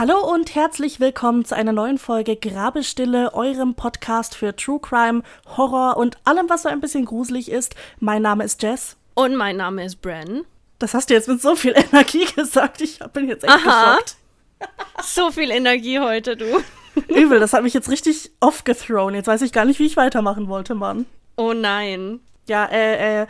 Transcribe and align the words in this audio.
Hallo 0.00 0.18
und 0.32 0.54
herzlich 0.54 0.98
willkommen 0.98 1.44
zu 1.44 1.54
einer 1.54 1.72
neuen 1.72 1.98
Folge 1.98 2.34
Grabestille, 2.34 3.34
eurem 3.34 3.74
Podcast 3.74 4.34
für 4.34 4.56
True 4.56 4.80
Crime, 4.80 5.22
Horror 5.58 5.98
und 5.98 6.16
allem, 6.24 6.48
was 6.48 6.62
so 6.62 6.70
ein 6.70 6.80
bisschen 6.80 7.04
gruselig 7.04 7.50
ist. 7.50 7.74
Mein 7.98 8.22
Name 8.22 8.44
ist 8.44 8.62
Jess. 8.62 8.96
Und 9.12 9.36
mein 9.36 9.58
Name 9.58 9.84
ist 9.84 10.00
Bren. 10.00 10.46
Das 10.78 10.94
hast 10.94 11.10
du 11.10 11.14
jetzt 11.14 11.28
mit 11.28 11.42
so 11.42 11.54
viel 11.54 11.74
Energie 11.92 12.24
gesagt. 12.34 12.80
Ich 12.80 12.98
bin 13.12 13.28
jetzt 13.28 13.44
echt 13.44 13.52
Aha. 13.52 13.96
geschockt. 13.98 14.16
So 15.04 15.30
viel 15.32 15.50
Energie 15.50 15.98
heute, 15.98 16.34
du. 16.34 16.46
Übel, 17.08 17.38
das 17.38 17.52
hat 17.52 17.62
mich 17.62 17.74
jetzt 17.74 17.90
richtig 17.90 18.30
off-gethrown. 18.40 19.14
Jetzt 19.14 19.26
weiß 19.26 19.42
ich 19.42 19.52
gar 19.52 19.66
nicht, 19.66 19.80
wie 19.80 19.86
ich 19.86 19.98
weitermachen 19.98 20.48
wollte, 20.48 20.74
Mann. 20.74 21.04
Oh 21.36 21.52
nein. 21.52 22.20
Ja, 22.48 22.64
äh, 22.72 23.24
äh, 23.24 23.26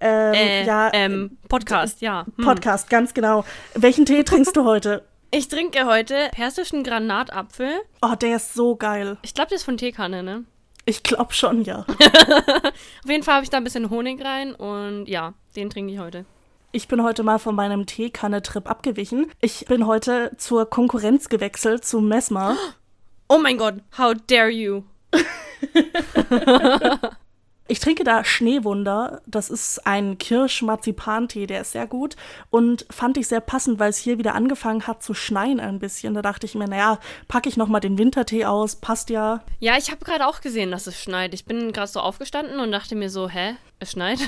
ähm, 0.00 0.32
Äh, 0.32 0.64
ja, 0.64 0.90
ähm, 0.94 1.36
Podcast, 1.48 2.00
ja. 2.00 2.24
Hm. 2.36 2.44
Podcast, 2.46 2.88
ganz 2.88 3.12
genau. 3.12 3.44
Welchen 3.74 4.06
Tee 4.06 4.24
trinkst 4.24 4.56
du 4.56 4.64
heute? 4.64 5.02
Ich 5.30 5.48
trinke 5.48 5.84
heute 5.84 6.30
persischen 6.32 6.82
Granatapfel. 6.82 7.80
Oh, 8.00 8.14
der 8.14 8.36
ist 8.36 8.54
so 8.54 8.76
geil. 8.76 9.18
Ich 9.20 9.34
glaube, 9.34 9.50
das 9.50 9.60
ist 9.60 9.64
von 9.64 9.76
Teekanne, 9.76 10.22
ne? 10.22 10.44
Ich 10.86 11.02
glaub 11.02 11.34
schon, 11.34 11.64
ja. 11.64 11.80
Auf 11.88 13.10
jeden 13.10 13.22
Fall 13.22 13.34
habe 13.34 13.44
ich 13.44 13.50
da 13.50 13.58
ein 13.58 13.64
bisschen 13.64 13.90
Honig 13.90 14.24
rein 14.24 14.54
und 14.54 15.04
ja, 15.06 15.34
den 15.54 15.68
trinke 15.68 15.92
ich 15.92 15.98
heute. 15.98 16.24
Ich 16.72 16.88
bin 16.88 17.02
heute 17.02 17.22
mal 17.24 17.38
von 17.38 17.54
meinem 17.54 17.84
Teekanne-Trip 17.84 18.66
abgewichen. 18.70 19.30
Ich 19.42 19.66
bin 19.66 19.86
heute 19.86 20.32
zur 20.38 20.68
Konkurrenz 20.68 21.28
gewechselt, 21.28 21.84
zu 21.84 22.00
Mesmer. 22.00 22.56
Oh 23.30 23.36
mein 23.36 23.58
Gott, 23.58 23.74
how 23.98 24.14
dare 24.26 24.48
you? 24.48 24.84
Ich 27.70 27.80
trinke 27.80 28.02
da 28.02 28.24
Schneewunder. 28.24 29.20
Das 29.26 29.50
ist 29.50 29.86
ein 29.86 30.16
Kirsch-Marzipan-Tee, 30.16 31.46
der 31.46 31.60
ist 31.60 31.72
sehr 31.72 31.86
gut. 31.86 32.16
Und 32.48 32.86
fand 32.88 33.18
ich 33.18 33.28
sehr 33.28 33.42
passend, 33.42 33.78
weil 33.78 33.90
es 33.90 33.98
hier 33.98 34.16
wieder 34.16 34.34
angefangen 34.34 34.86
hat 34.86 35.02
zu 35.02 35.12
schneien 35.12 35.60
ein 35.60 35.78
bisschen. 35.78 36.14
Da 36.14 36.22
dachte 36.22 36.46
ich 36.46 36.54
mir, 36.54 36.66
naja, 36.66 36.98
packe 37.28 37.46
ich 37.46 37.58
noch 37.58 37.68
mal 37.68 37.80
den 37.80 37.98
Wintertee 37.98 38.46
aus, 38.46 38.76
passt 38.76 39.10
ja. 39.10 39.42
Ja, 39.60 39.76
ich 39.76 39.90
habe 39.90 40.02
gerade 40.02 40.26
auch 40.26 40.40
gesehen, 40.40 40.70
dass 40.70 40.86
es 40.86 40.98
schneit. 40.98 41.34
Ich 41.34 41.44
bin 41.44 41.72
gerade 41.72 41.92
so 41.92 42.00
aufgestanden 42.00 42.58
und 42.58 42.72
dachte 42.72 42.94
mir 42.96 43.10
so, 43.10 43.28
hä, 43.28 43.56
es 43.80 43.92
schneit? 43.92 44.20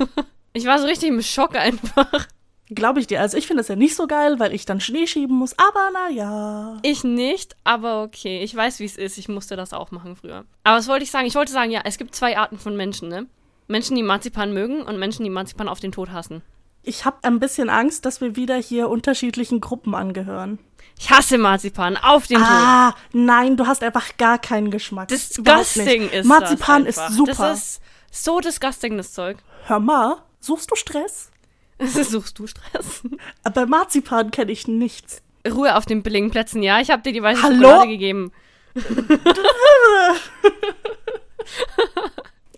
ich 0.54 0.64
war 0.64 0.78
so 0.78 0.86
richtig 0.86 1.10
im 1.10 1.20
Schock 1.20 1.56
einfach. 1.56 2.26
Glaube 2.70 3.00
ich 3.00 3.06
dir. 3.06 3.20
Also 3.20 3.36
ich 3.36 3.46
finde 3.46 3.62
das 3.62 3.68
ja 3.68 3.76
nicht 3.76 3.96
so 3.96 4.06
geil, 4.06 4.38
weil 4.38 4.54
ich 4.54 4.66
dann 4.66 4.80
Schnee 4.80 5.06
schieben 5.06 5.36
muss. 5.36 5.54
Aber 5.58 5.90
naja. 5.90 6.78
Ich 6.82 7.02
nicht, 7.02 7.56
aber 7.64 8.02
okay. 8.02 8.42
Ich 8.42 8.54
weiß, 8.54 8.78
wie 8.80 8.84
es 8.84 8.96
ist. 8.96 9.16
Ich 9.16 9.28
musste 9.28 9.56
das 9.56 9.72
auch 9.72 9.90
machen 9.90 10.16
früher. 10.16 10.44
Aber 10.64 10.76
was 10.76 10.88
wollte 10.88 11.04
ich 11.04 11.10
sagen? 11.10 11.26
Ich 11.26 11.34
wollte 11.34 11.52
sagen, 11.52 11.70
ja, 11.70 11.80
es 11.84 11.96
gibt 11.96 12.14
zwei 12.14 12.36
Arten 12.36 12.58
von 12.58 12.76
Menschen, 12.76 13.08
ne? 13.08 13.26
Menschen, 13.68 13.96
die 13.96 14.02
Marzipan 14.02 14.52
mögen 14.52 14.82
und 14.82 14.98
Menschen, 14.98 15.24
die 15.24 15.30
Marzipan 15.30 15.68
auf 15.68 15.80
den 15.80 15.92
Tod 15.92 16.10
hassen. 16.10 16.42
Ich 16.82 17.04
habe 17.04 17.18
ein 17.22 17.38
bisschen 17.38 17.68
Angst, 17.68 18.06
dass 18.06 18.20
wir 18.20 18.36
wieder 18.36 18.56
hier 18.56 18.88
unterschiedlichen 18.88 19.60
Gruppen 19.60 19.94
angehören. 19.94 20.58
Ich 20.98 21.10
hasse 21.10 21.38
Marzipan 21.38 21.96
auf 21.96 22.26
den 22.26 22.38
Tod. 22.38 22.46
Ah, 22.48 22.94
nein, 23.12 23.56
du 23.56 23.66
hast 23.66 23.82
einfach 23.82 24.16
gar 24.16 24.38
keinen 24.38 24.70
Geschmack. 24.70 25.08
Disgusting 25.08 26.08
ist 26.08 26.26
Marzipan 26.26 26.84
das 26.84 26.96
ist 26.96 27.02
einfach. 27.02 27.14
super. 27.14 27.32
Das 27.32 27.58
ist 27.58 27.80
so 28.10 28.40
disgusting, 28.40 28.96
das 28.96 29.12
Zeug. 29.12 29.36
Hör 29.66 29.80
mal, 29.80 30.16
suchst 30.40 30.70
du 30.70 30.76
Stress? 30.76 31.30
Suchst 32.02 32.38
du 32.38 32.46
Stress? 32.46 33.02
Aber 33.44 33.66
Marzipan 33.66 34.30
kenne 34.30 34.52
ich 34.52 34.66
nichts. 34.66 35.22
Ruhe 35.48 35.76
auf 35.76 35.86
den 35.86 36.02
billigen 36.02 36.30
Plätzen, 36.30 36.62
ja? 36.62 36.80
Ich 36.80 36.90
habe 36.90 37.02
dir 37.02 37.12
die 37.12 37.22
weiße 37.22 37.42
Hallo? 37.42 37.56
Schokolade 37.56 37.88
gegeben. 37.88 38.32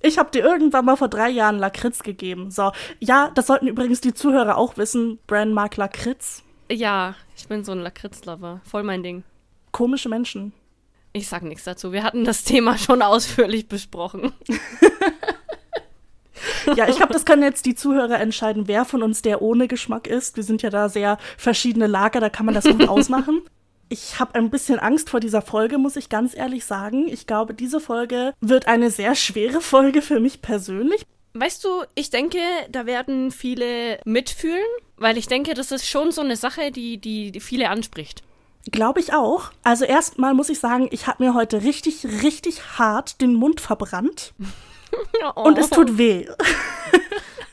Ich 0.02 0.18
habe 0.18 0.30
dir 0.30 0.42
irgendwann 0.42 0.86
mal 0.86 0.96
vor 0.96 1.08
drei 1.08 1.28
Jahren 1.28 1.58
Lakritz 1.58 2.02
gegeben. 2.02 2.50
So, 2.50 2.72
ja, 3.00 3.30
das 3.34 3.46
sollten 3.46 3.66
übrigens 3.66 4.00
die 4.00 4.14
Zuhörer 4.14 4.56
auch 4.56 4.76
wissen. 4.78 5.18
Bran 5.26 5.52
mag 5.52 5.76
Lakritz. 5.76 6.42
Ja, 6.70 7.14
ich 7.36 7.46
bin 7.48 7.64
so 7.64 7.72
ein 7.72 7.80
Lakritz-Lover. 7.80 8.62
Voll 8.64 8.82
mein 8.82 9.02
Ding. 9.02 9.24
Komische 9.72 10.08
Menschen. 10.08 10.52
Ich 11.12 11.28
sag 11.28 11.42
nichts 11.42 11.64
dazu. 11.64 11.92
Wir 11.92 12.02
hatten 12.02 12.24
das 12.24 12.44
Thema 12.44 12.78
schon 12.78 13.02
ausführlich 13.02 13.68
besprochen. 13.68 14.32
Ja, 16.76 16.88
ich 16.88 16.96
glaube, 16.96 17.12
das 17.12 17.24
können 17.24 17.42
jetzt 17.42 17.66
die 17.66 17.74
Zuhörer 17.74 18.20
entscheiden, 18.20 18.68
wer 18.68 18.84
von 18.84 19.02
uns 19.02 19.22
der 19.22 19.42
ohne 19.42 19.68
Geschmack 19.68 20.06
ist. 20.06 20.36
Wir 20.36 20.44
sind 20.44 20.62
ja 20.62 20.70
da 20.70 20.88
sehr 20.88 21.18
verschiedene 21.36 21.86
Lager, 21.86 22.20
da 22.20 22.28
kann 22.28 22.46
man 22.46 22.54
das 22.54 22.64
gut 22.64 22.88
ausmachen. 22.88 23.42
Ich 23.88 24.20
habe 24.20 24.36
ein 24.36 24.50
bisschen 24.50 24.78
Angst 24.78 25.10
vor 25.10 25.18
dieser 25.18 25.42
Folge, 25.42 25.78
muss 25.78 25.96
ich 25.96 26.08
ganz 26.08 26.36
ehrlich 26.36 26.64
sagen. 26.64 27.08
Ich 27.08 27.26
glaube, 27.26 27.54
diese 27.54 27.80
Folge 27.80 28.34
wird 28.40 28.68
eine 28.68 28.90
sehr 28.90 29.14
schwere 29.16 29.60
Folge 29.60 30.00
für 30.00 30.20
mich 30.20 30.42
persönlich. 30.42 31.04
Weißt 31.34 31.64
du, 31.64 31.82
ich 31.94 32.10
denke, 32.10 32.38
da 32.70 32.86
werden 32.86 33.30
viele 33.30 34.00
mitfühlen, 34.04 34.62
weil 34.96 35.18
ich 35.18 35.26
denke, 35.26 35.54
das 35.54 35.72
ist 35.72 35.88
schon 35.88 36.12
so 36.12 36.20
eine 36.20 36.36
Sache, 36.36 36.70
die, 36.70 36.98
die, 36.98 37.32
die 37.32 37.40
viele 37.40 37.68
anspricht. 37.68 38.22
Glaube 38.70 39.00
ich 39.00 39.12
auch. 39.12 39.50
Also 39.62 39.84
erstmal 39.84 40.34
muss 40.34 40.50
ich 40.50 40.60
sagen, 40.60 40.88
ich 40.90 41.06
habe 41.06 41.24
mir 41.24 41.34
heute 41.34 41.62
richtig, 41.62 42.04
richtig 42.22 42.78
hart 42.78 43.20
den 43.20 43.34
Mund 43.34 43.60
verbrannt 43.60 44.34
und 45.34 45.58
es 45.58 45.70
tut 45.70 45.96
weh. 45.98 46.26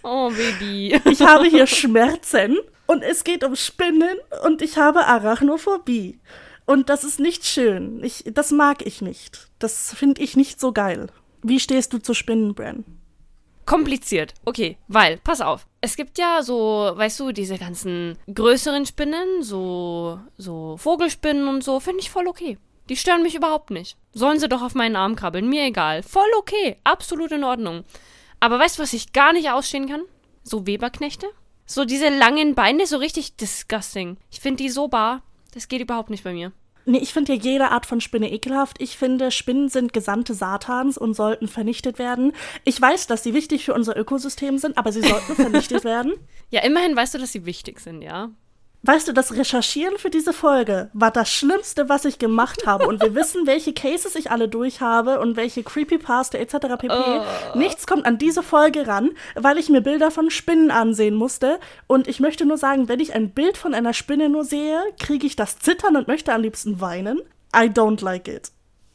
Oh, 0.03 0.29
Baby. 0.29 0.99
Ich 1.11 1.21
habe 1.21 1.45
hier 1.45 1.67
Schmerzen 1.67 2.57
und 2.85 3.03
es 3.03 3.23
geht 3.23 3.43
um 3.43 3.55
Spinnen 3.55 4.17
und 4.45 4.61
ich 4.61 4.77
habe 4.77 5.05
Arachnophobie. 5.05 6.19
Und 6.65 6.89
das 6.89 7.03
ist 7.03 7.19
nicht 7.19 7.45
schön. 7.45 8.03
Ich, 8.03 8.23
das 8.25 8.51
mag 8.51 8.85
ich 8.85 9.01
nicht. 9.01 9.49
Das 9.59 9.93
finde 9.93 10.21
ich 10.21 10.35
nicht 10.35 10.59
so 10.59 10.71
geil. 10.71 11.07
Wie 11.41 11.59
stehst 11.59 11.93
du 11.93 11.97
zu 11.97 12.13
Spinnen, 12.13 12.55
Bran? 12.55 12.85
Kompliziert. 13.65 14.33
Okay, 14.45 14.77
weil, 14.87 15.17
pass 15.17 15.41
auf. 15.41 15.67
Es 15.81 15.97
gibt 15.97 16.17
ja 16.17 16.41
so, 16.41 16.91
weißt 16.95 17.19
du, 17.19 17.33
diese 17.33 17.57
ganzen 17.57 18.17
größeren 18.33 18.85
Spinnen, 18.85 19.43
so, 19.43 20.19
so 20.37 20.77
Vogelspinnen 20.77 21.49
und 21.49 21.65
so, 21.65 21.81
finde 21.81 21.99
ich 21.99 22.09
voll 22.09 22.27
okay. 22.27 22.57
Die 22.89 22.95
stören 22.95 23.23
mich 23.23 23.35
überhaupt 23.35 23.69
nicht. 23.69 23.97
Sollen 24.13 24.39
sie 24.39 24.47
doch 24.47 24.61
auf 24.61 24.75
meinen 24.75 24.95
Arm 24.95 25.15
krabbeln, 25.15 25.49
mir 25.49 25.65
egal. 25.65 26.03
Voll 26.03 26.29
okay, 26.37 26.77
absolut 26.83 27.31
in 27.31 27.43
Ordnung. 27.43 27.83
Aber 28.39 28.59
weißt 28.59 28.77
du, 28.77 28.83
was 28.83 28.93
ich 28.93 29.13
gar 29.13 29.33
nicht 29.33 29.49
ausstehen 29.49 29.89
kann? 29.89 30.01
So 30.43 30.65
Weberknechte? 30.65 31.27
So 31.65 31.83
diese 31.83 32.09
langen 32.09 32.55
Beine, 32.55 32.87
so 32.87 32.97
richtig 32.97 33.35
disgusting. 33.35 34.17
Ich 34.31 34.39
finde 34.39 34.63
die 34.63 34.69
so 34.69 34.87
bar. 34.87 35.21
Das 35.53 35.67
geht 35.67 35.81
überhaupt 35.81 36.09
nicht 36.09 36.23
bei 36.23 36.33
mir. 36.33 36.53
Nee, 36.85 36.99
ich 36.99 37.11
finde 37.11 37.33
ja 37.33 37.39
jede 37.41 37.71
Art 37.71 37.85
von 37.85 37.99
Spinne 37.99 38.31
ekelhaft. 38.31 38.81
Ich 38.81 38.97
finde, 38.97 39.29
Spinnen 39.29 39.67
sind 39.67 39.91
Gesandte 39.91 40.33
Satans 40.33 40.97
und 40.97 41.15
sollten 41.15 41.49
vernichtet 41.49 41.99
werden. 41.99 42.31
Ich 42.63 42.81
weiß, 42.81 43.07
dass 43.07 43.23
sie 43.23 43.33
wichtig 43.33 43.65
für 43.65 43.73
unser 43.73 43.97
Ökosystem 43.97 44.57
sind, 44.57 44.77
aber 44.77 44.93
sie 44.93 45.01
sollten 45.01 45.35
vernichtet 45.35 45.83
werden. 45.83 46.13
Ja, 46.49 46.61
immerhin 46.61 46.95
weißt 46.95 47.15
du, 47.15 47.17
dass 47.17 47.33
sie 47.33 47.45
wichtig 47.45 47.81
sind, 47.81 48.01
ja? 48.01 48.29
Weißt 48.87 49.05
du, 49.05 49.11
das 49.11 49.35
Recherchieren 49.35 49.97
für 49.97 50.09
diese 50.09 50.31
Folge 50.31 50.89
war 50.93 51.11
das 51.11 51.29
Schlimmste, 51.29 51.89
was 51.89 52.05
ich 52.05 52.19
gemacht 52.19 52.65
habe. 52.65 52.87
Und 52.87 53.01
wir 53.01 53.15
wissen, 53.15 53.45
welche 53.45 53.73
Cases 53.73 54.15
ich 54.15 54.31
alle 54.31 54.47
durch 54.47 54.79
habe 54.79 55.19
und 55.19 55.35
welche 55.35 55.61
Creepypasta 55.61 56.37
etc. 56.37 56.55
pp. 56.79 57.21
Nichts 57.55 57.85
kommt 57.85 58.05
an 58.05 58.17
diese 58.17 58.43
Folge 58.43 58.87
ran, 58.87 59.11
weil 59.35 59.57
ich 59.57 59.67
mir 59.67 59.81
Bilder 59.81 60.09
von 60.09 60.29
Spinnen 60.29 60.71
ansehen 60.71 61.15
musste. 61.15 61.59
Und 61.87 62.07
ich 62.07 62.21
möchte 62.21 62.45
nur 62.45 62.57
sagen, 62.57 62.87
wenn 62.87 63.01
ich 63.01 63.13
ein 63.13 63.31
Bild 63.31 63.57
von 63.57 63.73
einer 63.73 63.93
Spinne 63.93 64.29
nur 64.29 64.45
sehe, 64.45 64.81
kriege 65.01 65.27
ich 65.27 65.35
das 65.35 65.59
Zittern 65.59 65.97
und 65.97 66.07
möchte 66.07 66.33
am 66.33 66.41
liebsten 66.41 66.79
weinen. 66.79 67.19
I 67.53 67.67
don't 67.67 68.01
like 68.01 68.29
it. 68.29 68.51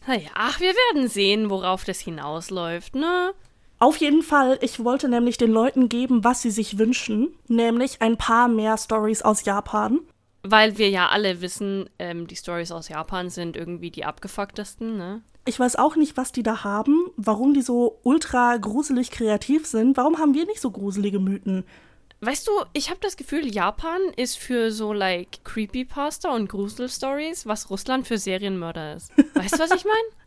Naja, 0.07 0.31
ach, 0.35 0.59
wir 0.59 0.73
werden 0.73 1.07
sehen, 1.09 1.51
worauf 1.51 1.85
das 1.85 2.01
hinausläuft, 2.01 2.95
ne? 2.95 3.35
Auf 3.83 3.97
jeden 3.97 4.23
Fall, 4.23 4.61
ich 4.61 4.85
wollte 4.85 5.09
nämlich 5.09 5.39
den 5.39 5.51
Leuten 5.51 5.89
geben, 5.89 6.23
was 6.23 6.41
sie 6.41 6.53
sich 6.53 6.79
wünschen, 6.79 7.35
nämlich 7.49 8.01
ein 8.01 8.17
paar 8.17 8.47
mehr 8.47 8.79
Stories 8.79 9.23
aus 9.23 9.45
Japan. 9.45 9.99
Weil 10.45 10.79
wir 10.79 10.89
ja 10.89 11.09
alle 11.09 11.41
wissen, 11.41 11.91
ähm, 11.99 12.29
die 12.29 12.37
Stories 12.37 12.71
aus 12.71 12.89
Japan 12.89 13.29
sind 13.29 13.57
irgendwie 13.57 13.91
die 13.91 14.05
abgefucktesten, 14.05 14.97
ne? 14.97 15.23
Ich 15.47 15.59
weiß 15.59 15.75
auch 15.75 15.97
nicht, 15.97 16.17
was 16.17 16.31
die 16.31 16.45
da 16.45 16.63
haben, 16.63 17.11
warum 17.17 17.55
die 17.55 17.63
so 17.63 17.99
ultra 18.05 18.57
gruselig 18.57 19.11
kreativ 19.11 19.67
sind. 19.67 19.97
Warum 19.97 20.19
haben 20.19 20.35
wir 20.35 20.47
nicht 20.47 20.61
so 20.61 20.71
gruselige 20.71 21.19
Mythen? 21.19 21.65
Weißt 22.21 22.47
du, 22.47 22.53
ich 22.75 22.89
habe 22.89 23.01
das 23.03 23.17
Gefühl, 23.17 23.53
Japan 23.53 24.01
ist 24.17 24.39
für 24.39 24.71
so, 24.71 24.93
like, 24.93 25.45
Creepypasta 25.45 26.33
und 26.33 26.49
Gruselstories, 26.49 27.47
was 27.47 27.69
Russland 27.69 28.07
für 28.07 28.17
Serienmörder 28.17 28.95
ist. 28.95 29.11
Weißt 29.35 29.57
du, 29.57 29.59
was 29.59 29.73
ich 29.73 29.85
meine? 29.85 29.97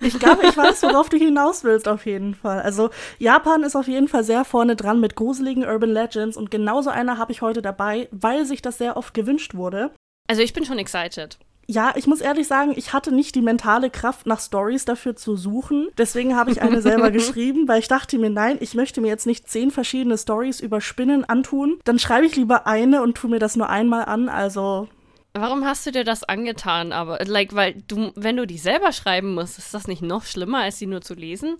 Ich 0.00 0.18
glaube, 0.18 0.46
ich 0.46 0.56
weiß, 0.56 0.82
worauf 0.82 1.08
du 1.08 1.16
hinaus 1.16 1.64
willst, 1.64 1.88
auf 1.88 2.06
jeden 2.06 2.34
Fall. 2.34 2.60
Also, 2.60 2.90
Japan 3.18 3.62
ist 3.62 3.76
auf 3.76 3.88
jeden 3.88 4.08
Fall 4.08 4.24
sehr 4.24 4.44
vorne 4.44 4.76
dran 4.76 5.00
mit 5.00 5.16
gruseligen 5.16 5.64
Urban 5.64 5.90
Legends 5.90 6.36
und 6.36 6.50
genauso 6.50 6.90
eine 6.90 7.18
habe 7.18 7.32
ich 7.32 7.42
heute 7.42 7.62
dabei, 7.62 8.08
weil 8.10 8.44
sich 8.44 8.62
das 8.62 8.78
sehr 8.78 8.96
oft 8.96 9.14
gewünscht 9.14 9.54
wurde. 9.54 9.92
Also, 10.28 10.42
ich 10.42 10.52
bin 10.52 10.64
schon 10.64 10.78
excited. 10.78 11.38
Ja, 11.68 11.92
ich 11.94 12.06
muss 12.06 12.20
ehrlich 12.20 12.48
sagen, 12.48 12.72
ich 12.76 12.92
hatte 12.92 13.14
nicht 13.14 13.34
die 13.34 13.40
mentale 13.40 13.88
Kraft, 13.88 14.26
nach 14.26 14.40
Stories 14.40 14.84
dafür 14.84 15.14
zu 15.14 15.36
suchen. 15.36 15.88
Deswegen 15.96 16.36
habe 16.36 16.50
ich 16.50 16.60
eine 16.60 16.82
selber 16.82 17.10
geschrieben, 17.12 17.68
weil 17.68 17.78
ich 17.78 17.88
dachte 17.88 18.18
mir, 18.18 18.30
nein, 18.30 18.58
ich 18.60 18.74
möchte 18.74 19.00
mir 19.00 19.08
jetzt 19.08 19.26
nicht 19.26 19.48
zehn 19.48 19.70
verschiedene 19.70 20.18
Stories 20.18 20.60
über 20.60 20.80
Spinnen 20.80 21.24
antun. 21.24 21.78
Dann 21.84 21.98
schreibe 21.98 22.26
ich 22.26 22.36
lieber 22.36 22.66
eine 22.66 23.02
und 23.02 23.16
tu 23.16 23.28
mir 23.28 23.38
das 23.38 23.56
nur 23.56 23.68
einmal 23.68 24.06
an. 24.06 24.28
Also, 24.28 24.88
Warum 25.34 25.64
hast 25.64 25.86
du 25.86 25.92
dir 25.92 26.04
das 26.04 26.24
angetan? 26.24 26.92
Aber, 26.92 27.24
like, 27.24 27.54
weil 27.54 27.74
du, 27.88 28.12
wenn 28.16 28.36
du 28.36 28.46
die 28.46 28.58
selber 28.58 28.92
schreiben 28.92 29.34
musst, 29.34 29.58
ist 29.58 29.72
das 29.72 29.88
nicht 29.88 30.02
noch 30.02 30.24
schlimmer, 30.24 30.58
als 30.58 30.78
sie 30.78 30.86
nur 30.86 31.00
zu 31.00 31.14
lesen? 31.14 31.56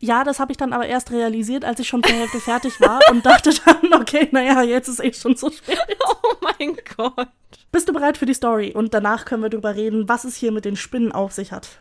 Ja, 0.00 0.22
das 0.22 0.38
habe 0.38 0.52
ich 0.52 0.58
dann 0.58 0.72
aber 0.72 0.86
erst 0.86 1.10
realisiert, 1.10 1.64
als 1.64 1.80
ich 1.80 1.88
schon 1.88 2.04
zur 2.04 2.14
Hälfte 2.14 2.38
fertig 2.38 2.80
war 2.80 3.00
und 3.10 3.26
dachte 3.26 3.50
dann, 3.64 3.92
okay, 4.00 4.28
naja, 4.30 4.62
jetzt 4.62 4.86
ist 4.86 5.02
eh 5.02 5.12
schon 5.12 5.36
so 5.36 5.50
spät. 5.50 5.78
Oh 6.22 6.34
mein 6.40 6.76
Gott. 6.96 7.28
Bist 7.72 7.88
du 7.88 7.92
bereit 7.92 8.16
für 8.16 8.26
die 8.26 8.34
Story? 8.34 8.72
Und 8.72 8.92
danach 8.92 9.24
können 9.24 9.42
wir 9.42 9.48
darüber 9.48 9.74
reden, 9.74 10.08
was 10.08 10.24
es 10.24 10.36
hier 10.36 10.52
mit 10.52 10.64
den 10.64 10.76
Spinnen 10.76 11.12
auf 11.12 11.32
sich 11.32 11.52
hat. 11.52 11.80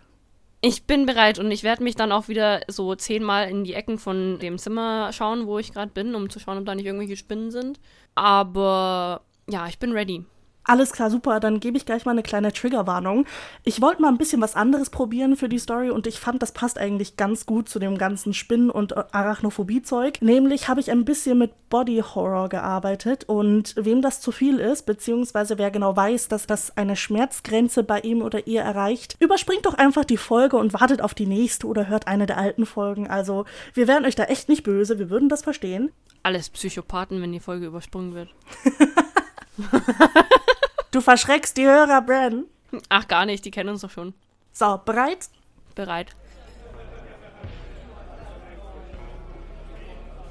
Ich 0.62 0.86
bin 0.86 1.06
bereit 1.06 1.38
und 1.38 1.52
ich 1.52 1.64
werde 1.64 1.84
mich 1.84 1.96
dann 1.96 2.12
auch 2.12 2.28
wieder 2.28 2.62
so 2.68 2.96
zehnmal 2.96 3.50
in 3.50 3.64
die 3.64 3.74
Ecken 3.74 4.00
von 4.00 4.40
dem 4.40 4.58
Zimmer 4.58 5.12
schauen, 5.14 5.46
wo 5.46 5.60
ich 5.60 5.74
gerade 5.74 5.92
bin, 5.92 6.16
um 6.16 6.30
zu 6.30 6.40
schauen, 6.40 6.58
ob 6.58 6.66
da 6.66 6.76
nicht 6.76 6.86
irgendwelche 6.86 7.18
Spinnen 7.18 7.52
sind. 7.52 7.80
Aber 8.16 9.22
ja, 9.50 9.68
ich 9.68 9.78
bin 9.80 9.92
ready. 9.92 10.24
Alles 10.68 10.92
klar, 10.92 11.10
super. 11.10 11.40
Dann 11.40 11.62
gebe 11.62 11.78
ich 11.78 11.86
gleich 11.86 12.04
mal 12.04 12.12
eine 12.12 12.24
kleine 12.24 12.52
Triggerwarnung. 12.52 13.26
Ich 13.64 13.82
wollte 13.82 14.02
mal 14.02 14.10
ein 14.10 14.18
bisschen 14.18 14.42
was 14.42 14.56
anderes 14.56 14.90
probieren 14.90 15.38
für 15.38 15.48
die 15.48 15.60
Story 15.60 15.90
und 15.90 16.08
ich 16.08 16.20
fand, 16.20 16.42
das 16.42 16.52
passt 16.52 16.78
eigentlich 16.78 17.16
ganz 17.16 17.46
gut 17.46 17.70
zu 17.70 17.80
dem 17.80 17.98
ganzen 17.98 18.34
Spinnen- 18.34 18.70
und 18.70 18.98
Arachnophobie-Zeug. 19.16 20.22
Nämlich 20.22 20.68
habe 20.68 20.82
ich 20.82 20.92
ein 20.92 21.06
bisschen 21.06 21.38
mit 21.38 21.70
Body 21.70 22.04
Horror 22.04 22.50
gearbeitet 22.50 23.24
und 23.30 23.76
wem 23.78 24.02
das 24.02 24.20
zu 24.20 24.34
viel 24.34 24.60
ist, 24.60 24.86
beziehungsweise 24.86 25.58
wer 25.58 25.72
genau 25.72 25.96
weiß, 25.96 26.28
dass 26.28 26.48
das 26.48 26.76
eine 26.76 26.98
Schmerzgrenze 26.98 27.84
bei 27.84 28.02
ihm 28.02 28.22
oder 28.22 28.46
ihr 28.46 28.62
erreicht, 28.62 29.16
überspringt 29.22 29.66
doch 29.66 29.76
einfach 29.76 30.04
die 30.04 30.18
Folge 30.18 30.58
und 30.58 30.74
wartet 30.74 31.02
auf 31.02 31.14
die 31.14 31.28
nächste 31.28 31.66
oder 31.68 31.88
hört 31.88 32.08
eine 32.08 32.26
der 32.26 32.38
alten 32.38 32.66
Folgen. 32.66 33.08
Also, 33.08 33.46
wir 33.74 33.88
wären 33.88 34.04
euch 34.04 34.16
da 34.16 34.26
echt 34.26 34.50
nicht 34.50 34.64
böse, 34.64 35.00
wir 35.00 35.10
würden 35.10 35.30
das 35.30 35.44
verstehen. 35.44 35.92
Alles 36.24 36.50
Psychopathen, 36.50 37.22
wenn 37.22 37.32
die 37.32 37.40
Folge 37.40 37.68
übersprungen 37.68 38.14
wird. 38.14 38.30
Du 40.98 41.02
verschreckst 41.02 41.58
die 41.58 41.68
Hörer, 41.68 42.02
Bran. 42.02 42.46
Ach, 42.90 43.08
gar 43.08 43.28
nicht, 43.28 43.46
die 43.46 43.52
kennen 43.52 43.70
uns 43.70 43.82
doch 43.82 43.92
schon. 43.92 44.16
So, 44.52 44.82
bereit? 44.84 45.30
Bereit. 45.76 46.08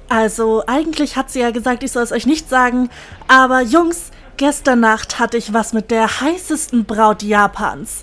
Also, 0.09 0.65
eigentlich 0.67 1.15
hat 1.15 1.31
sie 1.31 1.39
ja 1.39 1.51
gesagt, 1.51 1.83
ich 1.83 1.93
soll 1.93 2.03
es 2.03 2.11
euch 2.11 2.25
nicht 2.25 2.49
sagen, 2.49 2.89
aber 3.29 3.61
Jungs, 3.61 4.11
gestern 4.35 4.81
Nacht 4.81 5.19
hatte 5.19 5.37
ich 5.37 5.53
was 5.53 5.71
mit 5.71 5.89
der 5.89 6.19
heißesten 6.19 6.83
Braut 6.83 7.23
Japans. 7.23 8.01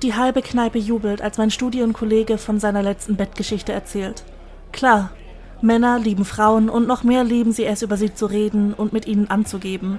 Die 0.00 0.14
halbe 0.14 0.40
Kneipe 0.40 0.78
jubelt, 0.78 1.20
als 1.20 1.36
mein 1.36 1.50
Studienkollege 1.50 2.38
von 2.38 2.58
seiner 2.58 2.82
letzten 2.82 3.16
Bettgeschichte 3.16 3.74
erzählt. 3.74 4.24
Klar, 4.72 5.10
Männer 5.60 5.98
lieben 5.98 6.24
Frauen 6.24 6.70
und 6.70 6.88
noch 6.88 7.04
mehr 7.04 7.22
lieben 7.22 7.52
sie 7.52 7.66
es, 7.66 7.82
über 7.82 7.98
sie 7.98 8.14
zu 8.14 8.24
reden 8.24 8.72
und 8.72 8.94
mit 8.94 9.06
ihnen 9.06 9.28
anzugeben. 9.28 9.98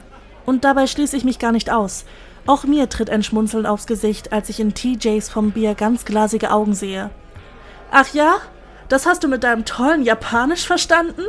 Und 0.49 0.63
dabei 0.63 0.87
schließe 0.87 1.15
ich 1.15 1.23
mich 1.23 1.37
gar 1.37 1.51
nicht 1.51 1.69
aus. 1.69 2.05
Auch 2.47 2.63
mir 2.63 2.89
tritt 2.89 3.11
ein 3.11 3.21
Schmunzeln 3.21 3.67
aufs 3.67 3.85
Gesicht, 3.85 4.33
als 4.33 4.49
ich 4.49 4.59
in 4.59 4.73
TJs 4.73 5.29
vom 5.29 5.51
Bier 5.51 5.75
ganz 5.75 6.05
glasige 6.05 6.49
Augen 6.49 6.73
sehe. 6.73 7.11
Ach 7.91 8.11
ja? 8.15 8.37
Das 8.87 9.05
hast 9.05 9.23
du 9.23 9.27
mit 9.27 9.43
deinem 9.43 9.63
tollen 9.63 10.01
Japanisch 10.01 10.65
verstanden? 10.65 11.21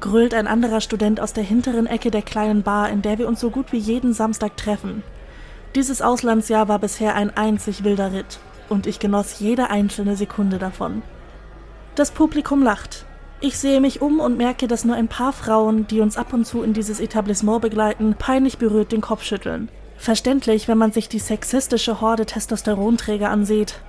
grölt 0.00 0.34
ein 0.34 0.48
anderer 0.48 0.80
Student 0.80 1.20
aus 1.20 1.32
der 1.32 1.44
hinteren 1.44 1.86
Ecke 1.86 2.10
der 2.10 2.22
kleinen 2.22 2.64
Bar, 2.64 2.90
in 2.90 3.00
der 3.00 3.16
wir 3.18 3.28
uns 3.28 3.38
so 3.38 3.48
gut 3.48 3.70
wie 3.70 3.78
jeden 3.78 4.12
Samstag 4.12 4.56
treffen. 4.56 5.04
Dieses 5.76 6.02
Auslandsjahr 6.02 6.66
war 6.66 6.80
bisher 6.80 7.14
ein 7.14 7.30
einzig 7.30 7.84
wilder 7.84 8.12
Ritt, 8.12 8.40
und 8.68 8.88
ich 8.88 8.98
genoss 8.98 9.38
jede 9.38 9.70
einzelne 9.70 10.16
Sekunde 10.16 10.58
davon. 10.58 11.04
Das 11.94 12.10
Publikum 12.10 12.60
lacht. 12.60 13.06
Ich 13.40 13.58
sehe 13.58 13.80
mich 13.80 14.00
um 14.00 14.20
und 14.20 14.38
merke, 14.38 14.68
dass 14.68 14.84
nur 14.84 14.96
ein 14.96 15.08
paar 15.08 15.32
Frauen, 15.32 15.86
die 15.86 16.00
uns 16.00 16.16
ab 16.16 16.32
und 16.32 16.46
zu 16.46 16.62
in 16.62 16.72
dieses 16.72 17.00
Etablissement 17.00 17.60
begleiten, 17.60 18.14
peinlich 18.18 18.58
berührt 18.58 18.92
den 18.92 19.00
Kopf 19.00 19.22
schütteln. 19.22 19.68
Verständlich, 19.96 20.68
wenn 20.68 20.78
man 20.78 20.92
sich 20.92 21.08
die 21.08 21.18
sexistische 21.18 22.00
Horde 22.00 22.26
Testosteronträger 22.26 23.30
ansieht. 23.30 23.80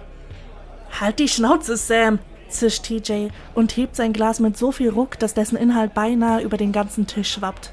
Halt 1.00 1.20
die 1.20 1.28
Schnauze, 1.28 1.78
Sam! 1.78 2.20
zischt 2.48 2.84
TJ 2.84 3.30
und 3.54 3.76
hebt 3.76 3.96
sein 3.96 4.14
Glas 4.14 4.40
mit 4.40 4.58
so 4.58 4.72
viel 4.72 4.90
Ruck, 4.90 5.18
dass 5.20 5.34
dessen 5.34 5.58
Inhalt 5.58 5.94
beinahe 5.94 6.42
über 6.42 6.58
den 6.58 6.72
ganzen 6.72 7.08
Tisch 7.08 7.32
schwappt. 7.34 7.72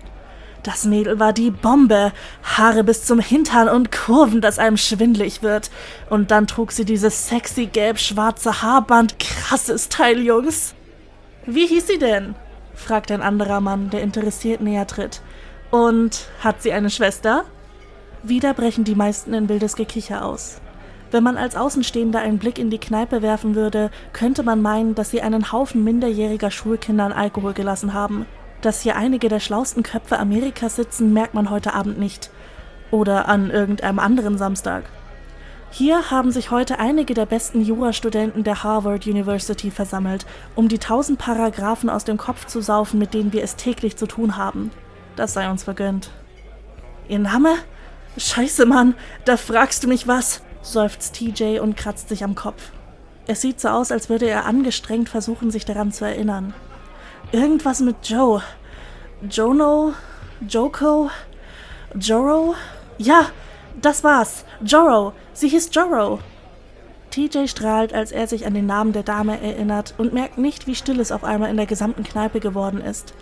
Das 0.62 0.84
Mädel 0.84 1.18
war 1.18 1.32
die 1.32 1.50
Bombe. 1.50 2.12
Haare 2.44 2.84
bis 2.84 3.04
zum 3.04 3.18
Hintern 3.18 3.68
und 3.68 3.90
Kurven, 3.90 4.40
dass 4.40 4.58
einem 4.60 4.76
schwindlig 4.76 5.42
wird. 5.42 5.70
Und 6.08 6.30
dann 6.30 6.46
trug 6.46 6.70
sie 6.70 6.84
dieses 6.84 7.28
sexy 7.28 7.66
gelb-schwarze 7.66 8.62
Haarband. 8.62 9.18
Krasses 9.18 9.88
Teil, 9.88 10.20
Jungs. 10.20 10.74
Wie 11.46 11.66
hieß 11.66 11.88
sie 11.88 11.98
denn? 11.98 12.34
fragt 12.74 13.10
ein 13.10 13.20
anderer 13.20 13.60
Mann, 13.60 13.90
der 13.90 14.02
interessiert 14.02 14.60
näher 14.60 14.86
tritt. 14.86 15.22
Und 15.70 16.26
hat 16.40 16.62
sie 16.62 16.72
eine 16.72 16.90
Schwester? 16.90 17.44
Wieder 18.22 18.54
brechen 18.54 18.84
die 18.84 18.94
meisten 18.94 19.34
in 19.34 19.48
wildes 19.48 19.74
Gekicher 19.74 20.24
aus. 20.24 20.60
Wenn 21.10 21.24
man 21.24 21.36
als 21.36 21.56
Außenstehender 21.56 22.20
einen 22.20 22.38
Blick 22.38 22.58
in 22.58 22.70
die 22.70 22.78
Kneipe 22.78 23.22
werfen 23.22 23.54
würde, 23.54 23.90
könnte 24.12 24.44
man 24.44 24.62
meinen, 24.62 24.94
dass 24.94 25.10
sie 25.10 25.20
einen 25.20 25.50
Haufen 25.50 25.82
minderjähriger 25.82 26.50
Schulkinder 26.50 27.04
an 27.04 27.12
Alkohol 27.12 27.52
gelassen 27.52 27.92
haben. 27.92 28.24
Dass 28.60 28.80
hier 28.80 28.96
einige 28.96 29.28
der 29.28 29.40
schlausten 29.40 29.82
Köpfe 29.82 30.18
Amerikas 30.18 30.76
sitzen, 30.76 31.12
merkt 31.12 31.34
man 31.34 31.50
heute 31.50 31.74
Abend 31.74 31.98
nicht. 31.98 32.30
Oder 32.92 33.28
an 33.28 33.50
irgendeinem 33.50 33.98
anderen 33.98 34.38
Samstag. 34.38 34.84
Hier 35.74 36.10
haben 36.10 36.30
sich 36.32 36.50
heute 36.50 36.78
einige 36.78 37.14
der 37.14 37.24
besten 37.24 37.62
Jurastudenten 37.62 38.44
der 38.44 38.62
Harvard 38.62 39.06
University 39.06 39.70
versammelt, 39.70 40.26
um 40.54 40.68
die 40.68 40.78
tausend 40.78 41.18
Paragraphen 41.18 41.88
aus 41.88 42.04
dem 42.04 42.18
Kopf 42.18 42.44
zu 42.44 42.60
saufen, 42.60 42.98
mit 42.98 43.14
denen 43.14 43.32
wir 43.32 43.42
es 43.42 43.56
täglich 43.56 43.96
zu 43.96 44.06
tun 44.06 44.36
haben. 44.36 44.70
Das 45.16 45.32
sei 45.32 45.50
uns 45.50 45.64
vergönnt. 45.64 46.10
Ihr 47.08 47.20
Name? 47.20 47.54
Scheiße, 48.18 48.66
Mann, 48.66 48.94
da 49.24 49.38
fragst 49.38 49.82
du 49.82 49.88
mich 49.88 50.06
was, 50.06 50.42
seufzt 50.60 51.14
TJ 51.14 51.60
und 51.60 51.74
kratzt 51.74 52.10
sich 52.10 52.22
am 52.22 52.34
Kopf. 52.34 52.70
Es 53.26 53.40
sieht 53.40 53.58
so 53.58 53.68
aus, 53.68 53.90
als 53.90 54.10
würde 54.10 54.28
er 54.28 54.44
angestrengt 54.44 55.08
versuchen, 55.08 55.50
sich 55.50 55.64
daran 55.64 55.90
zu 55.90 56.04
erinnern. 56.04 56.52
Irgendwas 57.32 57.80
mit 57.80 57.96
Joe. 58.02 58.42
Jono? 59.26 59.94
Joko? 60.46 61.08
Joro? 61.98 62.56
Ja, 62.98 63.30
das 63.80 64.04
war's. 64.04 64.44
Joro. 64.64 65.12
Sie 65.32 65.48
hieß 65.48 65.70
Joro. 65.72 66.18
TJ 67.10 67.46
strahlt, 67.46 67.92
als 67.92 68.10
er 68.10 68.26
sich 68.26 68.46
an 68.46 68.54
den 68.54 68.66
Namen 68.66 68.92
der 68.92 69.02
Dame 69.02 69.38
erinnert 69.40 69.94
und 69.98 70.14
merkt 70.14 70.38
nicht, 70.38 70.66
wie 70.66 70.74
still 70.74 70.98
es 70.98 71.12
auf 71.12 71.24
einmal 71.24 71.50
in 71.50 71.58
der 71.58 71.66
gesamten 71.66 72.04
Kneipe 72.04 72.40
geworden 72.40 72.80
ist. 72.80 73.14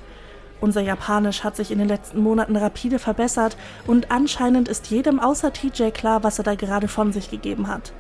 Unser 0.61 0.83
Japanisch 0.83 1.43
hat 1.43 1.57
sich 1.57 1.71
in 1.71 1.79
den 1.79 1.89
letzten 1.89 2.23
Monaten 2.23 2.55
rapide 2.55 2.99
verbessert 2.99 3.57
und 3.87 4.11
anscheinend 4.11 4.69
ist 4.69 4.91
jedem 4.91 5.19
außer 5.19 5.53
TJ 5.53 5.91
klar, 5.91 6.23
was 6.23 6.39
er 6.39 6.45
da 6.45 6.55
gerade 6.55 6.87
von 6.87 7.13
sich 7.13 7.31
gegeben 7.31 7.67
hat. 7.67 7.93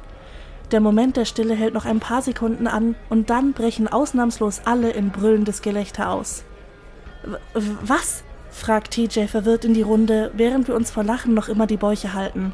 Der 0.71 0.80
Moment 0.80 1.16
der 1.16 1.25
Stille 1.25 1.54
hält 1.54 1.75
noch 1.75 1.87
ein 1.87 1.99
paar 1.99 2.23
Sekunden 2.23 2.69
an 2.69 2.95
und 3.09 3.30
dann 3.30 3.52
brechen 3.52 3.88
ausnahmslos 3.88 4.61
alle 4.66 4.90
in 4.90 5.11
brüllendes 5.11 5.62
Gelächter 5.62 6.11
aus. 6.11 6.45
W 7.54 7.71
was? 7.83 8.23
Fragt 8.50 8.92
TJ 8.92 9.26
verwirrt 9.26 9.64
in 9.64 9.75
die 9.75 9.83
Runde, 9.83 10.30
während 10.35 10.69
wir 10.69 10.75
uns 10.75 10.90
vor 10.90 11.04
Lachen 11.04 11.35
noch 11.35 11.49
immer 11.49 11.66
die 11.66 11.76
Bäuche 11.76 12.14
halten. 12.14 12.52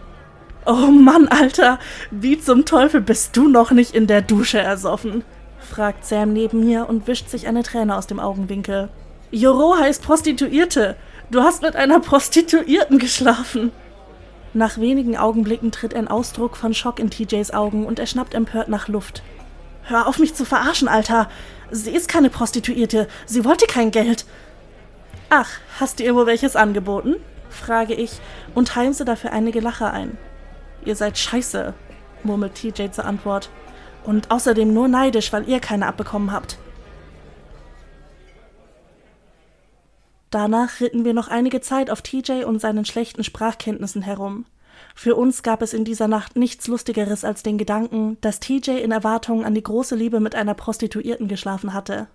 Oh 0.67 0.91
Mann, 0.91 1.29
Alter, 1.29 1.79
wie 2.11 2.39
zum 2.39 2.65
Teufel 2.65 3.01
bist 3.01 3.37
du 3.37 3.49
noch 3.49 3.71
nicht 3.71 3.95
in 3.95 4.07
der 4.07 4.23
Dusche 4.23 4.59
ersoffen? 4.59 5.25
fragt 5.61 6.05
Sam 6.05 6.33
neben 6.33 6.65
mir 6.65 6.89
und 6.89 7.07
wischt 7.07 7.29
sich 7.29 7.47
eine 7.47 7.63
Träne 7.63 7.97
aus 7.97 8.07
dem 8.07 8.21
Augenwinkel. 8.21 8.89
Joro 9.31 9.77
heißt 9.79 10.03
Prostituierte. 10.03 10.97
Du 11.31 11.43
hast 11.43 11.63
mit 11.63 11.77
einer 11.77 12.01
Prostituierten 12.01 12.99
geschlafen. 12.99 13.73
Nach 14.55 14.79
wenigen 14.79 15.17
Augenblicken 15.17 15.73
tritt 15.73 15.95
ein 15.95 16.09
Ausdruck 16.09 16.57
von 16.57 16.73
Schock 16.73 16.99
in 16.99 17.11
TJs 17.11 17.53
Augen 17.53 17.85
und 17.85 17.99
er 17.99 18.07
schnappt 18.07 18.35
empört 18.35 18.69
nach 18.69 18.89
Luft. 18.89 19.23
Hör 19.83 20.07
auf 20.07 20.19
mich 20.19 20.35
zu 20.35 20.45
verarschen, 20.45 20.89
Alter. 20.89 21.29
Sie 21.71 21.91
ist 21.91 22.09
keine 22.09 22.31
Prostituierte. 22.31 23.07
Sie 23.27 23.45
wollte 23.45 23.67
kein 23.67 23.91
Geld. 23.91 24.25
Ach, 25.29 25.51
hast 25.81 25.99
du 25.99 26.05
ihr 26.05 26.15
wohl 26.15 26.27
welches 26.27 26.57
angeboten? 26.57 27.17
frage 27.51 27.95
ich 27.95 28.21
und 28.55 28.77
heimse 28.77 29.05
dafür 29.05 29.33
einige 29.33 29.61
Lacher 29.61 29.93
ein. 29.93 30.19
Ihr 30.85 30.95
seid 30.95 31.19
scheiße, 31.19 31.75
murmelt 32.23 32.55
TJ 32.55 32.91
zur 32.91 33.05
Antwort. 33.05 33.51
Und 34.05 34.31
außerdem 34.31 34.73
nur 34.73 34.87
neidisch, 34.87 35.33
weil 35.33 35.49
ihr 35.49 35.59
keine 35.59 35.87
abbekommen 35.87 36.31
habt. 36.31 36.59
Danach 40.31 40.81
ritten 40.81 41.05
wir 41.05 41.15
noch 41.15 41.29
einige 41.29 41.61
Zeit 41.61 41.91
auf 41.91 42.03
TJ 42.03 42.45
und 42.45 42.61
seinen 42.61 42.85
schlechten 42.85 43.25
Sprachkenntnissen 43.25 44.03
herum. 44.03 44.45
Für 44.95 45.17
uns 45.17 45.43
gab 45.43 45.63
es 45.63 45.73
in 45.73 45.85
dieser 45.85 46.09
Nacht 46.09 46.37
nichts 46.37 46.69
Lustigeres 46.69 47.25
als 47.25 47.43
den 47.43 47.59
Gedanken, 47.59 48.19
dass 48.21 48.39
TJ 48.39 48.73
in 48.83 48.93
Erwartung 48.93 49.45
an 49.45 49.55
die 49.55 49.63
große 49.63 49.97
Liebe 49.97 50.21
mit 50.21 50.35
einer 50.35 50.55
Prostituierten 50.55 51.27
geschlafen 51.27 51.73
hatte. 51.73 52.07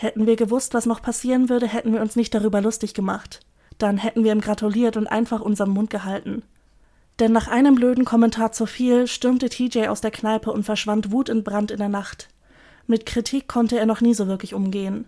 Hätten 0.00 0.24
wir 0.24 0.36
gewusst, 0.36 0.72
was 0.72 0.86
noch 0.86 1.02
passieren 1.02 1.50
würde, 1.50 1.68
hätten 1.68 1.92
wir 1.92 2.00
uns 2.00 2.16
nicht 2.16 2.34
darüber 2.34 2.62
lustig 2.62 2.94
gemacht. 2.94 3.40
Dann 3.76 3.98
hätten 3.98 4.24
wir 4.24 4.32
ihm 4.32 4.40
gratuliert 4.40 4.96
und 4.96 5.06
einfach 5.06 5.42
unseren 5.42 5.68
Mund 5.68 5.90
gehalten. 5.90 6.42
Denn 7.18 7.32
nach 7.32 7.48
einem 7.48 7.74
blöden 7.74 8.06
Kommentar 8.06 8.50
zu 8.52 8.64
viel 8.64 9.06
stürmte 9.06 9.50
TJ 9.50 9.88
aus 9.88 10.00
der 10.00 10.10
Kneipe 10.10 10.52
und 10.52 10.62
verschwand 10.62 11.12
wutentbrannt 11.12 11.70
in 11.70 11.76
der 11.76 11.90
Nacht. 11.90 12.30
Mit 12.86 13.04
Kritik 13.04 13.46
konnte 13.46 13.78
er 13.78 13.84
noch 13.84 14.00
nie 14.00 14.14
so 14.14 14.26
wirklich 14.26 14.54
umgehen. 14.54 15.04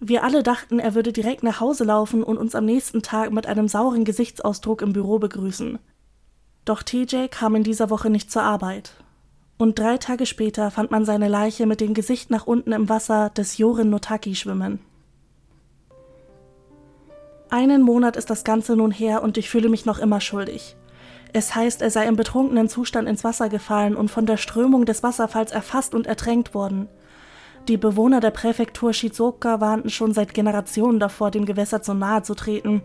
Wir 0.00 0.24
alle 0.24 0.42
dachten, 0.42 0.80
er 0.80 0.96
würde 0.96 1.12
direkt 1.12 1.44
nach 1.44 1.60
Hause 1.60 1.84
laufen 1.84 2.24
und 2.24 2.36
uns 2.36 2.56
am 2.56 2.64
nächsten 2.64 3.00
Tag 3.00 3.30
mit 3.30 3.46
einem 3.46 3.68
sauren 3.68 4.04
Gesichtsausdruck 4.04 4.82
im 4.82 4.92
Büro 4.92 5.20
begrüßen. 5.20 5.78
Doch 6.64 6.82
TJ 6.82 7.28
kam 7.30 7.54
in 7.54 7.62
dieser 7.62 7.90
Woche 7.90 8.10
nicht 8.10 8.32
zur 8.32 8.42
Arbeit. 8.42 8.94
Und 9.62 9.78
drei 9.78 9.96
Tage 9.96 10.26
später 10.26 10.72
fand 10.72 10.90
man 10.90 11.04
seine 11.04 11.28
Leiche 11.28 11.66
mit 11.66 11.80
dem 11.80 11.94
Gesicht 11.94 12.30
nach 12.30 12.48
unten 12.48 12.72
im 12.72 12.88
Wasser 12.88 13.30
des 13.30 13.58
Jorin 13.58 13.90
Notaki 13.90 14.34
schwimmen. 14.34 14.80
Einen 17.48 17.82
Monat 17.82 18.16
ist 18.16 18.28
das 18.28 18.42
Ganze 18.42 18.74
nun 18.74 18.90
her 18.90 19.22
und 19.22 19.38
ich 19.38 19.48
fühle 19.48 19.68
mich 19.68 19.86
noch 19.86 20.00
immer 20.00 20.20
schuldig. 20.20 20.74
Es 21.32 21.54
heißt, 21.54 21.80
er 21.80 21.92
sei 21.92 22.06
im 22.08 22.16
betrunkenen 22.16 22.68
Zustand 22.68 23.08
ins 23.08 23.22
Wasser 23.22 23.48
gefallen 23.48 23.94
und 23.94 24.10
von 24.10 24.26
der 24.26 24.36
Strömung 24.36 24.84
des 24.84 25.04
Wasserfalls 25.04 25.52
erfasst 25.52 25.94
und 25.94 26.08
ertränkt 26.08 26.54
worden. 26.54 26.88
Die 27.68 27.76
Bewohner 27.76 28.18
der 28.18 28.32
Präfektur 28.32 28.92
Shizuoka 28.92 29.60
warnten 29.60 29.90
schon 29.90 30.12
seit 30.12 30.34
Generationen 30.34 30.98
davor, 30.98 31.30
dem 31.30 31.46
Gewässer 31.46 31.82
zu 31.82 31.94
nahe 31.94 32.24
zu 32.24 32.34
treten. 32.34 32.82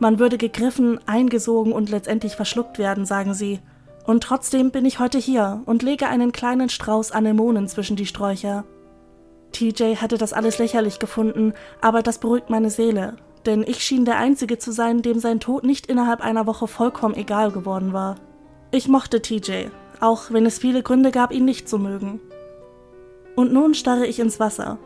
Man 0.00 0.18
würde 0.18 0.38
gegriffen, 0.38 0.98
eingesogen 1.06 1.72
und 1.72 1.88
letztendlich 1.88 2.34
verschluckt 2.34 2.78
werden, 2.78 3.06
sagen 3.06 3.32
sie. 3.32 3.60
Und 4.06 4.22
trotzdem 4.22 4.70
bin 4.70 4.84
ich 4.84 4.98
heute 4.98 5.18
hier 5.18 5.62
und 5.66 5.82
lege 5.82 6.06
einen 6.06 6.32
kleinen 6.32 6.68
Strauß 6.68 7.12
Anemonen 7.12 7.68
zwischen 7.68 7.96
die 7.96 8.06
Sträucher. 8.06 8.64
TJ 9.52 9.96
hatte 9.96 10.18
das 10.18 10.32
alles 10.32 10.58
lächerlich 10.58 10.98
gefunden, 10.98 11.54
aber 11.80 12.02
das 12.02 12.18
beruhigt 12.18 12.50
meine 12.50 12.70
Seele 12.70 13.16
denn 13.46 13.64
ich 13.66 13.82
schien 13.82 14.04
der 14.04 14.18
Einzige 14.18 14.58
zu 14.58 14.72
sein, 14.72 15.02
dem 15.02 15.20
sein 15.20 15.40
Tod 15.40 15.64
nicht 15.64 15.86
innerhalb 15.86 16.20
einer 16.20 16.46
Woche 16.46 16.66
vollkommen 16.66 17.14
egal 17.14 17.52
geworden 17.52 17.92
war. 17.92 18.16
Ich 18.72 18.88
mochte 18.88 19.22
TJ, 19.22 19.66
auch 20.00 20.30
wenn 20.30 20.44
es 20.44 20.58
viele 20.58 20.82
Gründe 20.82 21.12
gab, 21.12 21.32
ihn 21.32 21.44
nicht 21.44 21.68
zu 21.68 21.78
mögen. 21.78 22.20
Und 23.36 23.52
nun 23.52 23.74
starre 23.74 24.06
ich 24.06 24.18
ins 24.18 24.40
Wasser. 24.40 24.78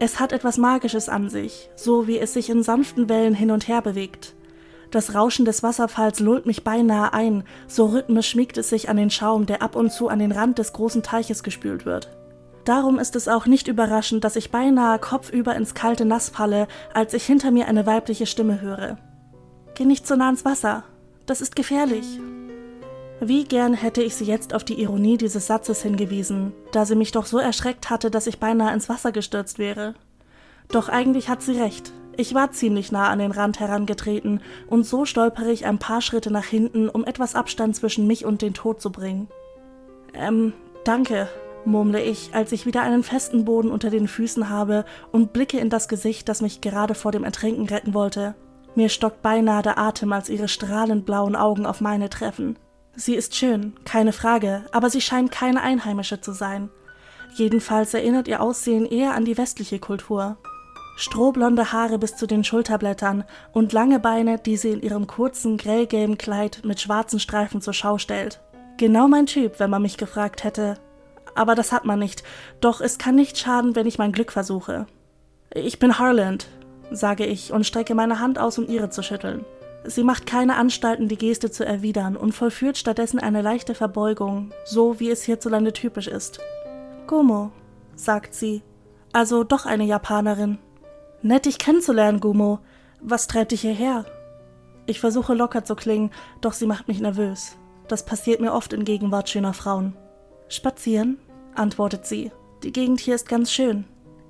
Es 0.00 0.20
hat 0.20 0.32
etwas 0.32 0.58
Magisches 0.58 1.08
an 1.08 1.28
sich, 1.28 1.70
so 1.76 2.06
wie 2.06 2.18
es 2.18 2.32
sich 2.32 2.50
in 2.50 2.62
sanften 2.62 3.08
Wellen 3.08 3.34
hin 3.34 3.50
und 3.50 3.68
her 3.68 3.82
bewegt. 3.82 4.34
Das 4.90 5.14
Rauschen 5.14 5.44
des 5.44 5.62
Wasserfalls 5.62 6.20
lullt 6.20 6.46
mich 6.46 6.64
beinahe 6.64 7.12
ein, 7.12 7.44
so 7.66 7.86
rhythmisch 7.86 8.30
schmiegt 8.30 8.56
es 8.56 8.70
sich 8.70 8.88
an 8.88 8.96
den 8.96 9.10
Schaum, 9.10 9.44
der 9.44 9.60
ab 9.60 9.76
und 9.76 9.92
zu 9.92 10.08
an 10.08 10.18
den 10.18 10.32
Rand 10.32 10.58
des 10.58 10.72
großen 10.72 11.02
Teiches 11.02 11.42
gespült 11.42 11.84
wird. 11.84 12.08
Darum 12.64 12.98
ist 12.98 13.16
es 13.16 13.28
auch 13.28 13.46
nicht 13.46 13.68
überraschend, 13.68 14.24
dass 14.24 14.36
ich 14.36 14.50
beinahe 14.50 14.98
kopfüber 14.98 15.54
ins 15.56 15.74
kalte 15.74 16.04
Nass 16.04 16.28
falle, 16.28 16.68
als 16.94 17.14
ich 17.14 17.24
hinter 17.24 17.50
mir 17.50 17.66
eine 17.66 17.86
weibliche 17.86 18.26
Stimme 18.26 18.60
höre. 18.60 18.98
Geh 19.74 19.84
nicht 19.84 20.06
so 20.06 20.16
nah 20.16 20.26
ans 20.26 20.44
Wasser, 20.44 20.84
das 21.26 21.40
ist 21.40 21.56
gefährlich. 21.56 22.18
Wie 23.20 23.44
gern 23.44 23.74
hätte 23.74 24.02
ich 24.02 24.14
sie 24.14 24.24
jetzt 24.24 24.54
auf 24.54 24.64
die 24.64 24.80
Ironie 24.80 25.16
dieses 25.16 25.46
Satzes 25.46 25.82
hingewiesen, 25.82 26.52
da 26.72 26.84
sie 26.84 26.94
mich 26.94 27.12
doch 27.12 27.26
so 27.26 27.38
erschreckt 27.38 27.90
hatte, 27.90 28.10
dass 28.10 28.26
ich 28.26 28.38
beinahe 28.38 28.72
ins 28.72 28.88
Wasser 28.88 29.12
gestürzt 29.12 29.58
wäre. 29.58 29.94
Doch 30.68 30.88
eigentlich 30.88 31.28
hat 31.28 31.42
sie 31.42 31.60
recht. 31.60 31.92
Ich 32.20 32.34
war 32.34 32.50
ziemlich 32.50 32.90
nah 32.90 33.10
an 33.10 33.20
den 33.20 33.30
Rand 33.30 33.60
herangetreten, 33.60 34.40
und 34.66 34.84
so 34.84 35.04
stolpere 35.04 35.52
ich 35.52 35.66
ein 35.66 35.78
paar 35.78 36.00
Schritte 36.00 36.32
nach 36.32 36.44
hinten, 36.44 36.88
um 36.88 37.04
etwas 37.04 37.36
Abstand 37.36 37.76
zwischen 37.76 38.08
mich 38.08 38.24
und 38.24 38.42
den 38.42 38.54
Tod 38.54 38.82
zu 38.82 38.90
bringen. 38.90 39.28
Ähm, 40.14 40.52
danke, 40.82 41.28
murmle 41.64 42.02
ich, 42.02 42.34
als 42.34 42.50
ich 42.50 42.66
wieder 42.66 42.82
einen 42.82 43.04
festen 43.04 43.44
Boden 43.44 43.70
unter 43.70 43.88
den 43.88 44.08
Füßen 44.08 44.48
habe 44.48 44.84
und 45.12 45.32
blicke 45.32 45.60
in 45.60 45.70
das 45.70 45.86
Gesicht, 45.86 46.28
das 46.28 46.42
mich 46.42 46.60
gerade 46.60 46.96
vor 46.96 47.12
dem 47.12 47.22
Ertrinken 47.22 47.66
retten 47.66 47.94
wollte. 47.94 48.34
Mir 48.74 48.88
stockt 48.88 49.22
beinahe 49.22 49.62
der 49.62 49.78
Atem, 49.78 50.12
als 50.12 50.28
ihre 50.28 50.48
strahlend 50.48 51.06
blauen 51.06 51.36
Augen 51.36 51.66
auf 51.66 51.80
meine 51.80 52.10
treffen. 52.10 52.58
Sie 52.96 53.14
ist 53.14 53.36
schön, 53.36 53.74
keine 53.84 54.12
Frage, 54.12 54.64
aber 54.72 54.90
sie 54.90 55.00
scheint 55.00 55.30
keine 55.30 55.62
Einheimische 55.62 56.20
zu 56.20 56.32
sein. 56.32 56.68
Jedenfalls 57.34 57.94
erinnert 57.94 58.26
ihr 58.26 58.40
Aussehen 58.40 58.86
eher 58.86 59.14
an 59.14 59.24
die 59.24 59.38
westliche 59.38 59.78
Kultur. 59.78 60.36
Strohblonde 60.98 61.72
Haare 61.72 61.98
bis 61.98 62.16
zu 62.16 62.26
den 62.26 62.44
Schulterblättern 62.44 63.24
und 63.52 63.72
lange 63.72 64.00
Beine, 64.00 64.38
die 64.38 64.56
sie 64.56 64.72
in 64.72 64.82
ihrem 64.82 65.06
kurzen 65.06 65.56
grellgelben 65.56 66.18
Kleid 66.18 66.60
mit 66.64 66.80
schwarzen 66.80 67.20
Streifen 67.20 67.62
zur 67.62 67.72
Schau 67.72 67.96
stellt. 67.96 68.40
Genau 68.76 69.08
mein 69.08 69.26
Typ, 69.26 69.58
wenn 69.58 69.70
man 69.70 69.82
mich 69.82 69.96
gefragt 69.96 70.44
hätte 70.44 70.76
aber 71.38 71.54
das 71.54 71.70
hat 71.72 71.84
man 71.84 72.00
nicht. 72.00 72.24
Doch 72.60 72.80
es 72.80 72.98
kann 72.98 73.14
nicht 73.14 73.38
schaden, 73.38 73.76
wenn 73.76 73.86
ich 73.86 73.98
mein 73.98 74.12
Glück 74.12 74.32
versuche. 74.32 74.86
Ich 75.54 75.78
bin 75.78 75.98
Harland, 75.98 76.48
sage 76.90 77.24
ich 77.24 77.52
und 77.52 77.64
strecke 77.64 77.94
meine 77.94 78.18
Hand 78.18 78.38
aus, 78.38 78.58
um 78.58 78.68
ihre 78.68 78.90
zu 78.90 79.02
schütteln. 79.02 79.44
Sie 79.84 80.02
macht 80.02 80.26
keine 80.26 80.56
Anstalten, 80.56 81.06
die 81.06 81.16
Geste 81.16 81.50
zu 81.50 81.64
erwidern 81.64 82.16
und 82.16 82.32
vollführt 82.32 82.76
stattdessen 82.76 83.20
eine 83.20 83.40
leichte 83.40 83.74
Verbeugung, 83.74 84.50
so 84.64 84.98
wie 84.98 85.10
es 85.10 85.22
hierzulande 85.22 85.72
typisch 85.72 86.08
ist. 86.08 86.40
Gumo, 87.06 87.52
sagt 87.94 88.34
sie. 88.34 88.62
Also 89.12 89.44
doch 89.44 89.64
eine 89.64 89.84
Japanerin. 89.84 90.58
Nett, 91.22 91.46
dich 91.46 91.58
kennenzulernen, 91.58 92.20
Gumo. 92.20 92.60
Was 93.00 93.26
treibt 93.26 93.52
dich 93.52 93.62
hierher? 93.62 94.04
Ich 94.86 95.00
versuche 95.00 95.34
locker 95.34 95.64
zu 95.64 95.74
klingen, 95.74 96.10
doch 96.40 96.52
sie 96.52 96.66
macht 96.66 96.88
mich 96.88 97.00
nervös. 97.00 97.56
Das 97.88 98.04
passiert 98.04 98.40
mir 98.40 98.52
oft 98.52 98.72
in 98.72 98.84
Gegenwart 98.84 99.28
schöner 99.28 99.52
Frauen. 99.52 99.96
Spazieren, 100.48 101.18
antwortet 101.54 102.06
sie. 102.06 102.30
Die 102.62 102.72
Gegend 102.72 103.00
hier 103.00 103.14
ist 103.14 103.28
ganz 103.28 103.52
schön. 103.52 103.84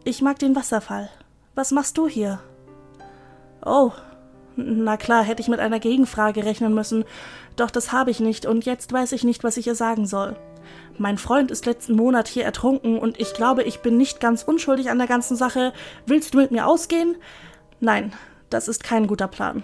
Ich 0.05 0.23
mag 0.23 0.39
den 0.39 0.57
Wasserfall. 0.57 1.11
Was 1.55 1.73
machst 1.73 1.99
du 1.99 2.09
hier? 2.09 2.41
Oh, 3.65 3.93
na 4.57 4.97
klar, 4.97 5.23
hätte 5.23 5.43
ich 5.43 5.49
mit 5.49 5.61
einer 5.61 5.79
Gegenfrage 5.79 6.45
rechnen 6.45 6.75
müssen, 6.75 7.05
doch 7.57 7.71
das 7.71 7.93
habe 7.93 8.11
ich 8.11 8.21
nicht 8.21 8.47
und 8.47 8.65
jetzt 8.65 8.93
weiß 8.93 9.13
ich 9.13 9.25
nicht, 9.25 9.45
was 9.45 9.57
ich 9.57 9.67
ihr 9.67 9.75
sagen 9.75 10.07
soll. 10.07 10.37
Mein 10.99 11.19
Freund 11.19 11.51
ist 11.51 11.67
letzten 11.67 11.95
Monat 11.95 12.29
hier 12.29 12.45
ertrunken 12.45 12.99
und 12.99 13.21
ich 13.21 13.33
glaube, 13.35 13.63
ich 13.63 13.81
bin 13.81 13.97
nicht 13.97 14.21
ganz 14.21 14.43
unschuldig 14.43 14.91
an 14.91 14.99
der 14.99 15.07
ganzen 15.07 15.37
Sache. 15.37 15.73
Willst 16.07 16.35
du 16.35 16.39
mit 16.39 16.51
mir 16.51 16.67
ausgehen? 16.67 17.17
Nein, 17.81 18.13
das 18.51 18.69
ist 18.69 18.85
kein 18.85 19.07
guter 19.07 19.29
Plan. 19.29 19.63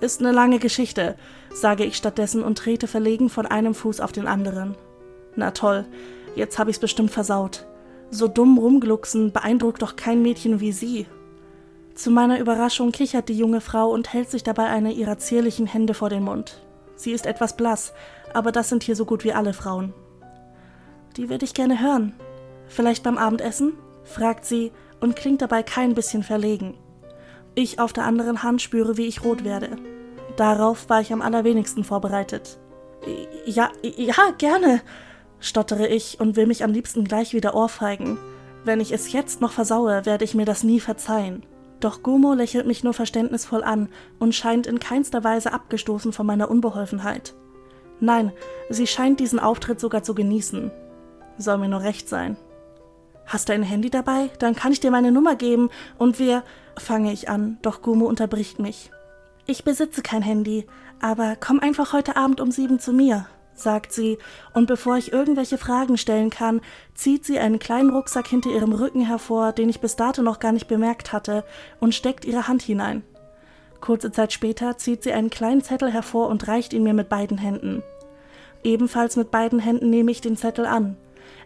Ist 0.00 0.20
eine 0.20 0.32
lange 0.32 0.58
Geschichte, 0.58 1.16
sage 1.54 1.84
ich 1.84 1.96
stattdessen 1.96 2.42
und 2.42 2.58
trete 2.58 2.86
verlegen 2.86 3.30
von 3.30 3.46
einem 3.46 3.74
Fuß 3.74 4.00
auf 4.00 4.12
den 4.12 4.26
anderen. 4.26 4.74
Na 5.36 5.52
toll, 5.52 5.86
Jetzt 6.36 6.58
habe 6.58 6.70
ich's 6.70 6.78
bestimmt 6.78 7.10
versaut. 7.10 7.66
So 8.10 8.28
dumm 8.28 8.58
rumglucksen 8.58 9.32
beeindruckt 9.32 9.82
doch 9.82 9.96
kein 9.96 10.22
Mädchen 10.22 10.60
wie 10.60 10.70
sie. 10.70 11.06
Zu 11.94 12.10
meiner 12.10 12.38
Überraschung 12.38 12.92
kichert 12.92 13.30
die 13.30 13.38
junge 13.38 13.62
Frau 13.62 13.88
und 13.90 14.12
hält 14.12 14.30
sich 14.30 14.44
dabei 14.44 14.66
eine 14.66 14.92
ihrer 14.92 15.16
zierlichen 15.16 15.66
Hände 15.66 15.94
vor 15.94 16.10
den 16.10 16.22
Mund. 16.22 16.60
Sie 16.94 17.12
ist 17.12 17.26
etwas 17.26 17.56
blass, 17.56 17.94
aber 18.34 18.52
das 18.52 18.68
sind 18.68 18.82
hier 18.82 18.94
so 18.96 19.06
gut 19.06 19.24
wie 19.24 19.32
alle 19.32 19.54
Frauen. 19.54 19.94
Die 21.16 21.28
würde 21.28 21.44
ich 21.44 21.54
gerne 21.54 21.80
hören. 21.80 22.14
Vielleicht 22.68 23.02
beim 23.02 23.18
Abendessen? 23.18 23.74
fragt 24.04 24.44
sie 24.44 24.70
und 25.00 25.16
klingt 25.16 25.42
dabei 25.42 25.62
kein 25.62 25.94
bisschen 25.94 26.22
verlegen. 26.22 26.76
Ich 27.54 27.80
auf 27.80 27.92
der 27.92 28.04
anderen 28.04 28.42
Hand 28.42 28.62
spüre, 28.62 28.96
wie 28.96 29.06
ich 29.06 29.24
rot 29.24 29.44
werde. 29.44 29.76
Darauf 30.36 30.88
war 30.88 31.00
ich 31.00 31.12
am 31.12 31.22
allerwenigsten 31.22 31.84
vorbereitet. 31.84 32.58
Ja, 33.46 33.70
ja, 33.82 34.14
gerne, 34.36 34.80
stottere 35.40 35.88
ich 35.88 36.20
und 36.20 36.36
will 36.36 36.46
mich 36.46 36.64
am 36.64 36.72
liebsten 36.72 37.04
gleich 37.04 37.32
wieder 37.32 37.54
ohrfeigen. 37.54 38.18
Wenn 38.64 38.80
ich 38.80 38.92
es 38.92 39.12
jetzt 39.12 39.40
noch 39.40 39.52
versaue, 39.52 40.04
werde 40.06 40.24
ich 40.24 40.34
mir 40.34 40.44
das 40.44 40.64
nie 40.64 40.80
verzeihen. 40.80 41.44
Doch 41.80 42.02
Gumo 42.02 42.34
lächelt 42.34 42.66
mich 42.66 42.84
nur 42.84 42.94
verständnisvoll 42.94 43.62
an 43.62 43.88
und 44.18 44.34
scheint 44.34 44.66
in 44.66 44.78
keinster 44.78 45.24
Weise 45.24 45.52
abgestoßen 45.52 46.12
von 46.12 46.26
meiner 46.26 46.50
Unbeholfenheit. 46.50 47.34
Nein, 48.00 48.32
sie 48.68 48.86
scheint 48.86 49.20
diesen 49.20 49.38
Auftritt 49.38 49.80
sogar 49.80 50.02
zu 50.02 50.14
genießen. 50.14 50.70
Soll 51.38 51.58
mir 51.58 51.68
nur 51.68 51.82
recht 51.82 52.08
sein. 52.08 52.36
Hast 53.26 53.48
du 53.48 53.52
ein 53.52 53.62
Handy 53.62 53.90
dabei? 53.90 54.30
Dann 54.38 54.54
kann 54.54 54.72
ich 54.72 54.80
dir 54.80 54.90
meine 54.90 55.12
Nummer 55.12 55.36
geben 55.36 55.70
und 55.98 56.18
wir. 56.18 56.42
fange 56.78 57.12
ich 57.12 57.28
an, 57.28 57.58
doch 57.62 57.82
Gumo 57.82 58.06
unterbricht 58.06 58.58
mich. 58.58 58.90
Ich 59.46 59.64
besitze 59.64 60.02
kein 60.02 60.22
Handy, 60.22 60.66
aber 61.00 61.36
komm 61.38 61.60
einfach 61.60 61.92
heute 61.92 62.16
Abend 62.16 62.40
um 62.40 62.50
sieben 62.50 62.78
zu 62.78 62.92
mir 62.92 63.26
sagt 63.58 63.92
sie, 63.92 64.18
und 64.54 64.66
bevor 64.66 64.96
ich 64.96 65.12
irgendwelche 65.12 65.58
Fragen 65.58 65.96
stellen 65.96 66.30
kann, 66.30 66.60
zieht 66.94 67.24
sie 67.24 67.38
einen 67.38 67.58
kleinen 67.58 67.90
Rucksack 67.90 68.28
hinter 68.28 68.50
ihrem 68.50 68.72
Rücken 68.72 69.00
hervor, 69.00 69.52
den 69.52 69.68
ich 69.68 69.80
bis 69.80 69.96
dato 69.96 70.22
noch 70.22 70.38
gar 70.38 70.52
nicht 70.52 70.68
bemerkt 70.68 71.12
hatte, 71.12 71.44
und 71.80 71.94
steckt 71.94 72.24
ihre 72.24 72.48
Hand 72.48 72.62
hinein. 72.62 73.02
Kurze 73.80 74.12
Zeit 74.12 74.32
später 74.32 74.78
zieht 74.78 75.02
sie 75.02 75.12
einen 75.12 75.30
kleinen 75.30 75.62
Zettel 75.62 75.90
hervor 75.90 76.28
und 76.28 76.48
reicht 76.48 76.72
ihn 76.72 76.82
mir 76.82 76.94
mit 76.94 77.08
beiden 77.08 77.38
Händen. 77.38 77.82
Ebenfalls 78.62 79.16
mit 79.16 79.30
beiden 79.30 79.58
Händen 79.58 79.90
nehme 79.90 80.10
ich 80.10 80.20
den 80.20 80.36
Zettel 80.36 80.66
an. 80.66 80.96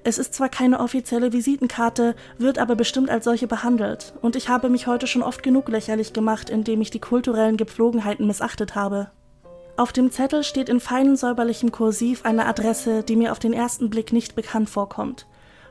Es 0.03 0.19
ist 0.19 0.35
zwar 0.35 0.49
keine 0.49 0.81
offizielle 0.81 1.33
Visitenkarte, 1.33 2.15
wird 2.39 2.59
aber 2.59 2.75
bestimmt 2.75 3.11
als 3.11 3.25
solche 3.25 3.47
behandelt, 3.47 4.15
und 4.23 4.35
ich 4.35 4.49
habe 4.49 4.71
mich 4.71 4.87
heute 4.87 5.07
schon 5.07 5.23
oft 5.23 5.43
genug 5.43 5.69
lächerlich 5.69 6.13
gemacht, 6.13 6.49
indem 6.49 6.81
ich 6.81 6.91
die 6.91 7.01
kulturellen 7.01 7.57
Gepflogenheiten 7.57 8.27
missachtet 8.27 8.75
habe. 8.75 9.11
Auf 9.77 9.93
dem 9.93 10.11
Zettel 10.11 10.43
steht 10.43 10.69
in 10.69 10.81
feinen 10.81 11.17
säuberlichem 11.17 11.73
Kursiv 11.73 12.25
eine 12.25 12.47
Adresse, 12.47 13.03
die 13.03 13.17
mir 13.17 13.33
auf 13.33 13.39
den 13.39 13.53
ersten 13.53 13.91
Blick 13.91 14.13
nicht 14.13 14.35
bekannt 14.35 14.71
vorkommt. 14.71 15.27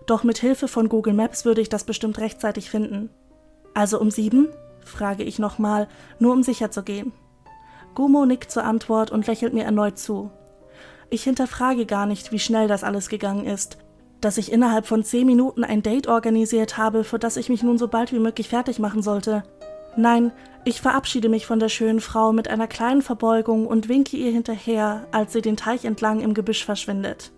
Doch 0.06 0.24
mit 0.24 0.40
Hilfe 0.40 0.68
von 0.68 0.90
Google 0.90 1.14
Maps 1.14 1.46
würde 1.46 1.62
ich 1.62 1.70
das 1.70 1.84
bestimmt 1.84 2.18
rechtzeitig 2.18 2.70
finden. 2.70 3.10
Also 3.74 4.00
um 4.00 4.10
sieben? 4.10 4.50
frage 4.84 5.24
ich 5.24 5.38
nochmal, 5.38 5.88
nur 6.18 6.34
um 6.34 6.42
sicher 6.42 6.72
zu 6.72 6.84
gehen. 6.84 7.12
Gumo 7.94 8.26
nickt 8.26 8.50
zur 8.50 8.64
Antwort 8.64 9.12
und 9.12 9.28
lächelt 9.28 9.54
mir 9.54 9.66
erneut 9.66 10.00
zu. 10.00 10.32
Ich 11.12 11.24
hinterfrage 11.24 11.86
gar 11.86 12.06
nicht, 12.06 12.32
wie 12.32 12.40
schnell 12.40 12.68
das 12.68 12.84
alles 12.84 13.10
gegangen 13.10 13.46
ist. 13.46 13.78
Dass 14.22 14.38
ich 14.38 14.52
innerhalb 14.52 14.86
von 14.86 15.04
zehn 15.04 15.26
Minuten 15.26 15.64
ein 15.64 15.82
Date 15.82 16.08
organisiert 16.08 16.78
habe, 16.78 17.04
für 17.04 17.20
das 17.20 17.38
ich 17.38 17.50
mich 17.50 17.64
nun 17.64 17.78
so 17.78 17.88
bald 17.88 18.12
wie 18.12 18.20
möglich 18.20 18.50
fertig 18.50 18.80
machen 18.80 19.02
sollte. 19.02 19.44
Nein, 19.96 20.32
ich 20.66 20.82
verabschiede 20.82 21.30
mich 21.30 21.46
von 21.46 21.60
der 21.60 21.70
schönen 21.70 22.02
Frau 22.02 22.32
mit 22.32 22.48
einer 22.48 22.68
kleinen 22.68 23.02
Verbeugung 23.02 23.66
und 23.66 23.90
winke 23.90 24.18
ihr 24.18 24.32
hinterher, 24.32 25.08
als 25.12 25.34
sie 25.34 25.42
den 25.42 25.58
Teich 25.58 25.86
entlang 25.86 26.20
im 26.20 26.34
Gebüsch 26.34 26.66
verschwindet. 26.66 27.32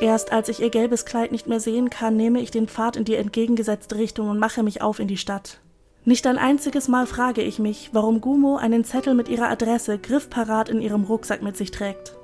Erst 0.00 0.32
als 0.32 0.48
ich 0.48 0.60
ihr 0.60 0.70
gelbes 0.70 1.04
Kleid 1.04 1.32
nicht 1.32 1.46
mehr 1.46 1.60
sehen 1.60 1.90
kann, 1.90 2.16
nehme 2.16 2.40
ich 2.40 2.50
den 2.50 2.66
Pfad 2.66 2.96
in 2.96 3.04
die 3.04 3.14
entgegengesetzte 3.14 3.96
Richtung 3.96 4.28
und 4.30 4.38
mache 4.38 4.62
mich 4.62 4.82
auf 4.82 4.98
in 4.98 5.08
die 5.08 5.18
Stadt. 5.18 5.60
Nicht 6.04 6.26
ein 6.26 6.38
einziges 6.38 6.88
Mal 6.88 7.06
frage 7.06 7.42
ich 7.42 7.60
mich, 7.60 7.90
warum 7.92 8.20
Gumo 8.20 8.56
einen 8.56 8.84
Zettel 8.84 9.14
mit 9.14 9.28
ihrer 9.28 9.48
Adresse 9.48 9.98
griffparat 9.98 10.68
in 10.68 10.80
ihrem 10.80 11.04
Rucksack 11.04 11.42
mit 11.42 11.56
sich 11.56 11.70
trägt. 11.70 12.16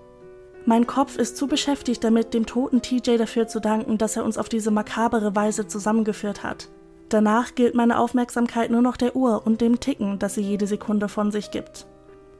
Mein 0.69 0.87
Kopf 0.87 1.17
ist 1.17 1.39
zu 1.39 1.47
beschäftigt 1.47 2.05
damit, 2.05 2.35
dem 2.35 2.45
toten 2.45 2.83
TJ 2.83 3.17
dafür 3.17 3.49
zu 3.49 3.59
danken, 3.59 3.97
dass 3.97 4.17
er 4.17 4.25
uns 4.27 4.37
auf 4.37 4.51
diese 4.51 4.71
makabere 4.71 5.35
Weise 5.35 5.67
zusammengeführt 5.67 6.43
hat. 6.43 6.69
Danach 7.09 7.55
gilt 7.55 7.75
meine 7.75 7.99
Aufmerksamkeit 7.99 8.71
nur 8.71 8.83
noch 8.83 8.99
der 8.99 9.17
Uhr 9.17 9.47
und 9.47 9.63
dem 9.63 9.81
Ticken, 9.81 10.19
das 10.19 10.35
sie 10.35 10.43
jede 10.43 10.67
Sekunde 10.67 11.09
von 11.09 11.31
sich 11.31 11.51
gibt. 11.51 11.87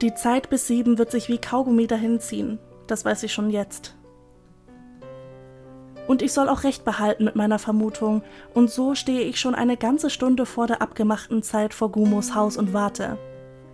Die 0.03 0.13
Zeit 0.13 0.51
bis 0.51 0.67
sieben 0.67 0.99
wird 0.99 1.09
sich 1.09 1.27
wie 1.27 1.39
Kaugummi 1.39 1.87
dahinziehen, 1.87 2.59
das 2.85 3.03
weiß 3.03 3.23
ich 3.23 3.33
schon 3.33 3.49
jetzt. 3.49 3.95
Und 6.05 6.21
ich 6.21 6.31
soll 6.31 6.49
auch 6.49 6.63
recht 6.63 6.85
behalten 6.85 7.23
mit 7.23 7.35
meiner 7.35 7.57
Vermutung, 7.57 8.21
und 8.53 8.69
so 8.69 8.93
stehe 8.93 9.21
ich 9.21 9.39
schon 9.39 9.55
eine 9.55 9.75
ganze 9.75 10.11
Stunde 10.11 10.45
vor 10.45 10.67
der 10.67 10.83
abgemachten 10.83 11.41
Zeit 11.41 11.73
vor 11.73 11.91
Gumos 11.91 12.35
Haus 12.35 12.57
und 12.57 12.73
warte. 12.73 13.17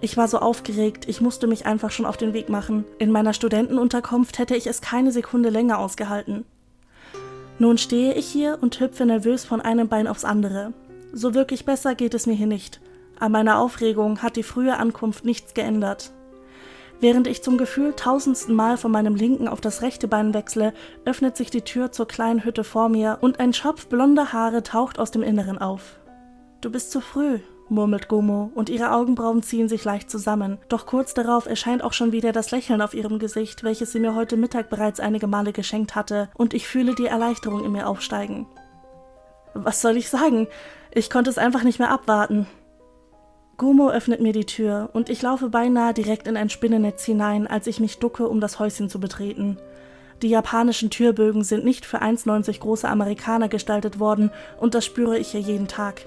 Ich 0.06 0.18
war 0.18 0.28
so 0.28 0.38
aufgeregt, 0.38 1.10
ich 1.10 1.20
musste 1.20 1.48
mich 1.48 1.66
einfach 1.66 1.90
schon 1.90 2.06
auf 2.06 2.16
den 2.16 2.36
Weg 2.36 2.48
machen. 2.48 2.86
In 3.00 3.12
meiner 3.12 3.34
Studentenunterkunft 3.34 4.38
hätte 4.38 4.56
ich 4.56 4.68
es 4.68 4.80
keine 4.80 5.12
Sekunde 5.12 5.50
länger 5.50 5.80
ausgehalten. 5.80 6.46
Nun 7.58 7.80
stehe 7.80 8.14
ich 8.14 8.28
hier 8.28 8.60
und 8.62 8.80
hüpfe 8.80 9.08
nervös 9.08 9.46
von 9.46 9.62
einem 9.62 9.88
Bein 9.88 10.06
aufs 10.06 10.24
andere. 10.24 10.74
So 11.12 11.34
wirklich 11.34 11.66
besser 11.66 11.96
geht 11.96 12.14
es 12.14 12.28
mir 12.28 12.36
hier 12.36 12.46
nicht. 12.46 12.82
An 13.20 13.32
meiner 13.32 13.58
Aufregung 13.58 14.22
hat 14.22 14.36
die 14.36 14.44
frühe 14.44 14.78
Ankunft 14.78 15.26
nichts 15.26 15.56
geändert. 15.56 16.12
Während 17.00 17.26
ich 17.26 17.42
zum 17.42 17.58
Gefühl 17.58 17.94
tausendsten 17.94 18.54
Mal 18.54 18.78
von 18.78 18.92
meinem 18.92 19.16
linken 19.16 19.48
auf 19.48 19.60
das 19.60 19.82
rechte 19.82 20.08
Bein 20.08 20.36
wechsle, 20.36 20.76
öffnet 21.06 21.36
sich 21.36 21.50
die 21.50 21.64
Tür 21.64 21.92
zur 21.92 22.08
kleinen 22.08 22.46
Hütte 22.46 22.64
vor 22.64 22.90
mir 22.90 23.18
und 23.22 23.40
ein 23.40 23.54
Schopf 23.54 23.88
blonder 23.88 24.34
Haare 24.34 24.62
taucht 24.62 25.00
aus 25.00 25.10
dem 25.10 25.24
Inneren 25.24 25.58
auf. 25.58 25.98
Du 26.62 26.70
bist 26.70 26.92
zu 26.92 27.02
früh, 27.02 27.40
murmelt 27.70 28.08
Gomo, 28.08 28.52
und 28.56 28.70
ihre 28.70 28.92
Augenbrauen 28.92 29.44
ziehen 29.44 29.70
sich 29.70 29.84
leicht 29.84 30.10
zusammen. 30.10 30.58
Doch 30.70 30.86
kurz 30.86 31.14
darauf 31.14 31.46
erscheint 31.46 31.84
auch 31.84 31.94
schon 31.94 32.12
wieder 32.12 32.32
das 32.32 32.52
Lächeln 32.52 32.82
auf 32.82 32.94
ihrem 32.94 33.20
Gesicht, 33.20 33.64
welches 33.64 33.92
sie 33.92 34.00
mir 34.00 34.16
heute 34.16 34.38
Mittag 34.38 34.70
bereits 34.70 35.00
einige 35.00 35.28
Male 35.28 35.54
geschenkt 35.54 35.96
hatte, 35.96 36.30
und 36.36 36.54
ich 36.54 36.68
fühle 36.68 36.96
die 36.96 37.08
Erleichterung 37.08 37.64
in 37.64 37.72
mir 37.72 37.88
aufsteigen. 37.88 38.48
Was 39.54 39.82
soll 39.82 39.98
ich 39.98 40.10
sagen? 40.10 40.48
Ich 40.92 41.10
konnte 41.10 41.30
es 41.30 41.38
einfach 41.38 41.64
nicht 41.64 41.80
mehr 41.80 41.92
abwarten. 41.92 42.48
Gomo 43.58 43.90
öffnet 43.90 44.20
mir 44.20 44.34
die 44.34 44.46
Tür 44.46 44.90
und 44.92 45.10
ich 45.10 45.22
laufe 45.22 45.50
beinahe 45.50 45.94
direkt 45.94 46.28
in 46.28 46.36
ein 46.36 46.50
Spinnennetz 46.50 47.06
hinein, 47.06 47.48
als 47.48 47.68
ich 47.68 47.80
mich 47.80 48.00
ducke, 48.00 48.28
um 48.28 48.42
das 48.42 48.60
Häuschen 48.60 48.90
zu 48.90 49.00
betreten. 49.00 49.58
Die 50.22 50.30
japanischen 50.30 50.90
Türbögen 50.90 51.44
sind 51.44 51.64
nicht 51.64 51.86
für 51.86 52.02
1,90 52.02 52.60
große 52.60 52.88
Amerikaner 52.88 53.48
gestaltet 53.48 54.00
worden 54.00 54.32
und 54.60 54.76
das 54.76 54.86
spüre 54.86 55.18
ich 55.18 55.30
hier 55.30 55.42
jeden 55.42 55.68
Tag. 55.68 56.06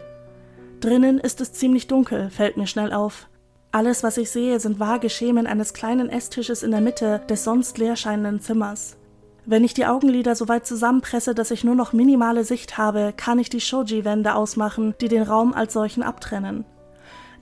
Drinnen 0.80 1.18
ist 1.18 1.40
es 1.40 1.52
ziemlich 1.52 1.88
dunkel, 1.88 2.30
fällt 2.30 2.56
mir 2.56 2.66
schnell 2.66 2.92
auf. 2.92 3.28
Alles, 3.72 4.02
was 4.02 4.16
ich 4.16 4.30
sehe, 4.30 4.60
sind 4.60 4.78
vage 4.78 5.10
Schemen 5.10 5.46
eines 5.46 5.74
kleinen 5.74 6.08
Esstisches 6.08 6.62
in 6.62 6.70
der 6.70 6.80
Mitte 6.80 7.20
des 7.28 7.44
sonst 7.44 7.78
leer 7.78 7.96
scheinenden 7.96 8.40
Zimmers. 8.40 8.96
Wenn 9.44 9.64
ich 9.64 9.74
die 9.74 9.86
Augenlider 9.86 10.34
so 10.34 10.46
weit 10.48 10.66
zusammenpresse, 10.66 11.34
dass 11.34 11.50
ich 11.50 11.64
nur 11.64 11.74
noch 11.74 11.92
minimale 11.92 12.44
Sicht 12.44 12.78
habe, 12.78 13.12
kann 13.16 13.38
ich 13.38 13.50
die 13.50 13.60
Shoji-Wände 13.60 14.34
ausmachen, 14.34 14.94
die 15.00 15.08
den 15.08 15.22
Raum 15.22 15.52
als 15.52 15.72
solchen 15.72 16.02
abtrennen. 16.02 16.64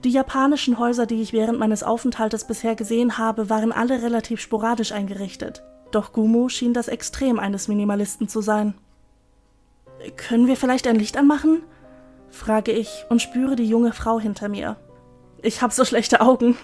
Die 0.03 0.09
japanischen 0.09 0.79
Häuser, 0.79 1.05
die 1.05 1.21
ich 1.21 1.33
während 1.33 1.59
meines 1.59 1.83
Aufenthaltes 1.83 2.45
bisher 2.45 2.75
gesehen 2.75 3.17
habe, 3.17 3.49
waren 3.49 3.71
alle 3.71 4.01
relativ 4.01 4.39
sporadisch 4.41 4.91
eingerichtet. 4.91 5.63
Doch 5.91 6.11
Gumo 6.13 6.49
schien 6.49 6.73
das 6.73 6.87
Extrem 6.87 7.39
eines 7.39 7.67
Minimalisten 7.67 8.27
zu 8.27 8.41
sein. 8.41 8.73
Können 10.15 10.47
wir 10.47 10.55
vielleicht 10.55 10.87
ein 10.87 10.97
Licht 10.97 11.17
anmachen? 11.17 11.63
Frage 12.29 12.71
ich 12.71 13.05
und 13.09 13.21
spüre 13.21 13.55
die 13.55 13.67
junge 13.67 13.93
Frau 13.93 14.19
hinter 14.19 14.49
mir. 14.49 14.77
Ich 15.41 15.61
hab 15.61 15.71
so 15.71 15.85
schlechte 15.85 16.21
Augen. 16.21 16.57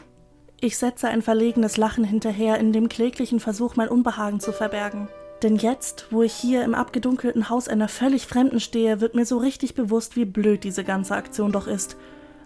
Ich 0.60 0.78
setze 0.78 1.08
ein 1.08 1.22
verlegenes 1.22 1.78
Lachen 1.78 2.04
hinterher 2.04 2.58
in 2.58 2.74
dem 2.74 2.90
kläglichen 2.90 3.40
Versuch, 3.40 3.76
mein 3.76 3.90
Unbehagen 3.90 4.40
zu 4.40 4.52
verbergen. 4.52 5.10
Denn 5.42 5.58
jetzt, 5.58 6.08
wo 6.10 6.24
ich 6.24 6.34
hier 6.34 6.64
im 6.64 6.74
abgedunkelten 6.74 7.50
Haus 7.50 7.68
einer 7.68 7.90
völlig 7.90 8.28
Fremden 8.28 8.60
stehe, 8.60 9.02
wird 9.02 9.14
mir 9.14 9.26
so 9.26 9.38
richtig 9.38 9.76
bewusst, 9.76 10.16
wie 10.16 10.26
blöd 10.26 10.64
diese 10.64 10.84
ganze 10.84 11.16
Aktion 11.16 11.52
doch 11.52 11.68
ist 11.68 11.98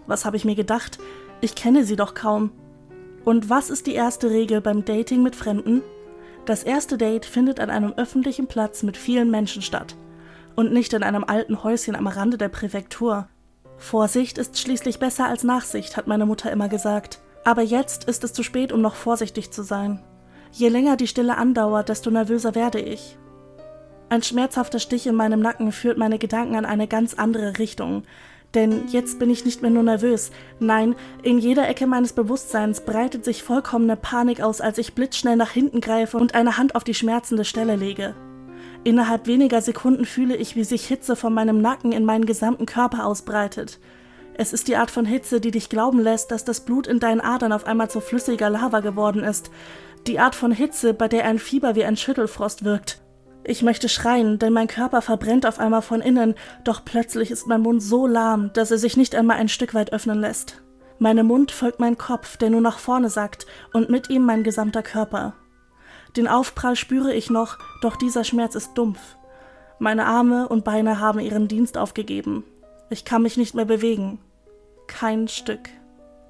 was 0.08 0.24
habe 0.24 0.36
ich 0.36 0.44
mir 0.44 0.56
gedacht? 0.56 0.98
Ich 1.40 1.54
kenne 1.54 1.84
sie 1.84 1.94
doch 1.94 2.14
kaum. 2.14 2.50
Und 3.24 3.50
was 3.50 3.70
ist 3.70 3.86
die 3.86 3.94
erste 3.94 4.30
Regel 4.30 4.60
beim 4.60 4.84
Dating 4.84 5.22
mit 5.22 5.36
Fremden? 5.36 5.82
Das 6.46 6.64
erste 6.64 6.96
Date 6.96 7.26
findet 7.26 7.60
an 7.60 7.70
einem 7.70 7.92
öffentlichen 7.92 8.46
Platz 8.46 8.82
mit 8.82 8.96
vielen 8.96 9.30
Menschen 9.30 9.62
statt 9.62 9.96
und 10.58 10.72
nicht 10.72 10.92
in 10.92 11.04
einem 11.04 11.22
alten 11.22 11.62
Häuschen 11.62 11.94
am 11.94 12.08
Rande 12.08 12.36
der 12.36 12.48
Präfektur. 12.48 13.28
Vorsicht 13.76 14.38
ist 14.38 14.58
schließlich 14.58 14.98
besser 14.98 15.26
als 15.26 15.44
Nachsicht, 15.44 15.96
hat 15.96 16.08
meine 16.08 16.26
Mutter 16.26 16.50
immer 16.50 16.68
gesagt. 16.68 17.20
Aber 17.44 17.62
jetzt 17.62 18.08
ist 18.08 18.24
es 18.24 18.32
zu 18.32 18.42
spät, 18.42 18.72
um 18.72 18.80
noch 18.80 18.96
vorsichtig 18.96 19.52
zu 19.52 19.62
sein. 19.62 20.02
Je 20.50 20.68
länger 20.68 20.96
die 20.96 21.06
Stille 21.06 21.36
andauert, 21.36 21.88
desto 21.88 22.10
nervöser 22.10 22.56
werde 22.56 22.80
ich. 22.80 23.16
Ein 24.08 24.24
schmerzhafter 24.24 24.80
Stich 24.80 25.06
in 25.06 25.14
meinem 25.14 25.38
Nacken 25.38 25.70
führt 25.70 25.96
meine 25.96 26.18
Gedanken 26.18 26.56
in 26.56 26.64
eine 26.64 26.88
ganz 26.88 27.14
andere 27.14 27.60
Richtung. 27.60 28.02
Denn 28.54 28.88
jetzt 28.88 29.20
bin 29.20 29.30
ich 29.30 29.44
nicht 29.44 29.62
mehr 29.62 29.70
nur 29.70 29.84
nervös. 29.84 30.32
Nein, 30.58 30.96
in 31.22 31.38
jeder 31.38 31.68
Ecke 31.68 31.86
meines 31.86 32.14
Bewusstseins 32.14 32.80
breitet 32.80 33.24
sich 33.24 33.44
vollkommene 33.44 33.94
Panik 33.94 34.40
aus, 34.40 34.60
als 34.60 34.78
ich 34.78 34.96
blitzschnell 34.96 35.36
nach 35.36 35.50
hinten 35.50 35.80
greife 35.80 36.16
und 36.16 36.34
eine 36.34 36.56
Hand 36.56 36.74
auf 36.74 36.82
die 36.82 36.94
schmerzende 36.94 37.44
Stelle 37.44 37.76
lege. 37.76 38.16
Innerhalb 38.84 39.26
weniger 39.26 39.60
Sekunden 39.60 40.04
fühle 40.04 40.36
ich, 40.36 40.56
wie 40.56 40.64
sich 40.64 40.86
Hitze 40.86 41.16
von 41.16 41.34
meinem 41.34 41.60
Nacken 41.60 41.92
in 41.92 42.04
meinen 42.04 42.26
gesamten 42.26 42.66
Körper 42.66 43.06
ausbreitet. 43.06 43.80
Es 44.34 44.52
ist 44.52 44.68
die 44.68 44.76
Art 44.76 44.90
von 44.90 45.04
Hitze, 45.04 45.40
die 45.40 45.50
dich 45.50 45.68
glauben 45.68 45.98
lässt, 45.98 46.30
dass 46.30 46.44
das 46.44 46.60
Blut 46.60 46.86
in 46.86 47.00
deinen 47.00 47.20
Adern 47.20 47.52
auf 47.52 47.66
einmal 47.66 47.90
zu 47.90 48.00
flüssiger 48.00 48.48
Lava 48.48 48.80
geworden 48.80 49.24
ist. 49.24 49.50
Die 50.06 50.20
Art 50.20 50.36
von 50.36 50.52
Hitze, 50.52 50.94
bei 50.94 51.08
der 51.08 51.24
ein 51.24 51.40
Fieber 51.40 51.74
wie 51.74 51.84
ein 51.84 51.96
Schüttelfrost 51.96 52.64
wirkt. 52.64 53.00
Ich 53.42 53.62
möchte 53.62 53.88
schreien, 53.88 54.38
denn 54.38 54.52
mein 54.52 54.68
Körper 54.68 55.02
verbrennt 55.02 55.44
auf 55.44 55.58
einmal 55.58 55.82
von 55.82 56.00
innen, 56.00 56.34
doch 56.64 56.84
plötzlich 56.84 57.30
ist 57.30 57.46
mein 57.46 57.62
Mund 57.62 57.82
so 57.82 58.06
lahm, 58.06 58.52
dass 58.52 58.70
er 58.70 58.78
sich 58.78 58.96
nicht 58.96 59.14
einmal 59.14 59.38
ein 59.38 59.48
Stück 59.48 59.74
weit 59.74 59.92
öffnen 59.92 60.20
lässt. 60.20 60.62
Meinem 60.98 61.26
Mund 61.26 61.50
folgt 61.50 61.80
mein 61.80 61.96
Kopf, 61.98 62.36
der 62.36 62.50
nur 62.50 62.60
nach 62.60 62.78
vorne 62.78 63.08
sackt, 63.08 63.46
und 63.72 63.88
mit 63.88 64.10
ihm 64.10 64.22
mein 64.22 64.44
gesamter 64.44 64.82
Körper. 64.82 65.34
Den 66.16 66.28
Aufprall 66.28 66.76
spüre 66.76 67.14
ich 67.14 67.30
noch, 67.30 67.58
doch 67.80 67.96
dieser 67.96 68.24
Schmerz 68.24 68.54
ist 68.54 68.74
dumpf. 68.74 69.00
Meine 69.78 70.06
Arme 70.06 70.48
und 70.48 70.64
Beine 70.64 71.00
haben 71.00 71.20
ihren 71.20 71.48
Dienst 71.48 71.78
aufgegeben. 71.78 72.44
Ich 72.90 73.04
kann 73.04 73.22
mich 73.22 73.36
nicht 73.36 73.54
mehr 73.54 73.66
bewegen. 73.66 74.18
Kein 74.86 75.28
Stück 75.28 75.68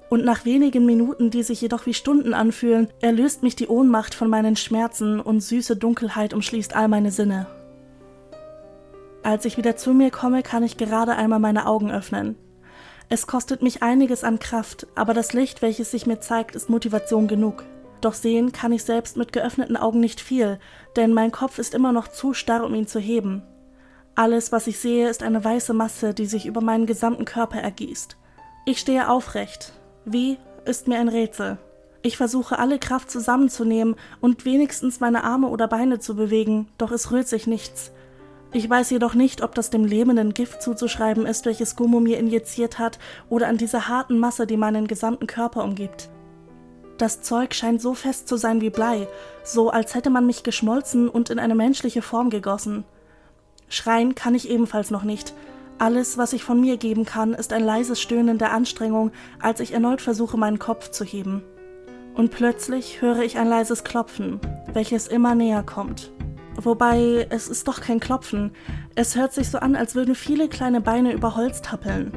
und 0.09 0.25
nach 0.25 0.43
wenigen 0.43 0.85
Minuten, 0.85 1.29
die 1.29 1.43
sich 1.43 1.61
jedoch 1.61 1.85
wie 1.85 1.93
Stunden 1.93 2.33
anfühlen, 2.33 2.89
erlöst 2.99 3.43
mich 3.43 3.55
die 3.55 3.67
Ohnmacht 3.67 4.15
von 4.15 4.27
meinen 4.27 4.55
Schmerzen 4.55 5.19
und 5.19 5.41
süße 5.41 5.75
Dunkelheit 5.75 6.33
umschließt 6.33 6.75
all 6.75 6.87
meine 6.87 7.11
Sinne. 7.11 7.47
Als 9.21 9.45
ich 9.45 9.57
wieder 9.57 9.75
zu 9.75 9.93
mir 9.93 10.09
komme, 10.11 10.41
kann 10.41 10.63
ich 10.63 10.77
gerade 10.77 11.15
einmal 11.15 11.39
meine 11.39 11.67
Augen 11.67 11.91
öffnen. 11.91 12.35
Es 13.09 13.27
kostet 13.27 13.61
mich 13.61 13.83
einiges 13.83 14.23
an 14.23 14.39
Kraft, 14.39 14.87
aber 14.95 15.13
das 15.13 15.33
Licht, 15.33 15.61
welches 15.61 15.91
sich 15.91 16.07
mir 16.07 16.19
zeigt, 16.19 16.55
ist 16.55 16.69
Motivation 16.69 17.27
genug. 17.27 17.63
Doch 18.01 18.13
sehen 18.13 18.51
kann 18.51 18.71
ich 18.71 18.83
selbst 18.83 19.17
mit 19.17 19.33
geöffneten 19.33 19.75
Augen 19.75 19.99
nicht 19.99 20.21
viel, 20.21 20.59
denn 20.95 21.13
mein 21.13 21.31
Kopf 21.31 21.59
ist 21.59 21.73
immer 21.73 21.91
noch 21.91 22.07
zu 22.07 22.33
starr, 22.33 22.63
um 22.63 22.73
ihn 22.73 22.87
zu 22.87 22.99
heben. 22.99 23.43
Alles, 24.15 24.51
was 24.51 24.67
ich 24.67 24.79
sehe, 24.79 25.09
ist 25.09 25.23
eine 25.23 25.43
weiße 25.43 25.73
Masse, 25.73 26.13
die 26.13 26.25
sich 26.25 26.45
über 26.45 26.61
meinen 26.61 26.85
gesamten 26.85 27.25
Körper 27.25 27.59
ergießt. 27.59 28.17
Ich 28.65 28.79
stehe 28.79 29.09
aufrecht, 29.09 29.73
wie 30.05 30.37
ist 30.65 30.87
mir 30.87 30.99
ein 30.99 31.09
Rätsel. 31.09 31.57
Ich 32.01 32.15
versuche 32.15 32.59
alle 32.59 32.79
Kraft 32.79 33.11
zusammenzunehmen 33.11 33.95
und 34.21 34.45
wenigstens 34.45 35.01
meine 35.01 35.23
Arme 35.23 35.47
oder 35.47 35.67
Beine 35.67 35.99
zu 35.99 36.15
bewegen, 36.15 36.67
doch 36.77 36.91
es 36.91 37.11
rührt 37.11 37.27
sich 37.27 37.47
nichts. 37.47 37.91
Ich 38.51 38.69
weiß 38.69 38.89
jedoch 38.89 39.13
nicht, 39.13 39.43
ob 39.43 39.53
das 39.53 39.69
dem 39.69 39.85
lebenden 39.85 40.33
Gift 40.33 40.61
zuzuschreiben 40.61 41.25
ist, 41.25 41.45
welches 41.45 41.75
Gummo 41.75 41.99
mir 41.99 42.17
injiziert 42.17 42.79
hat, 42.79 42.97
oder 43.29 43.47
an 43.47 43.57
dieser 43.57 43.87
harten 43.87 44.17
Masse, 44.17 44.47
die 44.47 44.57
meinen 44.57 44.87
gesamten 44.87 45.27
Körper 45.27 45.63
umgibt. 45.63 46.09
Das 46.99 47.21
Zeug 47.21 47.55
scheint 47.55 47.81
so 47.81 47.95
fest 47.95 48.27
zu 48.27 48.37
sein 48.37 48.61
wie 48.61 48.69
Blei, 48.69 49.07
so 49.43 49.71
als 49.71 49.95
hätte 49.95 50.11
man 50.11 50.27
mich 50.27 50.43
geschmolzen 50.43 51.09
und 51.09 51.31
in 51.31 51.39
eine 51.39 51.55
menschliche 51.55 52.03
Form 52.03 52.29
gegossen. 52.29 52.83
Schreien 53.69 54.15
kann 54.15 54.35
ich 54.35 54.49
ebenfalls 54.49 54.91
noch 54.91 55.03
nicht, 55.03 55.33
alles, 55.79 56.17
was 56.17 56.33
ich 56.33 56.43
von 56.43 56.59
mir 56.59 56.75
geben 56.75 57.05
kann, 57.05 57.33
ist 57.33 57.53
ein 57.53 57.63
leises 57.63 58.01
Stöhnen 58.01 58.37
der 58.37 58.51
Anstrengung, 58.51 59.11
als 59.41 59.61
ich 59.61 59.71
erneut 59.71 60.01
versuche, 60.01 60.35
meinen 60.35 60.59
Kopf 60.59 60.89
zu 60.89 61.05
heben. 61.05 61.41
Und 62.15 62.31
plötzlich 62.31 63.01
höre 63.01 63.19
ich 63.19 63.37
ein 63.37 63.47
leises 63.47 63.85
Klopfen, 63.85 64.41
welches 64.73 65.07
immer 65.07 65.35
näher 65.35 65.63
kommt. 65.63 66.11
Wobei, 66.61 67.27
es 67.29 67.47
ist 67.47 67.69
doch 67.69 67.79
kein 67.79 68.01
Klopfen. 68.01 68.51
Es 68.95 69.15
hört 69.15 69.31
sich 69.31 69.49
so 69.49 69.59
an, 69.59 69.77
als 69.77 69.95
würden 69.95 70.15
viele 70.15 70.49
kleine 70.49 70.81
Beine 70.81 71.13
über 71.13 71.37
Holz 71.37 71.61
tappeln. 71.61 72.11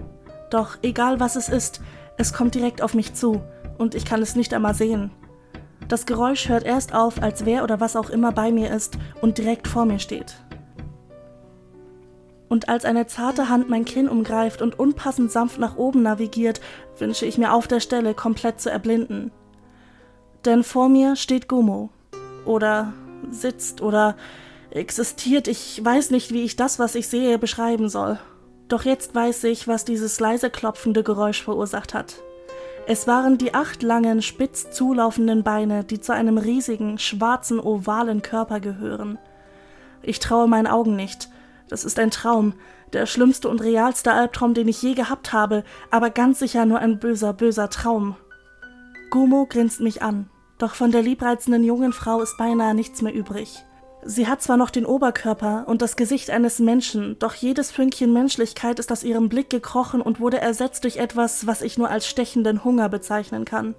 Doch 0.51 0.79
egal 0.83 1.21
was 1.21 1.37
es 1.37 1.49
ist, 1.49 1.81
es 2.19 2.33
kommt 2.33 2.57
direkt 2.57 2.83
auf 2.83 2.95
mich 2.95 3.15
zu, 3.15 3.43
und 3.79 3.95
ich 3.95 4.05
kann 4.05 4.23
es 4.23 4.37
nicht 4.37 4.55
einmal 4.55 4.75
sehen. 4.75 5.11
Das 5.89 6.07
Geräusch 6.07 6.49
hört 6.49 6.65
erst 6.65 6.95
auf, 6.95 7.23
als 7.23 7.45
wer 7.45 7.65
oder 7.65 7.81
was 7.81 7.97
auch 7.97 8.11
immer 8.11 8.33
bei 8.33 8.51
mir 8.51 8.71
ist 8.71 8.99
und 9.21 9.39
direkt 9.39 9.69
vor 9.69 9.85
mir 9.85 9.99
steht. 9.99 10.37
Und 12.49 12.69
als 12.69 12.85
eine 12.85 13.07
zarte 13.07 13.49
Hand 13.49 13.71
mein 13.71 13.85
Kinn 13.85 14.09
umgreift 14.09 14.61
und 14.61 14.79
unpassend 14.79 15.33
sanft 15.33 15.59
nach 15.59 15.77
oben 15.77 16.03
navigiert, 16.03 16.61
wünsche 16.99 17.25
ich 17.25 17.39
mir 17.39 17.53
auf 17.53 17.67
der 17.67 17.81
Stelle 17.81 18.15
komplett 18.15 18.61
zu 18.61 18.71
erblinden. 18.71 19.33
Denn 20.45 20.63
vor 20.63 20.89
mir 20.89 21.17
steht 21.17 21.49
Gummo. 21.49 21.89
Oder 22.45 22.93
sitzt 23.31 23.81
oder 23.81 24.17
existiert. 24.71 25.49
Ich 25.49 25.83
weiß 25.83 26.11
nicht, 26.11 26.31
wie 26.33 26.43
ich 26.43 26.57
das, 26.57 26.79
was 26.79 26.95
ich 26.95 27.09
sehe, 27.09 27.39
beschreiben 27.39 27.89
soll. 27.89 28.19
Doch 28.69 28.85
jetzt 28.85 29.15
weiß 29.15 29.45
ich, 29.45 29.69
was 29.69 29.85
dieses 29.85 30.19
leise 30.21 30.51
klopfende 30.51 31.03
Geräusch 31.03 31.43
verursacht 31.43 31.95
hat. 31.95 32.17
Es 32.87 33.07
waren 33.07 33.39
die 33.39 33.55
acht 33.55 33.83
langen, 33.83 34.23
spitz 34.23 34.73
zulaufenden 34.73 35.45
Beine, 35.45 35.85
die 35.85 36.01
zu 36.01 36.13
einem 36.13 36.37
riesigen, 36.37 36.99
schwarzen, 36.99 37.61
ovalen 37.61 38.23
Körper 38.23 38.59
gehören. 38.59 39.19
Ich 40.03 40.19
traue 40.19 40.49
meinen 40.49 40.67
Augen 40.67 40.97
nicht. 40.97 41.29
Das 41.69 41.85
ist 41.85 41.99
ein 42.01 42.11
Traum, 42.11 42.55
der 42.93 43.07
schlimmste 43.07 43.49
und 43.49 43.63
realste 43.63 44.13
Albtraum, 44.13 44.53
den 44.53 44.67
ich 44.67 44.83
je 44.83 44.95
gehabt 44.95 45.33
habe, 45.33 45.63
aber 45.91 46.11
ganz 46.11 46.41
sicher 46.41 46.67
nur 46.67 46.81
ein 46.81 46.99
böser, 46.99 47.33
böser 47.33 47.71
Traum. 47.71 48.17
Gumo 49.11 49.47
grinst 49.49 49.81
mich 49.81 50.03
an, 50.03 50.29
doch 50.59 50.75
von 50.75 50.91
der 50.91 51.03
liebreizenden 51.03 51.63
jungen 51.63 51.93
Frau 51.93 52.21
ist 52.21 52.37
beinahe 52.37 52.75
nichts 52.75 53.01
mehr 53.01 53.15
übrig. 53.15 53.65
Sie 54.05 54.27
hat 54.27 54.43
zwar 54.43 54.57
noch 54.57 54.71
den 54.71 54.85
Oberkörper 54.85 55.65
und 55.69 55.81
das 55.81 55.95
Gesicht 55.95 56.31
eines 56.31 56.59
Menschen, 56.59 57.19
doch 57.21 57.35
jedes 57.35 57.71
Fünkchen 57.71 58.13
Menschlichkeit 58.13 58.81
ist 58.81 58.91
aus 58.91 59.05
ihrem 59.05 59.29
Blick 59.29 59.49
gekrochen 59.49 60.03
und 60.03 60.19
wurde 60.19 60.41
ersetzt 60.41 60.83
durch 60.83 60.97
etwas, 60.97 61.47
was 61.47 61.63
ich 61.63 61.79
nur 61.79 61.89
als 61.89 62.09
stechenden 62.09 62.65
Hunger 62.65 62.89
bezeichnen 62.89 63.45
kann. 63.45 63.77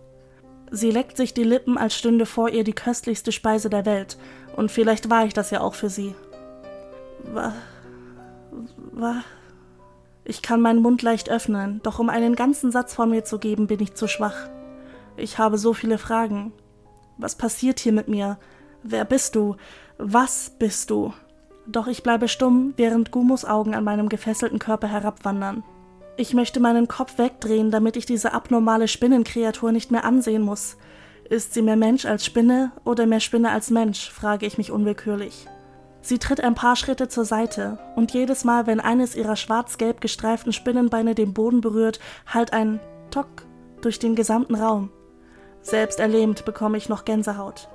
Sie 0.72 0.92
leckt 0.92 1.18
sich 1.18 1.34
die 1.34 1.44
Lippen, 1.44 1.78
als 1.78 1.96
stünde 1.96 2.26
vor 2.26 2.50
ihr 2.50 2.64
die 2.64 2.74
köstlichste 2.74 3.34
Speise 3.34 3.70
der 3.70 3.86
Welt, 3.86 4.18
und 4.56 4.72
vielleicht 4.72 5.10
war 5.10 5.26
ich 5.26 5.34
das 5.34 5.52
ja 5.52 5.60
auch 5.60 5.76
für 5.76 5.90
sie. 5.90 6.16
Wa. 7.34 7.54
Wa. 8.92 9.24
Ich 10.24 10.42
kann 10.42 10.62
meinen 10.62 10.82
Mund 10.82 11.02
leicht 11.02 11.30
öffnen, 11.30 11.82
doch 11.84 12.00
um 12.00 12.10
einen 12.10 12.36
ganzen 12.36 12.72
Satz 12.72 12.94
von 12.94 13.10
mir 13.10 13.26
zu 13.26 13.40
geben, 13.40 13.68
bin 13.68 13.82
ich 13.82 13.94
zu 13.94 14.08
schwach. 14.08 14.48
Ich 15.18 15.38
habe 15.38 15.58
so 15.58 15.74
viele 15.74 15.98
Fragen. 15.98 16.54
Was 17.18 17.36
passiert 17.36 17.80
hier 17.80 17.92
mit 17.92 18.08
mir? 18.08 18.40
Wer 18.84 19.04
bist 19.06 19.36
du? 19.36 19.58
Was 19.98 20.52
bist 20.58 20.90
du? 20.90 21.14
Doch 21.66 21.88
ich 21.88 22.04
bleibe 22.04 22.28
stumm, 22.28 22.74
während 22.78 23.12
Gumos 23.12 23.46
Augen 23.46 23.74
an 23.74 23.84
meinem 23.84 24.10
gefesselten 24.10 24.60
Körper 24.60 24.88
herabwandern. 24.88 25.64
Ich 26.18 26.34
möchte 26.34 26.60
meinen 26.60 26.88
Kopf 26.88 27.18
wegdrehen, 27.18 27.72
damit 27.72 27.96
ich 27.96 28.06
diese 28.06 28.34
abnormale 28.34 28.88
Spinnenkreatur 28.88 29.72
nicht 29.72 29.92
mehr 29.92 30.04
ansehen 30.04 30.42
muss. 30.42 30.78
Ist 31.30 31.54
sie 31.54 31.62
mehr 31.62 31.78
Mensch 31.78 32.06
als 32.06 32.26
Spinne 32.26 32.72
oder 32.84 33.06
mehr 33.06 33.20
Spinne 33.20 33.52
als 33.52 33.70
Mensch, 33.70 34.12
frage 34.12 34.46
ich 34.46 34.58
mich 34.58 34.72
unwillkürlich. 34.72 35.48
Sie 36.02 36.20
tritt 36.20 36.42
ein 36.42 36.54
paar 36.54 36.76
Schritte 36.76 37.08
zur 37.08 37.24
Seite, 37.24 37.80
und 37.96 38.12
jedes 38.12 38.44
Mal, 38.44 38.68
wenn 38.68 38.82
eines 38.82 39.16
ihrer 39.16 39.38
schwarz-gelb 39.38 40.02
gestreiften 40.02 40.52
Spinnenbeine 40.52 41.16
den 41.16 41.34
Boden 41.34 41.62
berührt, 41.62 42.00
hallt 42.28 42.52
ein 42.52 42.82
Tock 43.10 43.46
durch 43.82 44.00
den 44.00 44.14
gesamten 44.14 44.56
Raum. 44.56 44.92
Selbst 45.62 46.00
erlähmt 46.02 46.44
bekomme 46.44 46.78
ich 46.78 46.90
noch 46.90 47.06
Gänsehaut. 47.06 47.70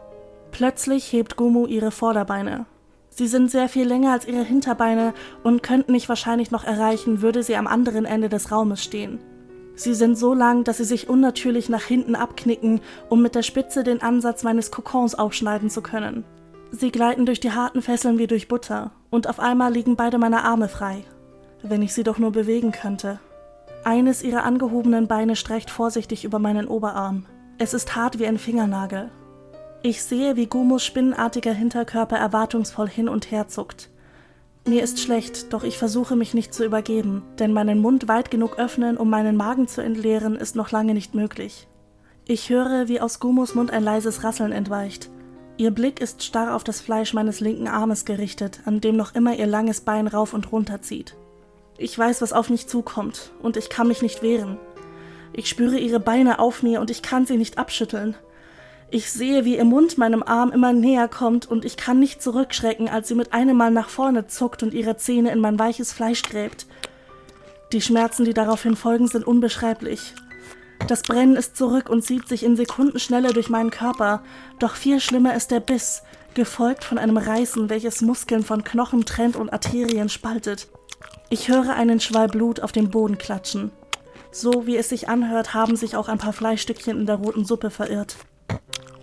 Plötzlich 0.50 1.12
hebt 1.12 1.37
Gumu 1.37 1.66
ihre 1.66 1.90
Vorderbeine. 1.90 2.66
Sie 3.11 3.26
sind 3.26 3.50
sehr 3.50 3.68
viel 3.68 3.87
länger 3.87 4.12
als 4.12 4.28
ihre 4.28 4.44
Hinterbeine 4.44 5.12
und 5.42 5.62
könnten 5.62 5.92
mich 5.92 6.08
wahrscheinlich 6.08 6.50
noch 6.50 6.64
erreichen, 6.64 7.20
würde 7.20 7.42
sie 7.42 7.56
am 7.56 7.66
anderen 7.66 8.04
Ende 8.04 8.28
des 8.28 8.52
Raumes 8.52 8.82
stehen. 8.82 9.18
Sie 9.74 9.94
sind 9.94 10.18
so 10.18 10.34
lang, 10.34 10.64
dass 10.64 10.78
sie 10.78 10.84
sich 10.84 11.08
unnatürlich 11.08 11.68
nach 11.68 11.82
hinten 11.82 12.16
abknicken, 12.16 12.80
um 13.08 13.22
mit 13.22 13.34
der 13.34 13.42
Spitze 13.42 13.84
den 13.84 14.02
Ansatz 14.02 14.42
meines 14.42 14.70
Kokons 14.70 15.14
aufschneiden 15.14 15.70
zu 15.70 15.82
können. 15.82 16.24
Sie 16.70 16.90
gleiten 16.90 17.26
durch 17.26 17.40
die 17.40 17.52
harten 17.52 17.80
Fesseln 17.80 18.18
wie 18.18 18.26
durch 18.26 18.48
Butter, 18.48 18.90
und 19.11 19.28
auf 19.28 19.40
einmal 19.40 19.72
liegen 19.72 19.96
beide 19.96 20.18
meine 20.18 20.44
Arme 20.44 20.68
frei. 20.68 21.04
Wenn 21.62 21.82
ich 21.82 21.94
sie 21.94 22.02
doch 22.02 22.18
nur 22.18 22.32
bewegen 22.32 22.72
könnte. 22.72 23.20
Eines 23.84 24.22
ihrer 24.22 24.44
angehobenen 24.44 25.06
Beine 25.06 25.37
streicht 25.37 25.70
vorsichtig 25.70 26.24
über 26.24 26.38
meinen 26.38 26.68
Oberarm. 26.68 27.26
Es 27.58 27.74
ist 27.74 27.96
hart 27.96 28.18
wie 28.18 28.26
ein 28.26 28.38
Fingernagel, 28.38 29.11
ich 29.82 30.02
sehe, 30.02 30.36
wie 30.36 30.46
Gumos 30.46 30.84
spinnenartiger 30.84 31.52
Hinterkörper 31.52 32.16
erwartungsvoll 32.16 32.88
hin 32.88 33.08
und 33.08 33.30
her 33.30 33.48
zuckt. 33.48 33.90
Mir 34.66 34.82
ist 34.82 35.00
schlecht, 35.00 35.52
doch 35.52 35.64
ich 35.64 35.78
versuche 35.78 36.14
mich 36.14 36.34
nicht 36.34 36.52
zu 36.52 36.64
übergeben, 36.64 37.22
denn 37.38 37.52
meinen 37.52 37.80
Mund 37.80 38.06
weit 38.08 38.30
genug 38.30 38.58
öffnen, 38.58 38.96
um 38.96 39.08
meinen 39.08 39.36
Magen 39.36 39.66
zu 39.66 39.80
entleeren, 39.80 40.36
ist 40.36 40.56
noch 40.56 40.70
lange 40.70 40.94
nicht 40.94 41.14
möglich. 41.14 41.68
Ich 42.26 42.50
höre, 42.50 42.88
wie 42.88 43.00
aus 43.00 43.20
Gumos 43.20 43.54
Mund 43.54 43.70
ein 43.70 43.82
leises 43.82 44.24
Rasseln 44.24 44.52
entweicht. 44.52 45.08
Ihr 45.56 45.70
Blick 45.70 46.00
ist 46.00 46.22
starr 46.22 46.54
auf 46.54 46.64
das 46.64 46.80
Fleisch 46.80 47.14
meines 47.14 47.40
linken 47.40 47.66
Armes 47.66 48.04
gerichtet, 48.04 48.60
an 48.66 48.80
dem 48.80 48.96
noch 48.96 49.14
immer 49.14 49.34
ihr 49.34 49.46
langes 49.46 49.80
Bein 49.80 50.06
rauf 50.06 50.34
und 50.34 50.52
runter 50.52 50.82
zieht. 50.82 51.16
Ich 51.78 51.98
weiß, 51.98 52.20
was 52.20 52.32
auf 52.34 52.50
mich 52.50 52.66
zukommt, 52.66 53.30
und 53.40 53.56
ich 53.56 53.70
kann 53.70 53.88
mich 53.88 54.02
nicht 54.02 54.22
wehren. 54.22 54.58
Ich 55.32 55.48
spüre 55.48 55.78
ihre 55.78 56.00
Beine 56.00 56.40
auf 56.40 56.62
mir 56.62 56.80
und 56.80 56.90
ich 56.90 57.00
kann 57.00 57.24
sie 57.24 57.38
nicht 57.38 57.56
abschütteln. 57.56 58.16
Ich 58.90 59.12
sehe, 59.12 59.44
wie 59.44 59.59
ihr 59.59 59.66
Mund 59.66 59.98
meinem 59.98 60.22
Arm 60.22 60.51
immer 60.51 60.72
näher 60.72 61.09
kommt 61.09 61.46
und 61.46 61.66
ich 61.66 61.77
kann 61.77 61.98
nicht 61.98 62.22
zurückschrecken, 62.22 62.88
als 62.88 63.09
sie 63.09 63.14
mit 63.14 63.35
einem 63.35 63.57
Mal 63.57 63.70
nach 63.70 63.90
vorne 63.90 64.29
zuckt 64.29 64.62
und 64.62 64.72
ihre 64.72 64.96
Zähne 64.96 65.31
in 65.31 65.40
mein 65.40 65.59
weiches 65.59 65.92
Fleisch 65.92 66.22
gräbt. 66.22 66.66
Die 67.72 67.83
Schmerzen, 67.83 68.24
die 68.24 68.33
daraufhin 68.33 68.77
folgen, 68.77 69.07
sind 69.07 69.27
unbeschreiblich. 69.27 70.14
Das 70.87 71.03
Brennen 71.03 71.37
ist 71.37 71.55
zurück 71.55 71.90
und 71.90 72.03
zieht 72.03 72.29
sich 72.29 72.42
in 72.42 72.57
Sekundenschnelle 72.57 73.35
durch 73.35 73.51
meinen 73.51 73.70
Körper, 73.70 74.22
doch 74.59 74.74
viel 74.74 75.01
schlimmer 75.01 75.35
ist 75.35 75.51
der 75.51 75.61
Biss, 75.61 76.03
gefolgt 76.33 76.83
von 76.83 76.96
einem 76.96 77.18
Reißen, 77.18 77.68
welches 77.68 78.01
Muskeln 78.01 78.42
von 78.42 78.64
Knochen 78.64 79.05
trennt 79.05 79.37
und 79.37 79.53
Arterien 79.53 80.09
spaltet. 80.09 80.68
Ich 81.29 81.48
höre 81.48 81.74
einen 81.74 82.01
Schwall 82.01 82.29
Blut 82.29 82.61
auf 82.61 82.72
dem 82.72 82.88
Boden 82.88 83.18
klatschen. 83.18 83.70
So 84.31 84.66
wie 84.66 84.77
es 84.77 84.88
sich 84.88 85.11
anhört, 85.11 85.53
haben 85.53 85.77
sich 85.77 85.94
auch 85.94 86.09
ein 86.09 86.18
paar 86.18 86.33
Fleischstückchen 86.33 86.98
in 86.98 87.07
der 87.07 87.16
roten 87.16 87.44
Suppe 87.44 87.68
verirrt. 87.68 88.16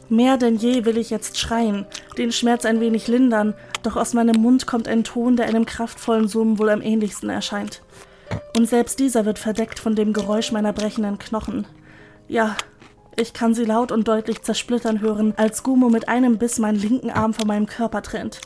Mehr 0.09 0.37
denn 0.37 0.55
je 0.55 0.85
will 0.85 0.97
ich 0.97 1.09
jetzt 1.09 1.39
schreien, 1.39 1.85
den 2.17 2.31
Schmerz 2.31 2.65
ein 2.65 2.79
wenig 2.79 3.07
lindern, 3.07 3.55
doch 3.81 3.95
aus 3.95 4.13
meinem 4.13 4.39
Mund 4.39 4.67
kommt 4.67 4.87
ein 4.87 5.03
Ton, 5.03 5.35
der 5.35 5.47
einem 5.47 5.65
kraftvollen 5.65 6.27
Summen 6.27 6.59
wohl 6.59 6.69
am 6.69 6.81
ähnlichsten 6.81 7.29
erscheint. 7.29 7.81
Und 8.55 8.67
selbst 8.67 8.99
dieser 8.99 9.25
wird 9.25 9.39
verdeckt 9.39 9.79
von 9.79 9.95
dem 9.95 10.13
Geräusch 10.13 10.51
meiner 10.51 10.73
brechenden 10.73 11.17
Knochen. 11.17 11.67
Ja, 12.27 12.55
ich 13.17 13.33
kann 13.33 13.53
sie 13.53 13.65
laut 13.65 13.91
und 13.91 14.07
deutlich 14.07 14.41
zersplittern 14.41 15.01
hören, 15.01 15.33
als 15.37 15.63
Gumo 15.63 15.89
mit 15.89 16.07
einem 16.07 16.37
Biss 16.37 16.59
meinen 16.59 16.79
linken 16.79 17.09
Arm 17.09 17.33
von 17.33 17.47
meinem 17.47 17.65
Körper 17.65 18.01
trennt. 18.01 18.41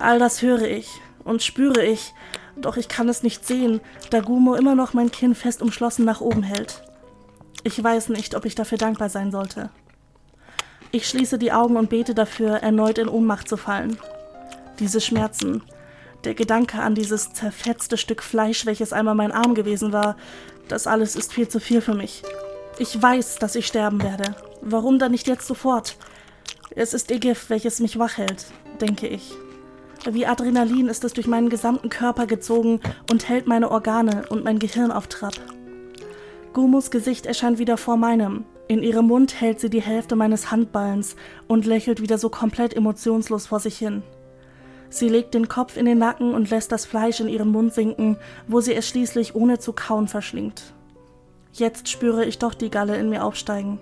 All 0.00 0.18
das 0.18 0.42
höre 0.42 0.62
ich 0.62 0.88
und 1.24 1.42
spüre 1.42 1.84
ich, 1.84 2.12
doch 2.56 2.76
ich 2.76 2.88
kann 2.88 3.08
es 3.08 3.22
nicht 3.22 3.46
sehen, 3.46 3.80
da 4.10 4.20
Gumo 4.20 4.54
immer 4.54 4.74
noch 4.74 4.94
mein 4.94 5.10
Kinn 5.10 5.34
fest 5.34 5.62
umschlossen 5.62 6.04
nach 6.04 6.20
oben 6.20 6.42
hält. 6.42 6.82
Ich 7.66 7.82
weiß 7.82 8.10
nicht, 8.10 8.36
ob 8.36 8.44
ich 8.44 8.54
dafür 8.54 8.78
dankbar 8.78 9.08
sein 9.08 9.32
sollte. 9.32 9.70
Ich 10.92 11.08
schließe 11.08 11.36
die 11.36 11.50
Augen 11.50 11.76
und 11.76 11.90
bete 11.90 12.14
dafür, 12.14 12.58
erneut 12.58 12.96
in 12.96 13.08
Ohnmacht 13.08 13.48
zu 13.48 13.56
fallen. 13.56 13.98
Diese 14.78 15.00
Schmerzen, 15.00 15.64
der 16.22 16.34
Gedanke 16.34 16.78
an 16.80 16.94
dieses 16.94 17.32
zerfetzte 17.32 17.96
Stück 17.96 18.22
Fleisch, 18.22 18.66
welches 18.66 18.92
einmal 18.92 19.16
mein 19.16 19.32
Arm 19.32 19.56
gewesen 19.56 19.92
war, 19.92 20.16
das 20.68 20.86
alles 20.86 21.16
ist 21.16 21.32
viel 21.32 21.48
zu 21.48 21.58
viel 21.58 21.80
für 21.80 21.94
mich. 21.94 22.22
Ich 22.78 23.02
weiß, 23.02 23.40
dass 23.40 23.56
ich 23.56 23.66
sterben 23.66 24.00
werde. 24.00 24.36
Warum 24.62 25.00
dann 25.00 25.10
nicht 25.10 25.26
jetzt 25.26 25.48
sofort? 25.48 25.96
Es 26.70 26.94
ist 26.94 27.10
ihr 27.10 27.18
Gift, 27.18 27.50
welches 27.50 27.80
mich 27.80 27.98
wach 27.98 28.16
hält, 28.16 28.46
denke 28.80 29.08
ich. 29.08 29.32
Wie 30.08 30.24
Adrenalin 30.24 30.86
ist 30.86 31.02
es 31.02 31.14
durch 31.14 31.26
meinen 31.26 31.48
gesamten 31.48 31.88
Körper 31.88 32.28
gezogen 32.28 32.80
und 33.10 33.28
hält 33.28 33.48
meine 33.48 33.72
Organe 33.72 34.22
und 34.28 34.44
mein 34.44 34.60
Gehirn 34.60 34.92
auf 34.92 35.08
Trab. 35.08 35.34
Gumus 36.56 36.90
Gesicht 36.90 37.26
erscheint 37.26 37.58
wieder 37.58 37.76
vor 37.76 37.98
meinem, 37.98 38.46
in 38.66 38.82
ihrem 38.82 39.08
Mund 39.08 39.42
hält 39.42 39.60
sie 39.60 39.68
die 39.68 39.82
Hälfte 39.82 40.16
meines 40.16 40.50
Handballens 40.50 41.14
und 41.48 41.66
lächelt 41.66 42.00
wieder 42.00 42.16
so 42.16 42.30
komplett 42.30 42.72
emotionslos 42.72 43.46
vor 43.46 43.60
sich 43.60 43.76
hin. 43.76 44.02
Sie 44.88 45.10
legt 45.10 45.34
den 45.34 45.48
Kopf 45.48 45.76
in 45.76 45.84
den 45.84 45.98
Nacken 45.98 46.32
und 46.32 46.48
lässt 46.48 46.72
das 46.72 46.86
Fleisch 46.86 47.20
in 47.20 47.28
ihren 47.28 47.50
Mund 47.50 47.74
sinken, 47.74 48.16
wo 48.48 48.62
sie 48.62 48.72
es 48.72 48.88
schließlich 48.88 49.34
ohne 49.34 49.58
zu 49.58 49.74
kauen 49.74 50.08
verschlingt. 50.08 50.72
Jetzt 51.52 51.90
spüre 51.90 52.24
ich 52.24 52.38
doch 52.38 52.54
die 52.54 52.70
Galle 52.70 52.96
in 52.96 53.10
mir 53.10 53.22
aufsteigen. 53.22 53.78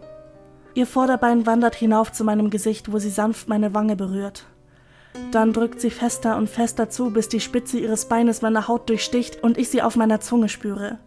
Ihr 0.74 0.88
Vorderbein 0.88 1.46
wandert 1.46 1.76
hinauf 1.76 2.10
zu 2.10 2.24
meinem 2.24 2.50
Gesicht, 2.50 2.90
wo 2.90 2.98
sie 2.98 3.10
sanft 3.10 3.48
meine 3.48 3.72
Wange 3.72 3.94
berührt. 3.94 4.46
Dann 5.30 5.52
drückt 5.52 5.80
sie 5.80 5.90
fester 5.90 6.37
und 6.37 6.50
fester 6.50 6.90
zu, 6.90 7.12
bis 7.12 7.28
die 7.28 7.38
Spitze 7.38 7.78
ihres 7.78 8.08
Beines 8.08 8.42
meine 8.42 8.66
Haut 8.66 8.88
durchsticht 8.88 9.44
und 9.44 9.58
ich 9.58 9.68
sie 9.68 9.80
auf 9.80 9.94
meiner 9.94 10.18
Zunge 10.18 10.48
spüre. 10.48 10.98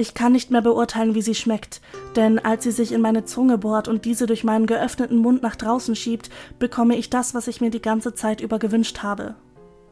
Ich 0.00 0.14
kann 0.14 0.32
nicht 0.32 0.50
mehr 0.50 0.62
beurteilen, 0.62 1.14
wie 1.14 1.20
sie 1.20 1.34
schmeckt, 1.34 1.82
denn 2.16 2.38
als 2.38 2.64
sie 2.64 2.70
sich 2.70 2.92
in 2.92 3.02
meine 3.02 3.26
Zunge 3.26 3.58
bohrt 3.58 3.86
und 3.86 4.06
diese 4.06 4.24
durch 4.24 4.44
meinen 4.44 4.64
geöffneten 4.64 5.18
Mund 5.18 5.42
nach 5.42 5.56
draußen 5.56 5.94
schiebt, 5.94 6.30
bekomme 6.58 6.96
ich 6.96 7.10
das, 7.10 7.34
was 7.34 7.48
ich 7.48 7.60
mir 7.60 7.68
die 7.68 7.82
ganze 7.82 8.14
Zeit 8.14 8.40
über 8.40 8.58
gewünscht 8.58 9.02
habe. 9.02 9.34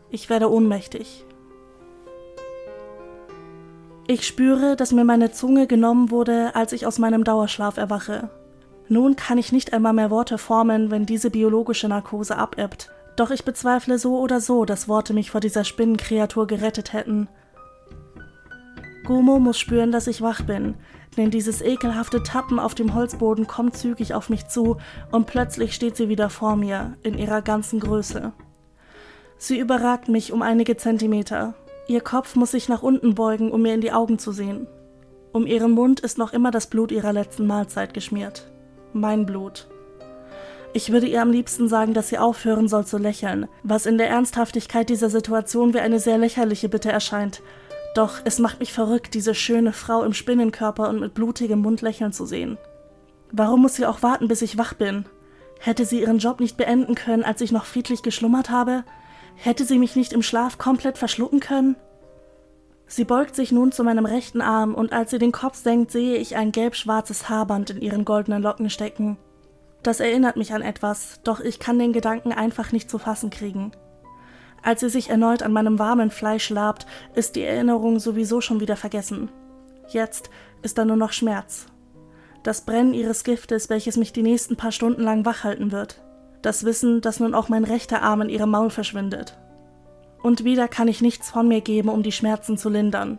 Ich 0.09 0.31
werde 0.31 0.51
ohnmächtig. 0.51 1.27
Ich 4.07 4.27
spüre, 4.27 4.77
dass 4.77 4.93
mir 4.93 5.05
meine 5.05 5.31
Zunge 5.31 5.67
genommen 5.67 6.11
wurde, 6.11 6.55
als 6.55 6.73
ich 6.73 6.87
aus 6.87 6.99
meinem 6.99 7.23
Dauerschlaf 7.23 7.77
erwache. 7.77 8.31
Nun 8.89 9.15
kann 9.15 9.37
ich 9.37 9.53
nicht 9.53 9.75
einmal 9.75 9.93
mehr 9.93 10.11
Worte 10.11 10.39
formen, 10.39 10.91
wenn 10.91 11.05
diese 11.05 11.29
biologische 11.29 11.87
Narkose 11.87 12.39
abebbt, 12.39 12.91
Doch 13.17 13.31
ich 13.31 13.45
bezweifle 13.45 13.99
so 13.99 14.19
oder 14.21 14.41
so, 14.41 14.65
dass 14.65 14.89
Worte 14.89 15.13
mich 15.13 15.31
vor 15.33 15.43
dieser 15.43 15.65
Spinnenkreatur 15.65 16.47
gerettet 16.47 16.95
hätten. 16.95 17.29
Gumo 19.09 19.39
muss 19.39 19.59
spüren, 19.59 19.91
dass 19.91 20.07
ich 20.07 20.21
wach 20.21 20.43
bin, 20.43 20.75
denn 21.17 21.31
dieses 21.31 21.63
ekelhafte 21.63 22.23
Tappen 22.23 22.59
auf 22.59 22.75
dem 22.75 22.95
Holzboden 22.95 23.47
kommt 23.47 23.75
zügig 23.75 24.13
auf 24.13 24.29
mich 24.29 24.49
zu 24.49 24.77
und 25.11 25.27
plötzlich 25.27 25.75
steht 25.75 25.97
sie 25.97 26.11
wieder 26.11 26.29
vor 26.29 26.57
mir, 26.57 26.99
in 27.03 27.17
ihrer 27.17 27.41
ganzen 27.41 27.81
Größe. 27.81 28.33
Sie 29.39 29.59
überragt 29.59 30.09
mich 30.09 30.31
um 30.31 30.43
einige 30.43 30.77
Zentimeter. 30.77 31.55
Ihr 31.87 32.03
Kopf 32.03 32.37
muss 32.37 32.51
sich 32.51 32.69
nach 32.69 32.83
unten 32.83 33.15
beugen, 33.15 33.51
um 33.51 33.63
mir 33.63 33.73
in 33.73 33.81
die 33.81 33.93
Augen 33.93 34.19
zu 34.19 34.31
sehen. 34.31 34.67
Um 35.33 35.47
ihren 35.47 35.71
Mund 35.71 36.01
ist 36.01 36.19
noch 36.19 36.35
immer 36.35 36.51
das 36.51 36.67
Blut 36.67 36.93
ihrer 36.93 37.15
letzten 37.15 37.47
Mahlzeit 37.47 37.95
geschmiert. 37.95 38.51
Mein 38.93 39.25
Blut. 39.25 39.69
Ich 40.75 40.93
würde 40.93 41.07
ihr 41.07 41.23
am 41.23 41.31
liebsten 41.31 41.67
sagen, 41.67 41.95
dass 41.95 42.11
sie 42.11 42.19
aufhören 42.19 42.69
soll 42.69 42.85
zu 42.85 42.99
lächeln, 42.99 43.47
was 43.63 43.87
in 43.87 43.97
der 43.97 44.11
Ernsthaftigkeit 44.11 44.91
dieser 44.91 45.09
Situation 45.09 45.73
wie 45.73 45.81
eine 45.81 45.99
sehr 45.99 46.19
lächerliche 46.19 46.69
Bitte 46.69 46.93
erscheint. 46.93 47.41
Doch 47.95 48.21
es 48.25 48.39
macht 48.39 48.61
mich 48.61 48.73
verrückt, 48.73 49.15
diese 49.15 49.35
schöne 49.35 49.73
Frau 49.73 50.03
im 50.05 50.13
Spinnenkörper 50.13 50.89
und 50.89 51.01
mit 51.01 51.15
blutigem 51.15 51.61
Mund 51.61 51.81
lächeln 51.81 52.13
zu 52.13 52.27
sehen. 52.27 52.59
Warum 53.33 53.63
muss 53.63 53.75
sie 53.75 53.87
auch 53.87 54.03
warten, 54.03 54.29
bis 54.29 54.43
ich 54.43 54.59
wach 54.59 54.75
bin? 54.75 55.07
Hätte 55.61 55.85
sie 55.85 56.01
ihren 56.01 56.19
Job 56.19 56.41
nicht 56.41 56.57
beenden 56.57 56.95
können, 56.95 57.25
als 57.25 57.41
ich 57.41 57.53
noch 57.53 57.65
friedlich 57.65 58.03
geschlummert 58.03 58.51
habe? 58.51 58.85
Hätte 59.35 59.65
sie 59.65 59.79
mich 59.79 59.97
nicht 59.97 60.13
im 60.13 60.23
Schlaf 60.23 60.59
komplett 60.59 60.99
verschlucken 60.99 61.41
können? 61.41 61.77
Sie 62.87 63.05
beugt 63.05 63.37
sich 63.37 63.53
nun 63.53 63.71
zu 63.71 63.85
meinem 63.85 64.07
rechten 64.07 64.41
Arm, 64.41 64.75
und 64.75 64.93
als 64.93 65.11
sie 65.11 65.19
den 65.19 65.33
Kopf 65.33 65.57
senkt, 65.57 65.91
sehe 65.91 66.17
ich 66.17 66.37
ein 66.37 66.53
gelb-schwarzes 66.53 67.29
Haarband 67.29 67.71
in 67.71 67.83
ihren 67.83 68.05
goldenen 68.05 68.43
Locken 68.43 68.71
stecken. 68.71 69.19
Das 69.83 70.01
erinnert 70.01 70.37
mich 70.37 70.55
an 70.55 70.63
etwas, 70.63 71.21
doch 71.23 71.41
ich 71.41 71.59
kann 71.59 71.79
den 71.79 71.93
Gedanken 71.93 72.33
einfach 72.33 72.73
nicht 72.73 72.91
zu 72.91 72.99
fassen 72.99 73.31
kriegen. 73.31 73.73
Als 74.63 74.81
sie 74.81 74.89
sich 74.89 75.11
erneut 75.11 75.43
an 75.43 75.53
meinem 75.53 75.79
warmen 75.79 76.11
Fleisch 76.11 76.51
labt, 76.51 76.87
ist 77.15 77.37
die 77.37 77.43
Erinnerung 77.43 77.99
sowieso 77.99 78.41
schon 78.41 78.61
wieder 78.61 78.77
vergessen. 78.77 79.31
Jetzt 79.89 80.31
ist 80.63 80.79
da 80.79 80.85
nur 80.85 80.97
noch 80.97 81.13
Schmerz. 81.13 81.67
Das 82.43 82.63
Brennen 82.63 82.95
ihres 82.95 83.25
Giftes, 83.25 83.71
welches 83.71 83.97
mich 83.97 84.13
die 84.13 84.23
nächsten 84.23 84.57
paar 84.57 84.73
Stunden 84.73 85.03
lang 85.03 85.25
wach 85.25 85.45
halten 85.45 85.73
wird. 85.73 86.03
Das 86.43 86.65
Wissen, 86.65 87.01
dass 87.01 87.21
nun 87.21 87.35
auch 87.35 87.49
mein 87.49 87.65
rechter 87.65 88.03
Arm 88.03 88.23
in 88.23 88.29
ihrem 88.29 88.51
Maul 88.51 88.71
verschwindet. 88.71 89.39
Und 90.23 90.45
wieder 90.45 90.69
kann 90.69 90.89
ich 90.89 91.01
nichts 91.01 91.31
von 91.31 91.49
mir 91.49 91.61
geben, 91.61 91.89
um 91.89 92.03
die 92.03 92.13
Schmerzen 92.13 92.57
zu 92.57 92.69
lindern. 92.69 93.19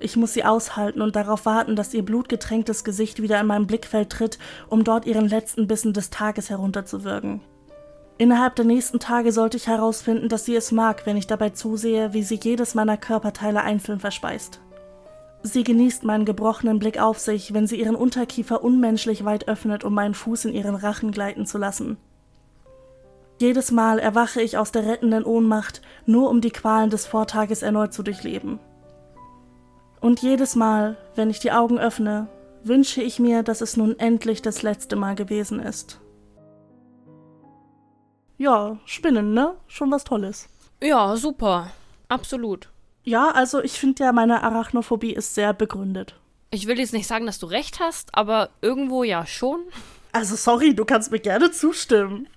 Ich 0.00 0.16
muss 0.16 0.32
sie 0.32 0.44
aushalten 0.44 1.02
und 1.02 1.16
darauf 1.16 1.44
warten, 1.44 1.76
dass 1.76 1.92
ihr 1.92 2.04
blutgetränktes 2.04 2.84
Gesicht 2.84 3.20
wieder 3.20 3.40
in 3.40 3.46
mein 3.46 3.66
Blickfeld 3.66 4.10
tritt, 4.10 4.38
um 4.68 4.84
dort 4.84 5.06
ihren 5.06 5.28
letzten 5.28 5.66
Bissen 5.66 5.92
des 5.92 6.10
Tages 6.10 6.50
herunterzuwürgen. 6.50 7.40
Innerhalb 8.18 8.56
der 8.56 8.64
nächsten 8.64 8.98
Tage 8.98 9.30
sollte 9.30 9.56
ich 9.56 9.68
herausfinden, 9.68 10.28
dass 10.28 10.44
sie 10.44 10.56
es 10.56 10.72
mag, 10.72 11.06
wenn 11.06 11.16
ich 11.16 11.28
dabei 11.28 11.50
zusehe, 11.50 12.12
wie 12.12 12.24
sie 12.24 12.40
jedes 12.42 12.74
meiner 12.74 12.96
Körperteile 12.96 13.62
einzeln 13.62 14.00
verspeist. 14.00 14.60
Sie 15.42 15.62
genießt 15.62 16.02
meinen 16.02 16.24
gebrochenen 16.24 16.80
Blick 16.80 17.00
auf 17.00 17.20
sich, 17.20 17.54
wenn 17.54 17.68
sie 17.68 17.78
ihren 17.78 17.94
Unterkiefer 17.94 18.64
unmenschlich 18.64 19.24
weit 19.24 19.46
öffnet, 19.46 19.84
um 19.84 19.94
meinen 19.94 20.14
Fuß 20.14 20.46
in 20.46 20.54
ihren 20.54 20.74
Rachen 20.74 21.12
gleiten 21.12 21.46
zu 21.46 21.58
lassen. 21.58 21.96
Jedes 23.38 23.70
Mal 23.70 24.00
erwache 24.00 24.42
ich 24.42 24.58
aus 24.58 24.72
der 24.72 24.84
rettenden 24.84 25.24
Ohnmacht, 25.24 25.80
nur 26.06 26.28
um 26.28 26.40
die 26.40 26.50
Qualen 26.50 26.90
des 26.90 27.06
Vortages 27.06 27.62
erneut 27.62 27.92
zu 27.92 28.02
durchleben. 28.02 28.58
Und 30.00 30.22
jedes 30.22 30.56
Mal, 30.56 30.96
wenn 31.14 31.30
ich 31.30 31.38
die 31.38 31.52
Augen 31.52 31.78
öffne, 31.78 32.26
wünsche 32.64 33.00
ich 33.00 33.20
mir, 33.20 33.44
dass 33.44 33.60
es 33.60 33.76
nun 33.76 33.96
endlich 34.00 34.42
das 34.42 34.62
letzte 34.62 34.96
Mal 34.96 35.14
gewesen 35.14 35.60
ist. 35.60 36.00
Ja, 38.38 38.78
Spinnen, 38.84 39.34
ne? 39.34 39.56
Schon 39.66 39.90
was 39.90 40.04
Tolles. 40.04 40.48
Ja, 40.80 41.16
super. 41.16 41.72
Absolut. 42.08 42.68
Ja, 43.02 43.30
also 43.30 43.60
ich 43.62 43.72
finde 43.72 44.04
ja, 44.04 44.12
meine 44.12 44.44
Arachnophobie 44.44 45.12
ist 45.12 45.34
sehr 45.34 45.52
begründet. 45.52 46.14
Ich 46.50 46.66
will 46.68 46.78
jetzt 46.78 46.92
nicht 46.92 47.08
sagen, 47.08 47.26
dass 47.26 47.40
du 47.40 47.46
recht 47.46 47.80
hast, 47.80 48.14
aber 48.14 48.50
irgendwo 48.62 49.02
ja 49.02 49.26
schon. 49.26 49.60
Also 50.12 50.36
sorry, 50.36 50.74
du 50.74 50.84
kannst 50.84 51.10
mir 51.10 51.18
gerne 51.18 51.50
zustimmen. 51.50 52.28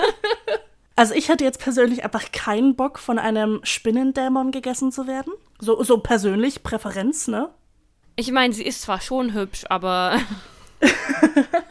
also 0.96 1.14
ich 1.14 1.28
hätte 1.28 1.44
jetzt 1.44 1.60
persönlich 1.60 2.02
einfach 2.02 2.32
keinen 2.32 2.74
Bock, 2.74 2.98
von 2.98 3.18
einem 3.18 3.60
Spinnendämon 3.62 4.50
gegessen 4.50 4.90
zu 4.90 5.06
werden. 5.06 5.32
So, 5.60 5.82
so 5.84 5.98
persönlich, 5.98 6.64
Präferenz, 6.64 7.28
ne? 7.28 7.50
Ich 8.16 8.32
meine, 8.32 8.52
sie 8.52 8.64
ist 8.64 8.82
zwar 8.82 9.00
schon 9.00 9.32
hübsch, 9.32 9.64
aber. 9.68 10.18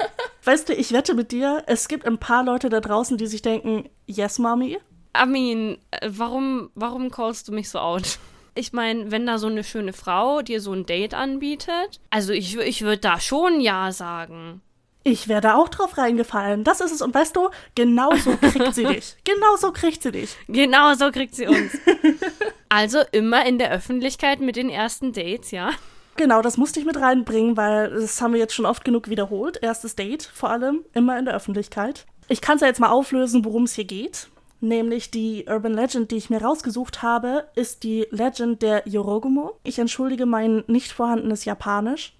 weißt 0.46 0.70
du, 0.70 0.74
ich 0.74 0.92
wette 0.92 1.14
mit 1.14 1.32
dir, 1.32 1.64
es 1.68 1.88
gibt 1.88 2.06
ein 2.06 2.18
paar 2.18 2.44
Leute 2.44 2.70
da 2.70 2.80
draußen, 2.80 3.18
die 3.18 3.28
sich 3.28 3.42
denken, 3.42 3.90
yes, 4.06 4.40
Mommy. 4.40 4.78
I 5.16 5.26
mean, 5.26 5.78
äh, 5.92 6.10
warum, 6.12 6.70
warum 6.76 7.12
callst 7.12 7.48
du 7.48 7.52
mich 7.52 7.70
so 7.70 7.80
out? 7.80 8.20
Ich 8.56 8.72
meine, 8.72 9.10
wenn 9.10 9.26
da 9.26 9.40
so 9.40 9.48
eine 9.48 9.64
schöne 9.64 9.94
Frau 9.94 10.44
dir 10.44 10.62
so 10.62 10.74
ein 10.74 10.86
Date 10.86 11.16
anbietet, 11.16 12.00
also 12.12 12.34
ich, 12.34 12.56
ich 12.56 12.84
würde 12.84 13.00
da 13.00 13.20
schon 13.20 13.60
Ja 13.60 13.92
sagen. 13.92 14.62
Ich 15.04 15.28
wäre 15.28 15.42
da 15.42 15.56
auch 15.56 15.70
drauf 15.70 15.98
reingefallen. 15.98 16.64
Das 16.64 16.80
ist 16.80 16.92
es. 16.92 17.02
Und 17.02 17.14
weißt 17.14 17.36
du, 17.36 17.50
genau 17.76 18.16
so 18.16 18.38
kriegt 18.38 18.76
sie 18.76 18.84
dich. 18.86 19.16
Genau 19.24 19.56
so 19.58 19.72
kriegt 19.72 20.04
sie 20.04 20.12
dich. 20.12 20.38
Genau 20.48 20.94
so 20.94 21.12
kriegt 21.12 21.36
sie 21.36 21.48
uns. 21.48 21.78
also 22.70 23.00
immer 23.12 23.46
in 23.46 23.58
der 23.58 23.72
Öffentlichkeit 23.72 24.40
mit 24.40 24.56
den 24.56 24.70
ersten 24.70 25.14
Dates, 25.14 25.52
ja? 25.52 25.72
Genau, 26.16 26.42
das 26.42 26.58
musste 26.58 26.80
ich 26.80 26.86
mit 26.86 26.98
reinbringen, 26.98 27.58
weil 27.58 27.90
das 27.90 28.22
haben 28.22 28.34
wir 28.34 28.40
jetzt 28.40 28.54
schon 28.54 28.66
oft 28.66 28.86
genug 28.86 29.10
wiederholt. 29.10 29.58
Erstes 29.62 29.96
Date 29.96 30.24
vor 30.24 30.52
allem, 30.52 30.86
immer 30.94 31.18
in 31.18 31.26
der 31.26 31.34
Öffentlichkeit. 31.34 32.06
Ich 32.28 32.42
kann 32.42 32.56
es 32.56 32.62
ja 32.62 32.68
jetzt 32.68 32.80
mal 32.80 32.90
auflösen, 32.90 33.44
worum 33.46 33.64
es 33.64 33.74
hier 33.74 33.86
geht. 33.86 34.28
Nämlich 34.62 35.12
die 35.12 35.46
Urban 35.50 35.74
Legend, 35.74 36.12
die 36.12 36.16
ich 36.16 36.30
mir 36.30 36.42
rausgesucht 36.42 37.02
habe, 37.02 37.50
ist 37.56 37.84
die 37.84 38.08
Legend 38.12 38.62
der 38.62 38.88
Yorogumo. 38.88 39.60
Ich 39.64 39.78
entschuldige 39.78 40.26
mein 40.26 40.64
nicht 40.68 40.94
vorhandenes 40.94 41.44
Japanisch. 41.44 42.14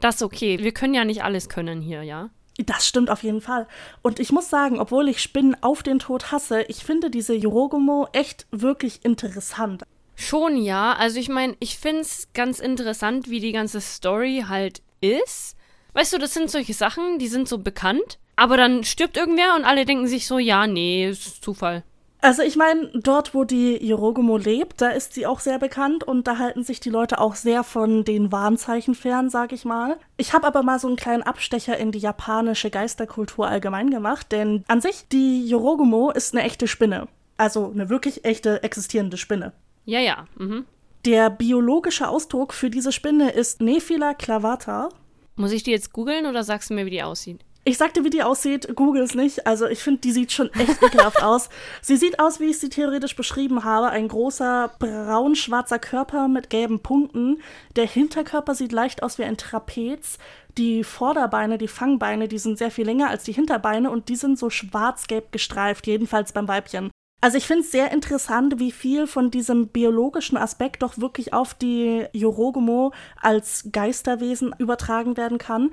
Das 0.00 0.16
ist 0.16 0.22
okay. 0.22 0.58
Wir 0.60 0.72
können 0.72 0.94
ja 0.94 1.04
nicht 1.04 1.22
alles 1.22 1.48
können 1.48 1.80
hier, 1.80 2.02
ja? 2.02 2.30
Das 2.58 2.86
stimmt 2.86 3.10
auf 3.10 3.22
jeden 3.22 3.40
Fall. 3.40 3.66
Und 4.02 4.20
ich 4.20 4.32
muss 4.32 4.50
sagen, 4.50 4.80
obwohl 4.80 5.08
ich 5.08 5.20
Spinnen 5.20 5.56
auf 5.60 5.82
den 5.82 5.98
Tod 5.98 6.32
hasse, 6.32 6.62
ich 6.62 6.84
finde 6.84 7.10
diese 7.10 7.34
Yorogomo 7.34 8.08
echt 8.12 8.46
wirklich 8.50 9.04
interessant. 9.04 9.84
Schon 10.14 10.56
ja. 10.56 10.94
Also 10.94 11.18
ich 11.18 11.28
meine, 11.28 11.56
ich 11.60 11.78
finde 11.78 12.02
es 12.02 12.28
ganz 12.34 12.60
interessant, 12.60 13.30
wie 13.30 13.40
die 13.40 13.52
ganze 13.52 13.80
Story 13.80 14.44
halt 14.48 14.82
ist. 15.00 15.56
Weißt 15.92 16.12
du, 16.12 16.18
das 16.18 16.34
sind 16.34 16.50
solche 16.50 16.74
Sachen, 16.74 17.18
die 17.18 17.28
sind 17.28 17.48
so 17.48 17.58
bekannt. 17.58 18.18
Aber 18.36 18.56
dann 18.56 18.84
stirbt 18.84 19.16
irgendwer 19.16 19.54
und 19.56 19.64
alle 19.64 19.84
denken 19.84 20.08
sich 20.08 20.26
so, 20.26 20.38
ja, 20.38 20.66
nee, 20.66 21.08
ist 21.08 21.44
Zufall. 21.44 21.84
Also 22.24 22.42
ich 22.42 22.56
meine, 22.56 22.90
dort, 22.94 23.34
wo 23.34 23.44
die 23.44 23.76
Yorogomo 23.86 24.38
lebt, 24.38 24.80
da 24.80 24.88
ist 24.88 25.12
sie 25.12 25.26
auch 25.26 25.40
sehr 25.40 25.58
bekannt 25.58 26.04
und 26.04 26.26
da 26.26 26.38
halten 26.38 26.64
sich 26.64 26.80
die 26.80 26.88
Leute 26.88 27.20
auch 27.20 27.34
sehr 27.34 27.62
von 27.62 28.02
den 28.02 28.32
Warnzeichen 28.32 28.94
fern, 28.94 29.28
sag 29.28 29.52
ich 29.52 29.66
mal. 29.66 29.98
Ich 30.16 30.32
habe 30.32 30.46
aber 30.46 30.62
mal 30.62 30.78
so 30.78 30.86
einen 30.86 30.96
kleinen 30.96 31.22
Abstecher 31.22 31.76
in 31.76 31.92
die 31.92 31.98
japanische 31.98 32.70
Geisterkultur 32.70 33.46
allgemein 33.46 33.90
gemacht, 33.90 34.32
denn 34.32 34.64
an 34.68 34.80
sich, 34.80 35.06
die 35.12 35.46
Yorogomo 35.46 36.12
ist 36.12 36.34
eine 36.34 36.44
echte 36.44 36.66
Spinne. 36.66 37.08
Also 37.36 37.70
eine 37.70 37.90
wirklich 37.90 38.24
echte 38.24 38.62
existierende 38.62 39.18
Spinne. 39.18 39.52
Ja, 39.84 40.00
ja. 40.00 40.26
Mhm. 40.36 40.64
Der 41.04 41.28
biologische 41.30 42.08
Ausdruck 42.08 42.54
für 42.54 42.70
diese 42.70 42.92
Spinne 42.92 43.30
ist 43.30 43.60
Nephila 43.60 44.14
clavata. 44.14 44.88
Muss 45.36 45.52
ich 45.52 45.62
die 45.62 45.72
jetzt 45.72 45.92
googeln 45.92 46.26
oder 46.26 46.44
sagst 46.44 46.70
du 46.70 46.74
mir, 46.74 46.86
wie 46.86 46.90
die 46.90 47.02
aussieht? 47.02 47.40
Ich 47.66 47.78
sagte, 47.78 48.04
wie 48.04 48.10
die 48.10 48.22
aussieht, 48.22 48.74
google 48.76 49.02
es 49.02 49.14
nicht. 49.14 49.46
Also 49.46 49.66
ich 49.66 49.82
finde, 49.82 50.00
die 50.00 50.12
sieht 50.12 50.32
schon 50.32 50.52
echt 50.52 50.82
ekelhaft 50.82 51.22
aus. 51.22 51.48
Sie 51.80 51.96
sieht 51.96 52.20
aus, 52.20 52.38
wie 52.38 52.50
ich 52.50 52.58
sie 52.58 52.68
theoretisch 52.68 53.16
beschrieben 53.16 53.64
habe. 53.64 53.88
Ein 53.88 54.08
großer 54.08 54.70
braun-schwarzer 54.78 55.78
Körper 55.78 56.28
mit 56.28 56.50
gelben 56.50 56.80
Punkten. 56.80 57.42
Der 57.76 57.86
Hinterkörper 57.86 58.54
sieht 58.54 58.72
leicht 58.72 59.02
aus 59.02 59.18
wie 59.18 59.24
ein 59.24 59.38
Trapez. 59.38 60.18
Die 60.58 60.84
Vorderbeine, 60.84 61.56
die 61.56 61.68
Fangbeine, 61.68 62.28
die 62.28 62.38
sind 62.38 62.58
sehr 62.58 62.70
viel 62.70 62.84
länger 62.84 63.08
als 63.08 63.24
die 63.24 63.32
Hinterbeine 63.32 63.90
und 63.90 64.10
die 64.10 64.16
sind 64.16 64.38
so 64.38 64.50
schwarz-gelb 64.50 65.32
gestreift, 65.32 65.86
jedenfalls 65.86 66.32
beim 66.32 66.46
Weibchen. 66.46 66.90
Also 67.24 67.38
ich 67.38 67.46
finde 67.46 67.62
es 67.62 67.70
sehr 67.70 67.90
interessant, 67.90 68.58
wie 68.58 68.70
viel 68.70 69.06
von 69.06 69.30
diesem 69.30 69.68
biologischen 69.68 70.36
Aspekt 70.36 70.82
doch 70.82 70.98
wirklich 70.98 71.32
auf 71.32 71.54
die 71.54 72.04
Yorogomo 72.12 72.92
als 73.18 73.70
Geisterwesen 73.72 74.54
übertragen 74.58 75.16
werden 75.16 75.38
kann. 75.38 75.70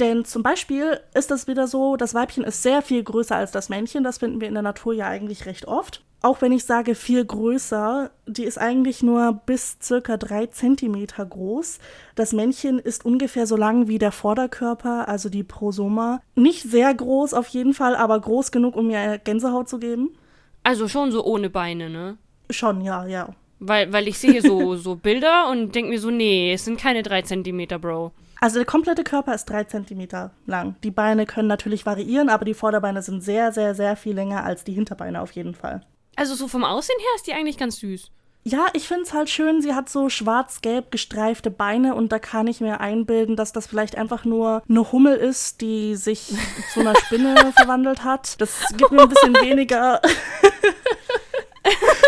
Denn 0.00 0.24
zum 0.24 0.42
Beispiel 0.42 0.98
ist 1.12 1.30
es 1.30 1.46
wieder 1.46 1.66
so, 1.66 1.96
das 1.96 2.14
Weibchen 2.14 2.42
ist 2.42 2.62
sehr 2.62 2.80
viel 2.80 3.04
größer 3.04 3.36
als 3.36 3.50
das 3.50 3.68
Männchen. 3.68 4.02
Das 4.02 4.16
finden 4.16 4.40
wir 4.40 4.48
in 4.48 4.54
der 4.54 4.62
Natur 4.62 4.94
ja 4.94 5.06
eigentlich 5.06 5.44
recht 5.44 5.68
oft. 5.68 6.02
Auch 6.22 6.40
wenn 6.40 6.52
ich 6.52 6.64
sage 6.64 6.94
viel 6.94 7.22
größer, 7.22 8.10
die 8.26 8.44
ist 8.44 8.56
eigentlich 8.56 9.02
nur 9.02 9.42
bis 9.44 9.76
circa 9.82 10.16
drei 10.16 10.46
Zentimeter 10.46 11.26
groß. 11.26 11.80
Das 12.14 12.32
Männchen 12.32 12.78
ist 12.78 13.04
ungefähr 13.04 13.46
so 13.46 13.58
lang 13.58 13.88
wie 13.88 13.98
der 13.98 14.10
Vorderkörper, 14.10 15.06
also 15.06 15.28
die 15.28 15.42
Prosoma. 15.42 16.22
Nicht 16.34 16.62
sehr 16.62 16.94
groß 16.94 17.34
auf 17.34 17.48
jeden 17.48 17.74
Fall, 17.74 17.94
aber 17.94 18.18
groß 18.18 18.52
genug, 18.52 18.74
um 18.74 18.86
mir 18.86 19.18
Gänsehaut 19.18 19.68
zu 19.68 19.78
geben. 19.78 20.16
Also 20.64 20.88
schon 20.88 21.12
so 21.12 21.24
ohne 21.24 21.50
Beine, 21.50 21.88
ne? 21.88 22.18
Schon, 22.50 22.80
ja, 22.80 23.06
ja. 23.06 23.28
Weil, 23.60 23.92
weil 23.92 24.08
ich 24.08 24.18
sehe 24.18 24.42
so, 24.42 24.74
so 24.74 24.96
Bilder 24.96 25.48
und 25.50 25.74
denke 25.74 25.90
mir 25.90 26.00
so, 26.00 26.10
nee, 26.10 26.52
es 26.52 26.64
sind 26.64 26.80
keine 26.80 27.02
drei 27.02 27.22
Zentimeter, 27.22 27.78
Bro. 27.78 28.12
Also 28.40 28.58
der 28.58 28.66
komplette 28.66 29.04
Körper 29.04 29.34
ist 29.34 29.46
drei 29.46 29.64
Zentimeter 29.64 30.32
lang. 30.46 30.76
Die 30.82 30.90
Beine 30.90 31.24
können 31.24 31.48
natürlich 31.48 31.86
variieren, 31.86 32.28
aber 32.28 32.44
die 32.44 32.54
Vorderbeine 32.54 33.00
sind 33.02 33.22
sehr, 33.22 33.52
sehr, 33.52 33.74
sehr 33.74 33.96
viel 33.96 34.14
länger 34.14 34.44
als 34.44 34.64
die 34.64 34.72
Hinterbeine 34.72 35.22
auf 35.22 35.32
jeden 35.32 35.54
Fall. 35.54 35.82
Also 36.16 36.34
so 36.34 36.48
vom 36.48 36.64
Aussehen 36.64 36.98
her 36.98 37.16
ist 37.16 37.26
die 37.26 37.32
eigentlich 37.32 37.58
ganz 37.58 37.76
süß. 37.76 38.10
Ja, 38.46 38.66
ich 38.74 38.86
finde 38.86 39.04
es 39.04 39.14
halt 39.14 39.30
schön, 39.30 39.62
sie 39.62 39.72
hat 39.72 39.88
so 39.88 40.10
schwarz-gelb 40.10 40.90
gestreifte 40.90 41.50
Beine 41.50 41.94
und 41.94 42.12
da 42.12 42.18
kann 42.18 42.46
ich 42.46 42.60
mir 42.60 42.78
einbilden, 42.78 43.36
dass 43.36 43.54
das 43.54 43.66
vielleicht 43.66 43.96
einfach 43.96 44.26
nur 44.26 44.62
eine 44.68 44.92
Hummel 44.92 45.16
ist, 45.16 45.62
die 45.62 45.96
sich 45.96 46.34
zu 46.74 46.80
einer 46.80 46.94
Spinne 46.94 47.34
verwandelt 47.56 48.04
hat. 48.04 48.38
Das 48.42 48.66
gibt 48.76 48.92
mir 48.92 49.02
ein 49.02 49.08
bisschen 49.08 49.34
weniger. 49.34 49.98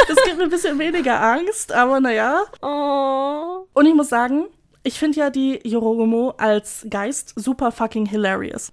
das 0.08 0.16
gibt 0.26 0.36
mir 0.36 0.44
ein 0.44 0.50
bisschen 0.50 0.78
weniger 0.78 1.22
Angst, 1.22 1.72
aber 1.72 2.00
naja. 2.00 2.42
Oh. 2.60 3.66
Und 3.72 3.86
ich 3.86 3.94
muss 3.94 4.10
sagen, 4.10 4.44
ich 4.82 4.98
finde 4.98 5.18
ja 5.18 5.30
die 5.30 5.66
Yorogomo 5.66 6.34
als 6.36 6.86
Geist 6.90 7.32
super 7.36 7.72
fucking 7.72 8.04
hilarious. 8.04 8.72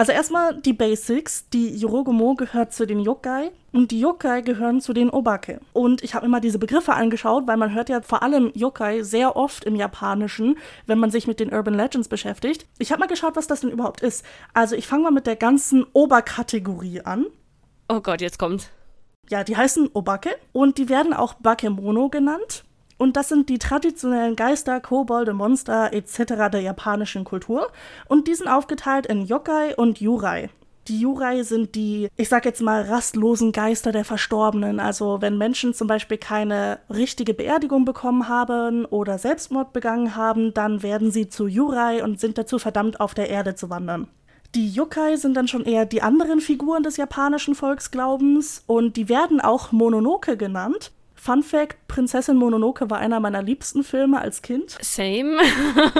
Also 0.00 0.12
erstmal 0.12 0.58
die 0.58 0.72
Basics. 0.72 1.50
Die 1.50 1.76
Yorogomo 1.76 2.34
gehört 2.34 2.72
zu 2.72 2.86
den 2.86 3.00
Yokai 3.00 3.50
und 3.70 3.90
die 3.90 4.00
Yokai 4.00 4.40
gehören 4.40 4.80
zu 4.80 4.94
den 4.94 5.10
Obake. 5.10 5.60
Und 5.74 6.02
ich 6.02 6.14
habe 6.14 6.24
mir 6.24 6.30
mal 6.30 6.40
diese 6.40 6.58
Begriffe 6.58 6.94
angeschaut, 6.94 7.46
weil 7.46 7.58
man 7.58 7.74
hört 7.74 7.90
ja 7.90 8.00
vor 8.00 8.22
allem 8.22 8.50
Yokai 8.54 9.02
sehr 9.02 9.36
oft 9.36 9.66
im 9.66 9.76
Japanischen, 9.76 10.56
wenn 10.86 10.98
man 10.98 11.10
sich 11.10 11.26
mit 11.26 11.38
den 11.38 11.52
Urban 11.52 11.74
Legends 11.74 12.08
beschäftigt. 12.08 12.64
Ich 12.78 12.92
habe 12.92 13.00
mal 13.00 13.08
geschaut, 13.08 13.36
was 13.36 13.46
das 13.46 13.60
denn 13.60 13.68
überhaupt 13.68 14.00
ist. 14.00 14.24
Also 14.54 14.74
ich 14.74 14.86
fange 14.86 15.02
mal 15.02 15.10
mit 15.10 15.26
der 15.26 15.36
ganzen 15.36 15.84
Oberkategorie 15.92 17.02
an. 17.02 17.26
Oh 17.90 18.00
Gott, 18.00 18.22
jetzt 18.22 18.38
kommt. 18.38 18.70
Ja, 19.28 19.44
die 19.44 19.58
heißen 19.58 19.90
Obake 19.92 20.30
und 20.52 20.78
die 20.78 20.88
werden 20.88 21.12
auch 21.12 21.34
Bakemono 21.34 22.08
genannt. 22.08 22.64
Und 23.00 23.16
das 23.16 23.30
sind 23.30 23.48
die 23.48 23.58
traditionellen 23.58 24.36
Geister, 24.36 24.78
Kobolde, 24.78 25.32
Monster 25.32 25.90
etc. 25.94 26.50
der 26.52 26.60
japanischen 26.60 27.24
Kultur. 27.24 27.72
Und 28.08 28.28
die 28.28 28.34
sind 28.34 28.46
aufgeteilt 28.46 29.06
in 29.06 29.24
Yokai 29.24 29.74
und 29.74 30.02
Yurai. 30.02 30.50
Die 30.86 31.00
Yurai 31.00 31.42
sind 31.42 31.74
die, 31.76 32.08
ich 32.18 32.28
sag 32.28 32.44
jetzt 32.44 32.60
mal, 32.60 32.82
rastlosen 32.82 33.52
Geister 33.52 33.90
der 33.90 34.04
Verstorbenen. 34.04 34.80
Also 34.80 35.22
wenn 35.22 35.38
Menschen 35.38 35.72
zum 35.72 35.86
Beispiel 35.86 36.18
keine 36.18 36.78
richtige 36.90 37.32
Beerdigung 37.32 37.86
bekommen 37.86 38.28
haben 38.28 38.84
oder 38.84 39.16
Selbstmord 39.16 39.72
begangen 39.72 40.14
haben, 40.14 40.52
dann 40.52 40.82
werden 40.82 41.10
sie 41.10 41.30
zu 41.30 41.46
Yurai 41.46 42.04
und 42.04 42.20
sind 42.20 42.36
dazu 42.36 42.58
verdammt, 42.58 43.00
auf 43.00 43.14
der 43.14 43.30
Erde 43.30 43.54
zu 43.54 43.70
wandern. 43.70 44.08
Die 44.54 44.68
Yokai 44.68 45.16
sind 45.16 45.38
dann 45.38 45.48
schon 45.48 45.64
eher 45.64 45.86
die 45.86 46.02
anderen 46.02 46.42
Figuren 46.42 46.82
des 46.82 46.98
japanischen 46.98 47.54
Volksglaubens 47.54 48.62
und 48.66 48.98
die 48.98 49.08
werden 49.08 49.40
auch 49.40 49.72
Mononoke 49.72 50.36
genannt. 50.36 50.92
Fun 51.20 51.42
Fact: 51.42 51.76
Prinzessin 51.86 52.38
Mononoke 52.38 52.88
war 52.88 52.96
einer 52.96 53.20
meiner 53.20 53.42
liebsten 53.42 53.84
Filme 53.84 54.22
als 54.22 54.40
Kind. 54.40 54.78
Same. 54.80 55.36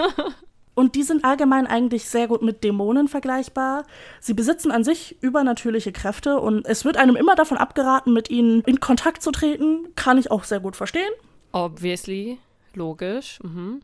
Und 0.75 0.95
die 0.95 1.03
sind 1.03 1.27
allgemein 1.27 1.67
eigentlich 1.67 2.09
sehr 2.09 2.27
gut 2.27 2.41
mit 2.41 2.65
Dämonen 2.65 3.07
vergleichbar. 3.07 3.85
Sie 4.21 4.33
besitzen 4.33 4.71
an 4.71 4.83
sich 4.83 5.23
übernatürliche 5.23 5.93
Kräfte 5.93 6.41
und 6.41 6.65
es 6.65 6.87
wird 6.87 6.97
einem 6.97 7.17
immer 7.17 7.35
davon 7.35 7.59
abgeraten, 7.59 8.15
mit 8.15 8.31
ihnen 8.31 8.63
in 8.63 8.81
Kontakt 8.81 9.21
zu 9.21 9.31
treten. 9.31 9.89
Kann 9.95 10.17
ich 10.17 10.31
auch 10.31 10.45
sehr 10.45 10.61
gut 10.61 10.77
verstehen. 10.77 11.11
Obviously. 11.53 12.39
Logisch. 12.73 13.41
Mhm. 13.43 13.83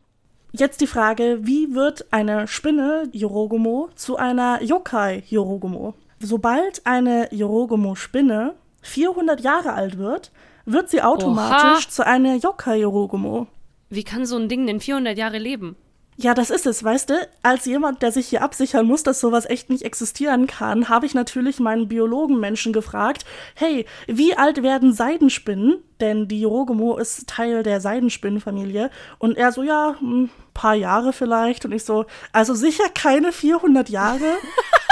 Jetzt 0.53 0.81
die 0.81 0.87
Frage, 0.87 1.39
wie 1.41 1.75
wird 1.75 2.05
eine 2.09 2.47
Spinne 2.47 3.09
Yorogomo 3.11 3.89
zu 3.93 4.15
einer 4.15 4.63
Yokai 4.63 5.23
Yorogomo? 5.27 5.93
Sobald 6.19 6.83
eine 6.87 7.31
Yorogomo-Spinne 7.31 8.55
400 8.81 9.41
Jahre 9.41 9.73
alt 9.73 9.99
wird, 9.99 10.31
wird 10.67 10.89
sie 10.89 11.01
automatisch 11.01 11.85
Oha. 11.85 11.89
zu 11.89 12.05
einer 12.05 12.35
Yokai 12.35 12.79
Yorogomo. 12.79 13.47
Wie 13.89 14.03
kann 14.03 14.25
so 14.25 14.35
ein 14.37 14.49
Ding 14.49 14.67
denn 14.67 14.81
400 14.81 15.17
Jahre 15.17 15.37
leben? 15.39 15.77
Ja, 16.19 16.33
das 16.33 16.49
ist 16.49 16.65
es, 16.65 16.83
weißt 16.83 17.11
du? 17.11 17.13
Als 17.43 17.65
jemand, 17.65 18.01
der 18.01 18.11
sich 18.11 18.27
hier 18.27 18.41
absichern 18.41 18.87
muss, 18.87 19.03
dass 19.03 19.19
sowas 19.19 19.45
echt 19.47 19.69
nicht 19.69 19.83
existieren 19.83 20.47
kann, 20.47 20.89
habe 20.89 21.05
ich 21.05 21.13
natürlich 21.13 21.59
meinen 21.59 21.87
Biologenmenschen 21.87 22.73
gefragt, 22.73 23.23
hey, 23.53 23.85
wie 24.07 24.35
alt 24.35 24.63
werden 24.63 24.93
Seidenspinnen? 24.93 25.77
Denn 26.01 26.27
die 26.27 26.41
Yorogomo 26.41 26.97
ist 26.97 27.27
Teil 27.27 27.61
der 27.61 27.81
Seidenspinnenfamilie. 27.81 28.89
Und 29.19 29.37
er 29.37 29.51
so, 29.51 29.61
ja, 29.61 29.95
ein 30.01 30.31
paar 30.55 30.73
Jahre 30.73 31.13
vielleicht. 31.13 31.65
Und 31.65 31.71
ich 31.71 31.85
so, 31.85 32.05
also 32.33 32.55
sicher 32.55 32.89
keine 32.95 33.31
400 33.31 33.87
Jahre? 33.89 34.25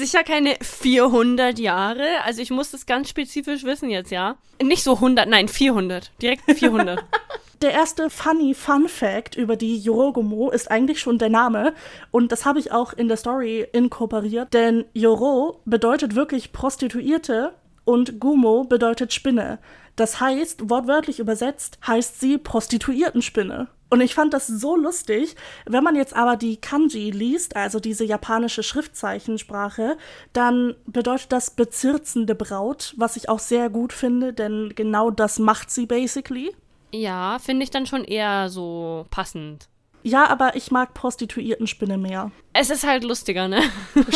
Sicher 0.00 0.24
keine 0.24 0.56
400 0.62 1.58
Jahre. 1.58 2.22
Also 2.24 2.40
ich 2.40 2.48
muss 2.48 2.70
das 2.70 2.86
ganz 2.86 3.10
spezifisch 3.10 3.64
wissen 3.64 3.90
jetzt, 3.90 4.10
ja? 4.10 4.38
Nicht 4.62 4.82
so 4.82 4.94
100, 4.94 5.28
nein, 5.28 5.46
400. 5.46 6.10
Direkt 6.22 6.50
400. 6.50 7.04
Der 7.60 7.72
erste 7.72 8.08
funny 8.08 8.54
Fun 8.54 8.88
Fact 8.88 9.36
über 9.36 9.56
die 9.56 9.76
Yorogomo 9.76 10.48
ist 10.48 10.70
eigentlich 10.70 11.00
schon 11.00 11.18
der 11.18 11.28
Name. 11.28 11.74
Und 12.10 12.32
das 12.32 12.46
habe 12.46 12.58
ich 12.58 12.72
auch 12.72 12.94
in 12.94 13.08
der 13.08 13.18
Story 13.18 13.66
inkorporiert. 13.74 14.54
Denn 14.54 14.86
Yoro 14.94 15.60
bedeutet 15.66 16.14
wirklich 16.14 16.52
Prostituierte 16.52 17.52
und 17.84 18.18
Gumo 18.18 18.64
bedeutet 18.64 19.12
Spinne. 19.12 19.58
Das 19.96 20.18
heißt, 20.18 20.70
wortwörtlich 20.70 21.20
übersetzt, 21.20 21.78
heißt 21.86 22.18
sie 22.18 22.38
Prostituiertenspinne. 22.38 23.68
Und 23.90 24.00
ich 24.00 24.14
fand 24.14 24.32
das 24.32 24.46
so 24.46 24.76
lustig. 24.76 25.34
Wenn 25.66 25.82
man 25.84 25.96
jetzt 25.96 26.14
aber 26.14 26.36
die 26.36 26.56
Kanji 26.56 27.10
liest, 27.10 27.56
also 27.56 27.80
diese 27.80 28.04
japanische 28.04 28.62
Schriftzeichensprache, 28.62 29.98
dann 30.32 30.76
bedeutet 30.86 31.32
das 31.32 31.50
bezirzende 31.50 32.34
Braut, 32.36 32.94
was 32.96 33.16
ich 33.16 33.28
auch 33.28 33.40
sehr 33.40 33.68
gut 33.68 33.92
finde, 33.92 34.32
denn 34.32 34.72
genau 34.76 35.10
das 35.10 35.38
macht 35.38 35.70
sie 35.70 35.86
basically. 35.86 36.54
ja, 36.92 37.38
finde 37.40 37.64
ich 37.64 37.70
dann 37.70 37.86
schon 37.86 38.04
eher 38.04 38.48
so 38.48 39.06
passend. 39.10 39.68
Ja, 40.02 40.26
aber 40.28 40.56
ich 40.56 40.70
mag 40.70 40.94
Prostituiertenspinne 40.94 41.98
mehr. 41.98 42.30
Es 42.52 42.70
ist 42.70 42.86
halt 42.86 43.04
lustiger, 43.04 43.48
ne? 43.48 43.60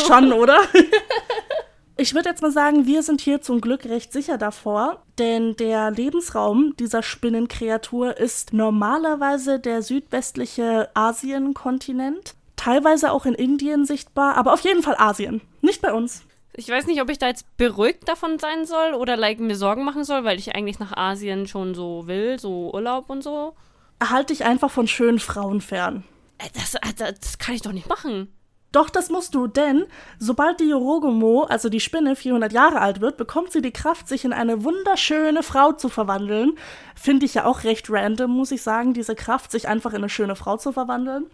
Schon, 0.07 0.33
oder? 0.33 0.59
Ich 1.97 2.13
würde 2.13 2.27
jetzt 2.29 2.41
mal 2.41 2.51
sagen, 2.51 2.85
wir 2.85 3.03
sind 3.03 3.21
hier 3.21 3.41
zum 3.41 3.61
Glück 3.61 3.85
recht 3.85 4.11
sicher 4.11 4.37
davor, 4.37 5.01
denn 5.17 5.55
der 5.55 5.91
Lebensraum 5.91 6.75
dieser 6.77 7.01
Spinnenkreatur 7.01 8.17
ist 8.17 8.51
normalerweise 8.51 9.61
der 9.61 9.81
südwestliche 9.81 10.89
Asienkontinent, 10.93 12.35
teilweise 12.57 13.13
auch 13.13 13.25
in 13.25 13.33
Indien 13.33 13.85
sichtbar, 13.85 14.35
aber 14.35 14.51
auf 14.53 14.59
jeden 14.61 14.83
Fall 14.83 14.95
Asien, 14.97 15.39
nicht 15.61 15.81
bei 15.81 15.93
uns. 15.93 16.23
Ich 16.57 16.67
weiß 16.67 16.85
nicht, 16.87 17.01
ob 17.01 17.09
ich 17.09 17.17
da 17.17 17.27
jetzt 17.27 17.45
beruhigt 17.55 18.07
davon 18.09 18.39
sein 18.39 18.65
soll 18.65 18.93
oder 18.93 19.15
like 19.15 19.39
mir 19.39 19.55
Sorgen 19.55 19.85
machen 19.85 20.03
soll, 20.03 20.25
weil 20.25 20.37
ich 20.37 20.53
eigentlich 20.53 20.79
nach 20.79 20.97
Asien 20.97 21.47
schon 21.47 21.75
so 21.75 22.07
will, 22.07 22.39
so 22.39 22.73
Urlaub 22.73 23.09
und 23.09 23.23
so. 23.23 23.55
Halt 24.03 24.31
dich 24.31 24.43
einfach 24.43 24.69
von 24.69 24.87
schönen 24.87 25.19
Frauen 25.19 25.61
fern. 25.61 26.03
Äh, 26.39 26.49
Das, 26.53 26.75
äh, 26.75 27.13
das 27.21 27.37
kann 27.37 27.55
ich 27.55 27.61
doch 27.61 27.71
nicht 27.71 27.87
machen. 27.87 28.33
Doch, 28.71 28.89
das 28.89 29.09
musst 29.09 29.35
du, 29.35 29.47
denn 29.47 29.85
sobald 30.19 30.59
die 30.59 30.67
Yorogomo, 30.67 31.43
also 31.43 31.69
die 31.69 31.79
Spinne, 31.79 32.15
400 32.15 32.51
Jahre 32.51 32.81
alt 32.81 32.99
wird, 32.99 33.15
bekommt 33.15 33.51
sie 33.53 33.61
die 33.61 33.71
Kraft, 33.71 34.09
sich 34.09 34.25
in 34.25 34.33
eine 34.33 34.65
wunderschöne 34.65 35.43
Frau 35.43 35.71
zu 35.71 35.87
verwandeln. 35.87 36.57
Finde 36.93 37.25
ich 37.25 37.35
ja 37.35 37.45
auch 37.45 37.63
recht 37.63 37.89
random, 37.89 38.31
muss 38.31 38.51
ich 38.51 38.61
sagen, 38.61 38.93
diese 38.93 39.15
Kraft, 39.15 39.51
sich 39.51 39.69
einfach 39.69 39.91
in 39.91 39.97
eine 39.97 40.09
schöne 40.09 40.35
Frau 40.35 40.57
zu 40.57 40.73
verwandeln. 40.73 41.27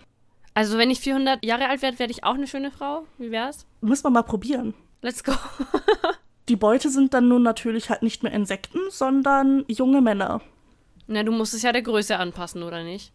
Also 0.53 0.77
wenn 0.77 0.91
ich 0.91 0.99
400 0.99 1.43
Jahre 1.43 1.69
alt 1.69 1.81
werde, 1.81 1.97
werde 1.97 2.11
ich 2.11 2.23
auch 2.23 2.35
eine 2.35 2.47
schöne 2.47 2.71
Frau. 2.71 3.05
Wie 3.17 3.31
wär's? 3.31 3.65
Müssen 3.81 4.03
wir 4.03 4.11
mal 4.11 4.21
probieren. 4.21 4.73
Let's 5.01 5.23
go. 5.23 5.33
Die 6.49 6.55
Beute 6.55 6.89
sind 6.89 7.13
dann 7.13 7.27
nun 7.27 7.43
natürlich 7.43 7.89
halt 7.89 8.03
nicht 8.03 8.23
mehr 8.23 8.33
Insekten, 8.33 8.79
sondern 8.89 9.63
junge 9.67 10.01
Männer. 10.01 10.41
Na, 11.07 11.23
du 11.23 11.31
musst 11.31 11.53
es 11.53 11.61
ja 11.61 11.71
der 11.71 11.81
Größe 11.81 12.17
anpassen, 12.17 12.63
oder 12.63 12.83
nicht? 12.83 13.13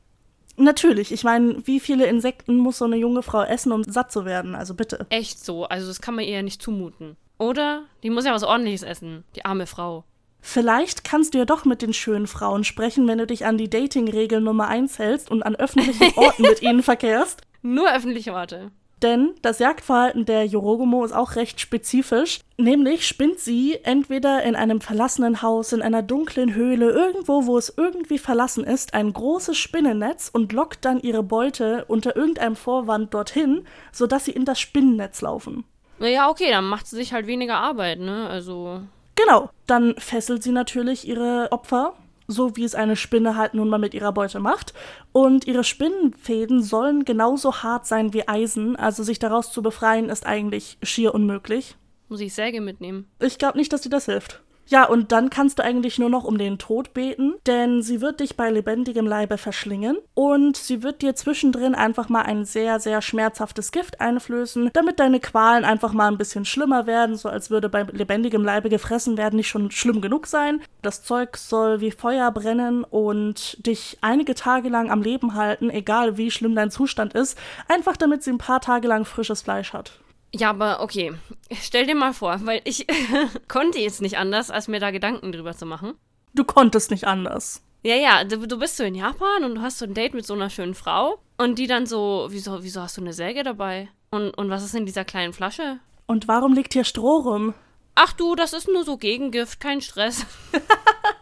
Natürlich, 0.56 1.12
ich 1.12 1.24
meine, 1.24 1.66
wie 1.66 1.80
viele 1.80 2.06
Insekten 2.06 2.56
muss 2.56 2.78
so 2.78 2.86
eine 2.86 2.96
junge 2.96 3.22
Frau 3.22 3.42
essen, 3.42 3.72
um 3.72 3.84
satt 3.84 4.10
zu 4.10 4.24
werden? 4.24 4.54
Also 4.54 4.74
bitte. 4.74 5.06
Echt 5.10 5.44
so. 5.44 5.64
Also 5.64 5.86
das 5.88 6.00
kann 6.00 6.14
man 6.14 6.24
ihr 6.24 6.36
ja 6.36 6.42
nicht 6.42 6.62
zumuten. 6.62 7.16
Oder? 7.38 7.84
Die 8.02 8.10
muss 8.10 8.24
ja 8.24 8.32
was 8.32 8.42
ordentliches 8.42 8.82
essen. 8.82 9.24
Die 9.34 9.44
arme 9.44 9.66
Frau. 9.66 10.04
Vielleicht 10.40 11.04
kannst 11.04 11.34
du 11.34 11.38
ja 11.38 11.44
doch 11.44 11.64
mit 11.64 11.82
den 11.82 11.92
schönen 11.92 12.26
Frauen 12.26 12.64
sprechen, 12.64 13.08
wenn 13.08 13.18
du 13.18 13.26
dich 13.26 13.44
an 13.46 13.58
die 13.58 13.68
Dating-Regel 13.68 14.40
Nummer 14.40 14.68
1 14.68 14.98
hältst 14.98 15.30
und 15.30 15.42
an 15.42 15.56
öffentlichen 15.56 16.16
Orten 16.16 16.42
mit 16.42 16.62
ihnen 16.62 16.82
verkehrst. 16.84 17.42
Nur 17.62 17.92
öffentliche 17.92 18.32
Orte. 18.32 18.70
Denn 19.06 19.34
das 19.40 19.60
Jagdverhalten 19.60 20.24
der 20.24 20.46
Yorogomo 20.46 21.04
ist 21.04 21.12
auch 21.12 21.36
recht 21.36 21.60
spezifisch. 21.60 22.40
Nämlich 22.56 23.06
spinnt 23.06 23.38
sie 23.38 23.78
entweder 23.84 24.42
in 24.42 24.56
einem 24.56 24.80
verlassenen 24.80 25.42
Haus, 25.42 25.72
in 25.72 25.80
einer 25.80 26.02
dunklen 26.02 26.56
Höhle, 26.56 26.90
irgendwo, 26.90 27.46
wo 27.46 27.56
es 27.56 27.72
irgendwie 27.76 28.18
verlassen 28.18 28.64
ist, 28.64 28.94
ein 28.94 29.12
großes 29.12 29.56
Spinnennetz 29.56 30.28
und 30.32 30.52
lockt 30.52 30.84
dann 30.84 31.00
ihre 31.00 31.22
Beute 31.22 31.84
unter 31.86 32.16
irgendeinem 32.16 32.56
Vorwand 32.56 33.14
dorthin, 33.14 33.62
sodass 33.92 34.24
sie 34.24 34.32
in 34.32 34.44
das 34.44 34.58
Spinnennetz 34.58 35.20
laufen. 35.20 35.62
Ja, 36.00 36.28
okay, 36.28 36.50
dann 36.50 36.64
macht 36.64 36.88
sie 36.88 36.96
sich 36.96 37.12
halt 37.12 37.28
weniger 37.28 37.58
Arbeit, 37.58 38.00
ne? 38.00 38.28
Also. 38.28 38.80
Genau, 39.14 39.50
dann 39.68 39.94
fesselt 39.98 40.42
sie 40.42 40.50
natürlich 40.50 41.06
ihre 41.06 41.52
Opfer, 41.52 41.94
so 42.26 42.56
wie 42.56 42.64
es 42.64 42.74
eine 42.74 42.96
Spinne 42.96 43.36
halt 43.36 43.54
nun 43.54 43.68
mal 43.68 43.78
mit 43.78 43.94
ihrer 43.94 44.12
Beute 44.12 44.40
macht. 44.40 44.74
Und 45.12 45.46
ihre 45.46 45.64
Spinnenfäden 45.64 46.62
sollen 46.62 47.04
genauso 47.04 47.62
hart 47.62 47.86
sein 47.86 48.12
wie 48.12 48.28
Eisen, 48.28 48.76
also 48.76 49.02
sich 49.02 49.18
daraus 49.18 49.52
zu 49.52 49.62
befreien 49.62 50.08
ist 50.08 50.26
eigentlich 50.26 50.78
schier 50.82 51.14
unmöglich. 51.14 51.76
Muss 52.08 52.20
ich 52.20 52.34
Säge 52.34 52.60
mitnehmen. 52.60 53.08
Ich 53.20 53.38
glaube 53.38 53.58
nicht, 53.58 53.72
dass 53.72 53.80
dir 53.80 53.90
das 53.90 54.06
hilft. 54.06 54.42
Ja, 54.68 54.84
und 54.84 55.12
dann 55.12 55.30
kannst 55.30 55.58
du 55.58 55.62
eigentlich 55.62 55.98
nur 55.98 56.10
noch 56.10 56.24
um 56.24 56.38
den 56.38 56.58
Tod 56.58 56.92
beten, 56.92 57.34
denn 57.46 57.82
sie 57.82 58.00
wird 58.00 58.18
dich 58.18 58.36
bei 58.36 58.50
lebendigem 58.50 59.06
Leibe 59.06 59.38
verschlingen 59.38 59.96
und 60.14 60.56
sie 60.56 60.82
wird 60.82 61.02
dir 61.02 61.14
zwischendrin 61.14 61.76
einfach 61.76 62.08
mal 62.08 62.22
ein 62.22 62.44
sehr, 62.44 62.80
sehr 62.80 63.00
schmerzhaftes 63.00 63.70
Gift 63.70 64.00
einflößen, 64.00 64.70
damit 64.72 64.98
deine 64.98 65.20
Qualen 65.20 65.64
einfach 65.64 65.92
mal 65.92 66.08
ein 66.08 66.18
bisschen 66.18 66.44
schlimmer 66.44 66.86
werden, 66.86 67.14
so 67.14 67.28
als 67.28 67.48
würde 67.50 67.68
bei 67.68 67.84
lebendigem 67.84 68.44
Leibe 68.44 68.68
gefressen 68.68 69.16
werden 69.16 69.36
nicht 69.36 69.48
schon 69.48 69.70
schlimm 69.70 70.00
genug 70.00 70.26
sein. 70.26 70.60
Das 70.82 71.04
Zeug 71.04 71.36
soll 71.36 71.80
wie 71.80 71.92
Feuer 71.92 72.32
brennen 72.32 72.82
und 72.82 73.64
dich 73.64 73.98
einige 74.00 74.34
Tage 74.34 74.68
lang 74.68 74.90
am 74.90 75.00
Leben 75.00 75.34
halten, 75.34 75.70
egal 75.70 76.16
wie 76.16 76.32
schlimm 76.32 76.56
dein 76.56 76.72
Zustand 76.72 77.14
ist, 77.14 77.38
einfach 77.68 77.96
damit 77.96 78.24
sie 78.24 78.30
ein 78.30 78.38
paar 78.38 78.60
Tage 78.60 78.88
lang 78.88 79.04
frisches 79.04 79.42
Fleisch 79.42 79.72
hat. 79.72 79.92
Ja, 80.38 80.50
aber 80.50 80.80
okay. 80.80 81.14
Stell 81.60 81.86
dir 81.86 81.94
mal 81.94 82.12
vor, 82.12 82.38
weil 82.44 82.60
ich 82.64 82.86
konnte 83.48 83.78
jetzt 83.78 84.02
nicht 84.02 84.18
anders, 84.18 84.50
als 84.50 84.68
mir 84.68 84.80
da 84.80 84.90
Gedanken 84.90 85.32
drüber 85.32 85.56
zu 85.56 85.66
machen. 85.66 85.94
Du 86.34 86.44
konntest 86.44 86.90
nicht 86.90 87.06
anders. 87.06 87.62
Ja, 87.82 87.94
ja, 87.94 88.24
du, 88.24 88.46
du 88.46 88.58
bist 88.58 88.76
so 88.76 88.84
in 88.84 88.94
Japan 88.94 89.44
und 89.44 89.54
du 89.54 89.62
hast 89.62 89.78
so 89.78 89.84
ein 89.84 89.94
Date 89.94 90.14
mit 90.14 90.26
so 90.26 90.34
einer 90.34 90.50
schönen 90.50 90.74
Frau 90.74 91.18
und 91.38 91.58
die 91.58 91.66
dann 91.66 91.86
so, 91.86 92.26
wieso, 92.30 92.62
wieso 92.62 92.82
hast 92.82 92.96
du 92.96 93.00
eine 93.00 93.12
Säge 93.12 93.42
dabei? 93.42 93.88
Und, 94.10 94.30
und 94.36 94.50
was 94.50 94.64
ist 94.64 94.74
in 94.74 94.86
dieser 94.86 95.04
kleinen 95.04 95.32
Flasche? 95.32 95.78
Und 96.06 96.28
warum 96.28 96.52
liegt 96.52 96.72
hier 96.72 96.84
Stroh 96.84 97.18
rum? 97.18 97.54
Ach 97.94 98.12
du, 98.12 98.34
das 98.34 98.52
ist 98.52 98.68
nur 98.68 98.84
so 98.84 98.96
Gegengift, 98.96 99.60
kein 99.60 99.80
Stress. 99.80 100.26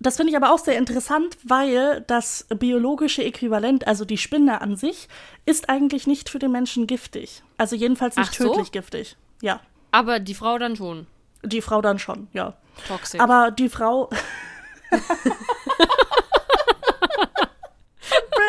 Das 0.00 0.16
finde 0.16 0.30
ich 0.30 0.36
aber 0.36 0.52
auch 0.52 0.58
sehr 0.58 0.78
interessant, 0.78 1.36
weil 1.42 2.04
das 2.06 2.46
biologische 2.56 3.24
Äquivalent, 3.24 3.86
also 3.86 4.04
die 4.04 4.18
Spinne 4.18 4.60
an 4.60 4.76
sich, 4.76 5.08
ist 5.44 5.68
eigentlich 5.68 6.06
nicht 6.06 6.28
für 6.28 6.38
den 6.38 6.52
Menschen 6.52 6.86
giftig. 6.86 7.42
Also 7.56 7.74
jedenfalls 7.74 8.16
nicht 8.16 8.30
Ach 8.30 8.34
so? 8.34 8.48
tödlich 8.48 8.70
giftig. 8.70 9.16
Ja. 9.42 9.60
Aber 9.90 10.20
die 10.20 10.34
Frau 10.34 10.58
dann 10.58 10.76
schon. 10.76 11.06
Die 11.42 11.62
Frau 11.62 11.82
dann 11.82 11.98
schon, 11.98 12.28
ja. 12.32 12.56
Toxisch. 12.86 13.20
Aber 13.20 13.50
die 13.50 13.68
Frau. 13.68 14.08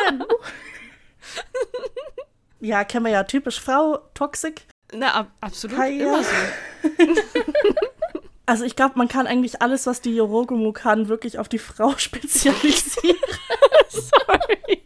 Ben. 0.08 0.24
ja, 2.60 2.84
kennen 2.84 3.06
wir 3.06 3.12
ja 3.12 3.24
typisch 3.24 3.60
Frau, 3.60 3.98
Toxik. 4.14 4.66
Na, 4.92 5.12
ab, 5.14 5.30
absolut 5.40 5.78
ja. 5.78 5.86
immer 5.86 6.22
so. 6.22 6.30
Also 8.46 8.64
ich 8.64 8.76
glaube, 8.76 8.98
man 8.98 9.08
kann 9.08 9.26
eigentlich 9.26 9.62
alles, 9.62 9.86
was 9.86 10.00
die 10.00 10.14
Yorogumo 10.14 10.72
kann, 10.72 11.08
wirklich 11.08 11.38
auf 11.38 11.48
die 11.48 11.58
Frau 11.58 11.94
spezialisieren. 11.96 13.16
Sorry. 13.88 14.82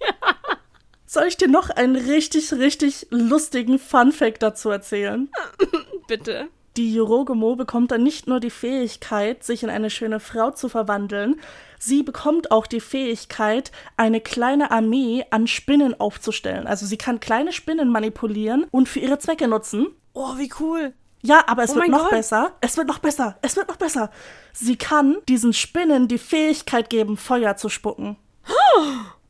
Soll 1.07 1.29
ich 1.29 1.37
dir 1.37 1.49
noch 1.49 1.71
einen 1.71 1.97
richtig, 1.97 2.53
richtig 2.53 3.07
lustigen 3.11 3.79
Fun-Fact 3.79 4.43
dazu 4.43 4.71
erzählen? 4.71 5.31
Bitte. 6.09 6.49
Die 6.77 6.93
Yorogumo 6.93 7.55
bekommt 7.55 7.93
dann 7.93 8.03
nicht 8.03 8.27
nur 8.27 8.41
die 8.41 8.51
Fähigkeit, 8.51 9.45
sich 9.45 9.63
in 9.63 9.71
eine 9.71 9.91
schöne 9.91 10.19
Frau 10.19 10.51
zu 10.51 10.69
verwandeln, 10.69 11.41
sie 11.79 12.03
bekommt 12.03 12.51
auch 12.51 12.67
die 12.67 12.81
Fähigkeit, 12.81 13.71
eine 13.97 14.21
kleine 14.21 14.73
Armee 14.73 15.25
an 15.31 15.47
Spinnen 15.47 15.99
aufzustellen. 16.01 16.67
Also 16.67 16.85
sie 16.85 16.97
kann 16.97 17.21
kleine 17.21 17.53
Spinnen 17.53 17.91
manipulieren 17.91 18.67
und 18.73 18.89
für 18.89 18.99
ihre 18.99 19.21
Zwecke 19.21 19.47
nutzen. 19.47 19.87
Oh, 20.15 20.37
wie 20.37 20.51
cool. 20.59 20.95
Ja, 21.27 21.43
aber 21.47 21.63
es 21.65 21.73
Oh 21.73 21.77
wird 21.77 21.89
noch 21.89 22.03
Gott. 22.03 22.11
besser. 22.11 22.53
Es 22.61 22.77
wird 22.77 22.87
noch 22.87 22.99
besser. 22.99 23.39
Es 23.41 23.57
wird 23.57 23.69
noch 23.69 23.77
besser. 23.77 24.11
Sie 24.53 24.77
kann 24.77 25.17
diesen 25.29 25.53
Spinnen 25.55 26.07
die 26.07 26.19
Fähigkeit 26.19 26.91
geben, 26.91 27.17
Feuer 27.17 27.57
zu 27.57 27.69
spucken. 27.71 28.17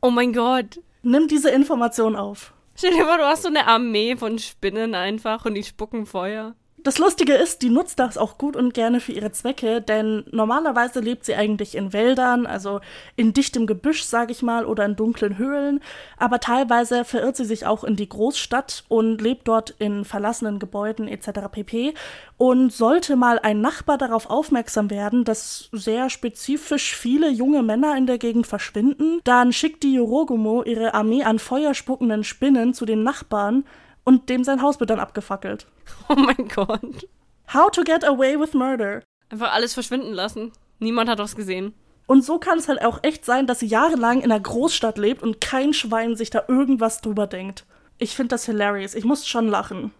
Oh 0.01 0.09
mein 0.11 0.33
Gott. 0.33 0.81
Nimm 1.03 1.27
diese 1.27 1.49
Information 1.51 2.15
auf. 2.15 2.53
Stell 2.75 2.91
dir 2.91 3.05
vor, 3.05 3.17
du 3.17 3.23
hast 3.25 3.43
so 3.43 3.47
eine 3.47 3.67
Armee 3.67 4.17
von 4.17 4.37
Spinnen 4.39 4.93
einfach 4.93 5.45
und 5.45 5.53
die 5.53 5.63
spucken 5.63 6.05
Feuer. 6.05 6.55
Das 6.85 6.99
Lustige 6.99 7.33
ist, 7.33 7.63
die 7.63 7.71
nutzt 7.71 7.97
das 7.97 8.15
auch 8.15 8.37
gut 8.37 8.55
und 8.55 8.75
gerne 8.75 8.99
für 8.99 9.11
ihre 9.11 9.31
Zwecke, 9.31 9.81
denn 9.81 10.23
normalerweise 10.29 10.99
lebt 10.99 11.25
sie 11.25 11.33
eigentlich 11.33 11.73
in 11.73 11.93
Wäldern, 11.93 12.45
also 12.45 12.79
in 13.15 13.33
dichtem 13.33 13.65
Gebüsch, 13.65 14.03
sage 14.03 14.31
ich 14.31 14.43
mal, 14.43 14.67
oder 14.67 14.85
in 14.85 14.95
dunklen 14.95 15.39
Höhlen, 15.39 15.81
aber 16.17 16.39
teilweise 16.39 17.03
verirrt 17.03 17.37
sie 17.37 17.45
sich 17.45 17.65
auch 17.65 17.83
in 17.83 17.95
die 17.95 18.07
Großstadt 18.07 18.83
und 18.87 19.19
lebt 19.19 19.47
dort 19.47 19.71
in 19.79 20.05
verlassenen 20.05 20.59
Gebäuden 20.59 21.07
etc. 21.07 21.49
pp. 21.51 21.95
Und 22.37 22.71
sollte 22.71 23.15
mal 23.15 23.39
ein 23.39 23.61
Nachbar 23.61 23.97
darauf 23.97 24.29
aufmerksam 24.29 24.91
werden, 24.91 25.23
dass 25.23 25.69
sehr 25.71 26.11
spezifisch 26.11 26.95
viele 26.95 27.31
junge 27.31 27.63
Männer 27.63 27.97
in 27.97 28.05
der 28.05 28.19
Gegend 28.19 28.45
verschwinden, 28.45 29.21
dann 29.23 29.53
schickt 29.53 29.81
die 29.81 29.95
Yorogumo 29.95 30.61
ihre 30.61 30.93
Armee 30.93 31.23
an 31.23 31.39
feuerspuckenden 31.39 32.23
Spinnen 32.23 32.75
zu 32.75 32.85
dem 32.85 33.01
Nachbarn 33.01 33.63
und 34.05 34.29
dem 34.29 34.43
sein 34.45 34.61
Haus 34.61 34.79
wird 34.79 34.89
dann 34.89 34.99
abgefackelt. 34.99 35.67
Oh 36.07 36.15
mein 36.15 36.47
Gott. 36.47 37.07
How 37.53 37.69
to 37.71 37.83
get 37.83 38.05
away 38.05 38.39
with 38.39 38.53
murder. 38.53 39.01
Einfach 39.29 39.51
alles 39.53 39.73
verschwinden 39.73 40.13
lassen. 40.13 40.51
Niemand 40.79 41.09
hat 41.09 41.19
was 41.19 41.35
gesehen. 41.35 41.73
Und 42.07 42.23
so 42.23 42.37
kann 42.37 42.59
es 42.59 42.67
halt 42.67 42.83
auch 42.83 42.99
echt 43.01 43.25
sein, 43.25 43.47
dass 43.47 43.59
sie 43.59 43.65
jahrelang 43.65 44.19
in 44.19 44.31
einer 44.31 44.39
Großstadt 44.39 44.97
lebt 44.97 45.23
und 45.23 45.41
kein 45.41 45.73
Schwein 45.73 46.15
sich 46.15 46.29
da 46.29 46.43
irgendwas 46.47 47.01
drüber 47.01 47.27
denkt. 47.27 47.65
Ich 47.97 48.15
finde 48.15 48.29
das 48.29 48.45
hilarious. 48.45 48.93
Ich 48.93 49.05
muss 49.05 49.27
schon 49.27 49.47
lachen. 49.47 49.91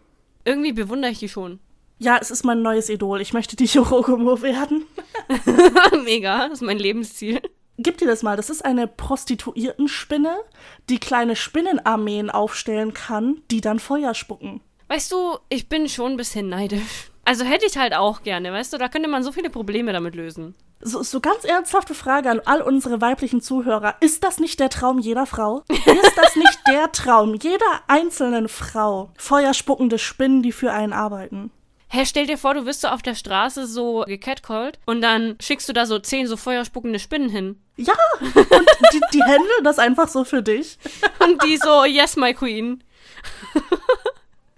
Irgendwie 0.44 0.74
bewundere 0.74 1.12
ich 1.12 1.20
die 1.20 1.30
schon. 1.30 1.60
Ja, 1.98 2.18
es 2.20 2.30
ist 2.30 2.44
mein 2.44 2.62
neues 2.62 2.90
Idol. 2.90 3.22
Ich 3.22 3.34
möchte 3.34 3.56
die 3.56 3.66
Yorogumo 3.66 4.42
werden. 4.42 4.86
Mega, 6.04 6.50
das 6.50 6.60
ist 6.60 6.66
mein 6.66 6.78
Lebensziel. 6.78 7.42
Gib 7.78 7.98
dir 7.98 8.08
das 8.08 8.24
mal. 8.24 8.38
Das 8.38 8.50
ist 8.50 8.64
eine 8.64 8.88
Prostituiertenspinne, 8.88 10.36
die 10.90 11.00
kleine 11.00 11.36
Spinnenarmeen 11.36 12.30
aufstellen 12.30 12.94
kann, 12.94 13.42
die 13.52 13.62
dann 13.62 13.80
Feuer 13.80 14.14
spucken. 14.14 14.62
Weißt 14.88 15.12
du, 15.12 15.38
ich 15.50 15.68
bin 15.68 15.90
schon 15.90 16.12
ein 16.12 16.18
bisschen 16.18 16.50
neidisch. 16.50 17.12
Also 17.26 17.44
hätte 17.44 17.66
ich 17.66 17.78
halt 17.78 17.96
auch 17.96 18.22
gerne, 18.22 18.52
weißt 18.54 18.72
du, 18.72 18.78
da 18.78 18.88
könnte 18.88 19.10
man 19.10 19.24
so 19.24 19.32
viele 19.32 19.50
Probleme 19.50 19.92
damit 19.92 20.14
lösen. 20.14 20.54
So, 20.80 21.02
so 21.02 21.20
ganz 21.20 21.44
ernsthafte 21.44 21.96
Frage 21.96 22.30
an 22.30 22.42
all 22.46 22.62
unsere 22.62 23.02
weiblichen 23.02 23.42
Zuhörer. 23.42 23.96
Ist 24.02 24.24
das 24.24 24.40
nicht 24.40 24.60
der 24.60 24.70
Traum 24.70 25.00
jeder 25.00 25.26
Frau? 25.26 25.64
Ist 25.70 26.16
das 26.16 26.36
nicht 26.36 26.60
der 26.68 26.92
Traum 26.92 27.34
jeder 27.34 27.82
einzelnen 27.88 28.48
Frau? 28.48 29.10
Feuerspuckende 29.18 29.98
Spinnen, 29.98 30.44
die 30.44 30.52
für 30.52 30.72
einen 30.72 30.94
arbeiten. 30.94 31.50
Hä, 31.88 32.06
stell 32.06 32.26
dir 32.28 32.38
vor, 32.38 32.54
du 32.54 32.66
wirst 32.66 32.82
so 32.82 32.88
auf 32.88 33.02
der 33.02 33.16
Straße 33.16 33.68
so 33.68 34.04
gecatcalled 34.08 34.80
und 34.86 35.02
dann 35.02 35.38
schickst 35.40 35.70
du 35.70 35.74
da 35.74 35.86
so 35.86 36.00
zehn 36.00 36.28
so 36.28 36.36
feuerspuckende 36.36 37.00
Spinnen 37.00 37.30
hin. 37.30 37.62
Ja, 37.78 37.94
und 38.22 38.36
die, 38.94 39.02
die 39.14 39.24
handeln 39.24 39.64
das 39.64 39.80
einfach 39.80 40.08
so 40.08 40.24
für 40.24 40.42
dich. 40.42 40.78
Und 41.20 41.44
die 41.44 41.58
so, 41.58 41.84
yes, 41.84 42.16
my 42.16 42.34
queen. 42.34 42.82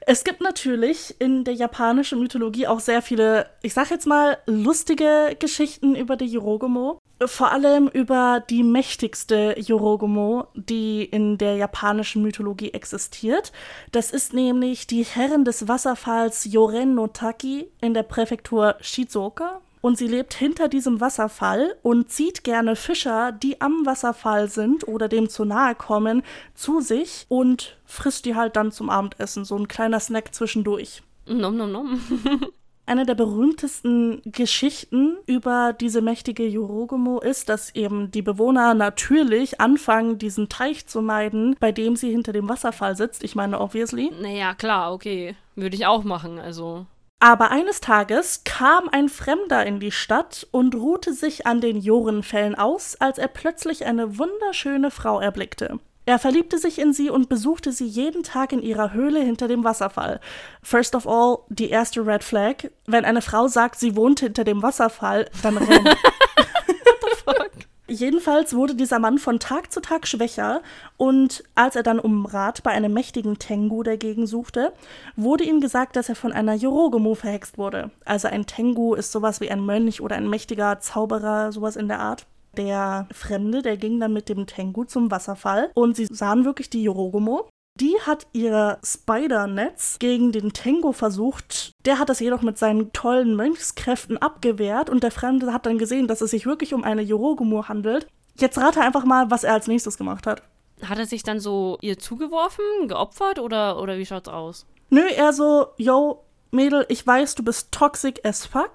Es 0.01 0.23
gibt 0.23 0.39
natürlich 0.39 1.15
in 1.19 1.43
der 1.43 1.53
japanischen 1.53 2.19
Mythologie 2.19 2.67
auch 2.67 2.79
sehr 2.79 3.01
viele, 3.01 3.49
ich 3.61 3.73
sag 3.73 3.89
jetzt 3.89 4.05
mal, 4.05 4.37
lustige 4.45 5.35
Geschichten 5.39 5.95
über 5.95 6.15
die 6.15 6.27
Yorogumo. 6.27 6.99
Vor 7.25 7.51
allem 7.51 7.87
über 7.87 8.43
die 8.47 8.61
mächtigste 8.61 9.55
Yorogumo, 9.57 10.47
die 10.53 11.03
in 11.03 11.39
der 11.39 11.55
japanischen 11.55 12.21
Mythologie 12.21 12.73
existiert. 12.73 13.51
Das 13.91 14.11
ist 14.11 14.33
nämlich 14.33 14.85
die 14.85 15.03
Herrin 15.03 15.43
des 15.43 15.67
Wasserfalls 15.67 16.45
Yoren 16.45 16.93
no 16.93 17.07
Taki 17.07 17.71
in 17.81 17.95
der 17.95 18.03
Präfektur 18.03 18.75
Shizuoka. 18.81 19.61
Und 19.81 19.97
sie 19.97 20.07
lebt 20.07 20.33
hinter 20.33 20.67
diesem 20.67 21.01
Wasserfall 21.01 21.75
und 21.81 22.11
zieht 22.11 22.43
gerne 22.43 22.75
Fischer, 22.75 23.31
die 23.31 23.61
am 23.61 23.85
Wasserfall 23.85 24.49
sind 24.49 24.87
oder 24.87 25.07
dem 25.07 25.29
zu 25.29 25.45
nahe 25.45 25.75
kommen, 25.75 26.23
zu 26.55 26.81
sich 26.81 27.25
und 27.29 27.77
frisst 27.85 28.25
die 28.25 28.35
halt 28.35 28.55
dann 28.55 28.71
zum 28.71 28.89
Abendessen. 28.89 29.45
So 29.45 29.55
ein 29.55 29.67
kleiner 29.67 29.99
Snack 29.99 30.33
zwischendurch. 30.35 31.03
Nom, 31.25 31.57
nom, 31.57 31.71
nom. 31.71 32.01
Eine 32.87 33.05
der 33.05 33.15
berühmtesten 33.15 34.21
Geschichten 34.23 35.17
über 35.25 35.73
diese 35.73 36.01
mächtige 36.01 36.47
Yorogumo 36.47 37.19
ist, 37.19 37.49
dass 37.49 37.75
eben 37.75 38.11
die 38.11 38.21
Bewohner 38.21 38.73
natürlich 38.75 39.59
anfangen, 39.59 40.17
diesen 40.17 40.47
Teich 40.47 40.87
zu 40.87 41.01
meiden, 41.01 41.57
bei 41.59 41.73
dem 41.73 41.97
sie 41.97 42.09
hinter 42.09 42.31
dem 42.31 42.47
Wasserfall 42.47 42.95
sitzt. 42.95 43.25
Ich 43.25 43.35
meine, 43.35 43.59
obviously. 43.59 44.13
Naja, 44.21 44.53
klar, 44.53 44.93
okay. 44.93 45.35
Würde 45.55 45.75
ich 45.75 45.85
auch 45.85 46.05
machen, 46.05 46.39
also. 46.39 46.85
Aber 47.19 47.51
eines 47.51 47.81
Tages 47.81 48.45
kam 48.45 48.87
ein 48.89 49.09
Fremder 49.09 49.65
in 49.65 49.81
die 49.81 49.91
Stadt 49.91 50.47
und 50.51 50.73
ruhte 50.73 51.11
sich 51.11 51.45
an 51.45 51.59
den 51.59 51.81
Jorenfällen 51.81 52.55
aus, 52.55 52.95
als 52.95 53.17
er 53.17 53.27
plötzlich 53.27 53.85
eine 53.85 54.17
wunderschöne 54.17 54.91
Frau 54.91 55.19
erblickte. 55.19 55.79
Er 56.07 56.19
verliebte 56.19 56.57
sich 56.57 56.79
in 56.79 56.93
sie 56.93 57.09
und 57.09 57.27
besuchte 57.27 57.73
sie 57.73 57.85
jeden 57.85 58.23
Tag 58.23 58.53
in 58.53 58.61
ihrer 58.61 58.93
Höhle 58.93 59.19
hinter 59.19 59.49
dem 59.49 59.65
Wasserfall. 59.65 60.21
First 60.63 60.95
of 60.95 61.05
all, 61.05 61.39
die 61.49 61.69
erste 61.69 62.07
Red 62.07 62.23
Flag. 62.23 62.69
Wenn 62.85 63.03
eine 63.03 63.21
Frau 63.21 63.49
sagt, 63.49 63.77
sie 63.77 63.97
wohnt 63.97 64.21
hinter 64.21 64.45
dem 64.45 64.63
Wasserfall, 64.63 65.29
dann 65.43 65.57
renn. 65.57 65.85
Fuck. 67.25 67.51
Jedenfalls 67.89 68.55
wurde 68.55 68.75
dieser 68.75 68.99
Mann 68.99 69.17
von 69.17 69.39
Tag 69.39 69.73
zu 69.73 69.81
Tag 69.81 70.07
schwächer 70.07 70.61
und 70.95 71.43
als 71.55 71.75
er 71.75 71.83
dann 71.83 71.99
um 71.99 72.25
Rat 72.25 72.63
bei 72.63 72.71
einem 72.71 72.93
mächtigen 72.93 73.37
Tengu 73.37 73.83
dagegen 73.83 74.27
suchte, 74.27 74.71
wurde 75.17 75.43
ihm 75.43 75.59
gesagt, 75.59 75.97
dass 75.97 76.07
er 76.07 76.15
von 76.15 76.31
einer 76.31 76.53
Yorogumo 76.53 77.15
verhext 77.15 77.57
wurde. 77.57 77.91
Also 78.05 78.29
ein 78.29 78.45
Tengu 78.45 78.93
ist 78.93 79.11
sowas 79.11 79.41
wie 79.41 79.51
ein 79.51 79.65
Mönch 79.65 79.99
oder 79.99 80.15
ein 80.15 80.29
mächtiger 80.29 80.79
Zauberer, 80.79 81.51
sowas 81.51 81.75
in 81.75 81.89
der 81.89 81.99
Art. 81.99 82.25
Der 82.57 83.07
Fremde, 83.11 83.61
der 83.61 83.77
ging 83.77 83.99
dann 83.99 84.13
mit 84.13 84.29
dem 84.29 84.47
Tengu 84.47 84.83
zum 84.83 85.11
Wasserfall 85.11 85.71
und 85.75 85.95
sie 85.95 86.07
sahen 86.07 86.43
wirklich 86.43 86.69
die 86.69 86.83
Yorogumo. 86.83 87.47
Die 87.79 87.95
hat 88.01 88.25
ihr 88.33 88.79
Spider-Netz 88.83 89.99
gegen 89.99 90.31
den 90.31 90.51
Tango 90.51 90.93
versucht. 90.93 91.73
Der 91.85 91.99
hat 91.99 92.09
das 92.09 92.19
jedoch 92.19 92.41
mit 92.41 92.57
seinen 92.57 92.91
tollen 92.91 93.35
Mönchskräften 93.35 94.17
abgewehrt 94.17 94.89
und 94.89 95.03
der 95.03 95.11
Fremde 95.11 95.53
hat 95.53 95.67
dann 95.67 95.77
gesehen, 95.77 96.07
dass 96.07 96.21
es 96.21 96.31
sich 96.31 96.47
wirklich 96.47 96.73
um 96.73 96.83
eine 96.83 97.03
Yorogumo 97.03 97.67
handelt. 97.67 98.07
Jetzt 98.39 98.57
rate 98.57 98.81
einfach 98.81 99.05
mal, 99.05 99.29
was 99.29 99.43
er 99.43 99.53
als 99.53 99.67
nächstes 99.67 99.97
gemacht 99.97 100.25
hat. 100.25 100.41
Hat 100.81 100.97
er 100.97 101.05
sich 101.05 101.21
dann 101.21 101.39
so 101.39 101.77
ihr 101.81 101.99
zugeworfen, 101.99 102.87
geopfert 102.87 103.37
oder, 103.37 103.79
oder 103.79 103.99
wie 103.99 104.05
schaut's 104.05 104.29
aus? 104.29 104.65
Nö, 104.89 105.01
er 105.01 105.33
so, 105.33 105.67
yo, 105.77 106.23
Mädel, 106.49 106.85
ich 106.89 107.05
weiß, 107.05 107.35
du 107.35 107.43
bist 107.43 107.71
toxic 107.71 108.25
as 108.25 108.45
fuck, 108.45 108.71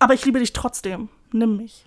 aber 0.00 0.14
ich 0.14 0.24
liebe 0.24 0.40
dich 0.40 0.52
trotzdem. 0.52 1.08
Nimm 1.32 1.56
mich. 1.56 1.84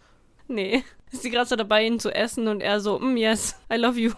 Nee. 0.48 0.84
Ist 1.14 1.22
sie 1.22 1.30
gerade 1.30 1.48
so 1.48 1.56
dabei, 1.56 1.86
ihn 1.86 2.00
zu 2.00 2.10
essen 2.10 2.48
und 2.48 2.60
er 2.60 2.80
so, 2.80 2.98
mm, 2.98 3.18
yes, 3.18 3.56
I 3.72 3.78
love 3.78 4.00
you. 4.00 4.12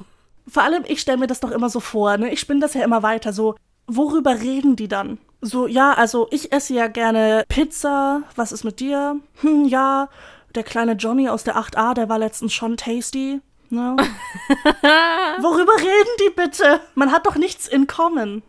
Vor 0.47 0.63
allem, 0.63 0.85
ich 0.87 1.01
stelle 1.01 1.17
mir 1.17 1.27
das 1.27 1.41
doch 1.41 1.51
immer 1.51 1.69
so 1.69 1.81
vor, 1.81 2.17
ne? 2.17 2.31
Ich 2.31 2.39
spinne 2.39 2.61
das 2.61 2.73
ja 2.73 2.85
immer 2.85 3.03
weiter. 3.03 3.33
So, 3.33 3.55
worüber 3.85 4.39
reden 4.39 4.77
die 4.77 4.87
dann? 4.87 5.17
So, 5.41 5.67
ja, 5.67 5.93
also 5.93 6.27
ich 6.31 6.53
esse 6.53 6.73
ja 6.73 6.87
gerne 6.87 7.43
Pizza. 7.49 8.23
Was 8.37 8.53
ist 8.53 8.63
mit 8.63 8.79
dir? 8.79 9.19
Hm, 9.41 9.65
ja, 9.65 10.07
der 10.55 10.63
kleine 10.63 10.93
Johnny 10.93 11.27
aus 11.27 11.43
der 11.43 11.57
8a, 11.57 11.93
der 11.95 12.07
war 12.07 12.17
letztens 12.17 12.53
schon 12.53 12.77
tasty. 12.77 13.41
Ne? 13.69 13.97
worüber 15.41 15.75
reden 15.75 16.15
die 16.21 16.33
bitte? 16.33 16.79
Man 16.93 17.11
hat 17.11 17.25
doch 17.25 17.35
nichts 17.35 17.67
in 17.67 17.87
common. 17.87 18.41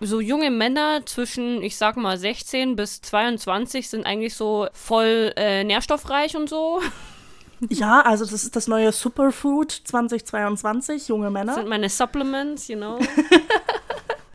So 0.00 0.20
junge 0.20 0.50
Männer 0.50 1.06
zwischen, 1.06 1.62
ich 1.62 1.78
sag 1.78 1.96
mal, 1.96 2.18
16 2.18 2.76
bis 2.76 3.00
22 3.00 3.88
sind 3.88 4.04
eigentlich 4.04 4.34
so 4.34 4.66
voll 4.74 5.32
äh, 5.36 5.64
nährstoffreich 5.64 6.36
und 6.36 6.50
so. 6.50 6.82
Ja, 7.68 8.00
also 8.02 8.24
das 8.24 8.44
ist 8.44 8.56
das 8.56 8.68
neue 8.68 8.92
Superfood 8.92 9.70
2022, 9.72 11.08
junge 11.08 11.30
Männer. 11.30 11.46
Das 11.46 11.56
sind 11.56 11.68
meine 11.68 11.88
Supplements, 11.88 12.68
you 12.68 12.76
know. 12.76 12.98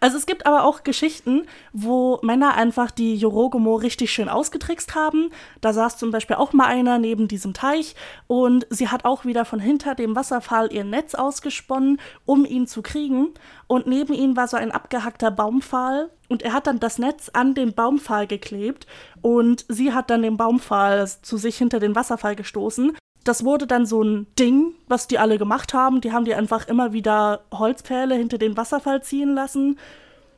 Also 0.01 0.17
es 0.17 0.25
gibt 0.25 0.45
aber 0.45 0.63
auch 0.63 0.83
Geschichten, 0.83 1.45
wo 1.73 2.19
Männer 2.21 2.55
einfach 2.55 2.91
die 2.91 3.15
Yorogomo 3.15 3.75
richtig 3.75 4.11
schön 4.11 4.29
ausgetrickst 4.29 4.95
haben. 4.95 5.31
Da 5.61 5.73
saß 5.73 5.97
zum 5.97 6.11
Beispiel 6.11 6.37
auch 6.37 6.53
mal 6.53 6.67
einer 6.67 6.99
neben 6.99 7.27
diesem 7.27 7.53
Teich 7.53 7.95
und 8.27 8.65
sie 8.69 8.87
hat 8.87 9.05
auch 9.05 9.25
wieder 9.25 9.45
von 9.45 9.59
hinter 9.59 9.95
dem 9.95 10.15
Wasserfall 10.15 10.71
ihr 10.71 10.83
Netz 10.83 11.15
ausgesponnen, 11.15 11.99
um 12.25 12.45
ihn 12.45 12.67
zu 12.67 12.81
kriegen. 12.81 13.33
Und 13.67 13.87
neben 13.87 14.13
ihm 14.13 14.37
war 14.37 14.47
so 14.47 14.57
ein 14.57 14.71
abgehackter 14.71 15.31
Baumpfahl 15.31 16.09
und 16.29 16.43
er 16.43 16.53
hat 16.53 16.67
dann 16.67 16.79
das 16.79 16.97
Netz 16.97 17.29
an 17.33 17.53
den 17.53 17.73
Baumpfahl 17.73 18.27
geklebt 18.27 18.87
und 19.21 19.65
sie 19.67 19.93
hat 19.93 20.09
dann 20.09 20.21
den 20.21 20.37
Baumpfahl 20.37 21.07
zu 21.21 21.37
sich 21.37 21.57
hinter 21.57 21.79
den 21.79 21.95
Wasserfall 21.95 22.35
gestoßen 22.35 22.95
das 23.29 23.45
wurde 23.45 23.67
dann 23.67 23.85
so 23.85 24.01
ein 24.01 24.25
Ding, 24.39 24.73
was 24.87 25.05
die 25.05 25.19
alle 25.19 25.37
gemacht 25.37 25.75
haben. 25.75 26.01
Die 26.01 26.11
haben 26.11 26.25
die 26.25 26.33
einfach 26.33 26.67
immer 26.67 26.93
wieder 26.93 27.41
Holzpfähle 27.53 28.15
hinter 28.15 28.39
den 28.39 28.57
Wasserfall 28.57 29.03
ziehen 29.03 29.35
lassen. 29.35 29.77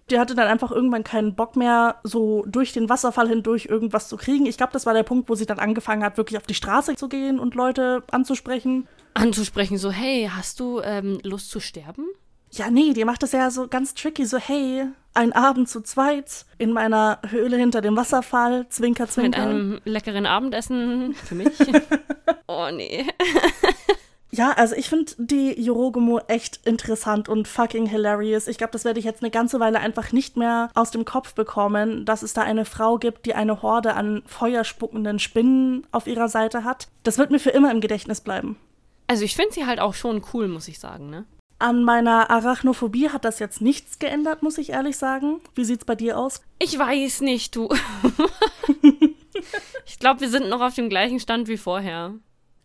Die 0.10 0.20
hatte 0.20 0.36
dann 0.36 0.50
einfach 0.50 0.72
irgendwann 0.72 1.06
keinen 1.06 1.34
Bock 1.34 1.56
mehr, 1.56 2.02
so 2.04 2.44
durch 2.46 2.74
den 2.74 2.90
Wasserfall 2.90 3.30
hindurch 3.30 3.68
irgendwas 3.68 4.10
zu 4.10 4.18
kriegen. 4.18 4.46
Ich 4.46 4.58
glaube, 4.58 4.74
das 4.74 4.86
war 4.86 4.94
der 4.94 5.04
Punkt, 5.04 5.30
wo 5.30 5.36
sie 5.36 5.46
dann 5.46 5.60
angefangen 5.60 6.04
hat, 6.04 6.18
wirklich 6.18 6.38
auf 6.38 6.46
die 6.46 6.54
Straße 6.54 6.96
zu 6.98 7.08
gehen 7.08 7.40
und 7.40 7.56
Leute 7.56 8.04
anzusprechen. 8.12 8.90
Anzusprechen, 9.14 9.78
so, 9.78 9.90
hey, 9.90 10.30
hast 10.30 10.60
du 10.60 10.82
ähm, 10.82 11.20
Lust 11.24 11.50
zu 11.50 11.62
sterben? 11.62 12.06
Ja, 12.54 12.70
nee, 12.70 12.94
die 12.94 13.06
macht 13.06 13.24
das 13.24 13.32
ja 13.32 13.50
so 13.50 13.68
ganz 13.68 13.94
tricky, 13.94 14.26
so, 14.26 14.38
hey, 14.38 14.86
ein 15.14 15.32
Abend 15.32 15.70
zu 15.70 15.82
zweit 15.82 16.46
in 16.58 16.74
meiner 16.74 17.20
Höhle 17.30 17.58
hinter 17.58 17.82
dem 17.82 17.96
Wasserfall, 17.96 18.68
zwinker, 18.70 19.08
zwinker. 19.08 19.46
Mit 19.46 19.50
einem 19.50 19.82
leckeren 19.86 20.26
Abendessen 20.26 21.14
für 21.26 21.36
mich. 21.36 21.54
oh, 22.48 22.68
nee. 22.72 23.08
Ja, 24.34 24.52
also 24.52 24.76
ich 24.76 24.88
finde 24.88 25.12
die 25.18 25.62
Yorogumo 25.62 26.20
echt 26.30 26.62
interessant 26.66 27.28
und 27.28 27.50
fucking 27.50 27.86
hilarious. 27.86 28.48
Ich 28.48 28.58
glaube, 28.58 28.72
das 28.72 28.86
werde 28.86 28.98
ich 28.98 29.04
jetzt 29.04 29.22
eine 29.22 29.30
ganze 29.30 29.60
Weile 29.60 29.80
einfach 29.80 30.14
nicht 30.14 30.38
mehr 30.38 30.70
aus 30.74 30.90
dem 30.90 31.04
Kopf 31.04 31.34
bekommen, 31.34 32.06
dass 32.06 32.24
es 32.24 32.32
da 32.34 32.42
eine 32.42 32.64
Frau 32.64 32.98
gibt, 32.98 33.26
die 33.26 33.34
eine 33.34 33.62
Horde 33.62 33.94
an 33.94 34.24
feuerspuckenden 34.28 35.20
Spinnen 35.20 35.86
auf 35.92 36.08
ihrer 36.08 36.30
Seite 36.30 36.64
hat. 36.64 36.88
Das 37.04 37.18
wird 37.18 37.30
mir 37.30 37.40
für 37.40 37.50
immer 37.50 37.72
im 37.72 37.82
Gedächtnis 37.82 38.22
bleiben. 38.22 38.56
Also 39.08 39.26
ich 39.26 39.36
finde 39.36 39.52
sie 39.54 39.66
halt 39.66 39.82
auch 39.82 39.94
schon 39.94 40.24
cool, 40.34 40.48
muss 40.48 40.70
ich 40.70 40.80
sagen, 40.80 41.10
ne? 41.10 41.26
An 41.62 41.84
meiner 41.84 42.32
Arachnophobie 42.32 43.10
hat 43.10 43.24
das 43.24 43.38
jetzt 43.38 43.62
nichts 43.62 44.00
geändert, 44.00 44.42
muss 44.42 44.58
ich 44.58 44.72
ehrlich 44.72 44.98
sagen. 44.98 45.42
Wie 45.54 45.64
sieht's 45.64 45.86
bei 45.86 45.94
dir 45.94 46.18
aus? 46.18 46.42
Ich 46.58 46.78
weiß 46.78 47.22
nicht, 47.22 47.56
du. 47.56 47.70
ich 49.86 50.00
glaube, 50.00 50.22
wir 50.22 50.30
sind 50.30 50.50
noch 50.50 50.60
auf 50.60 50.74
dem 50.74 50.90
gleichen 50.90 51.20
Stand 51.20 51.48
wie 51.48 51.58
vorher. 51.58 52.16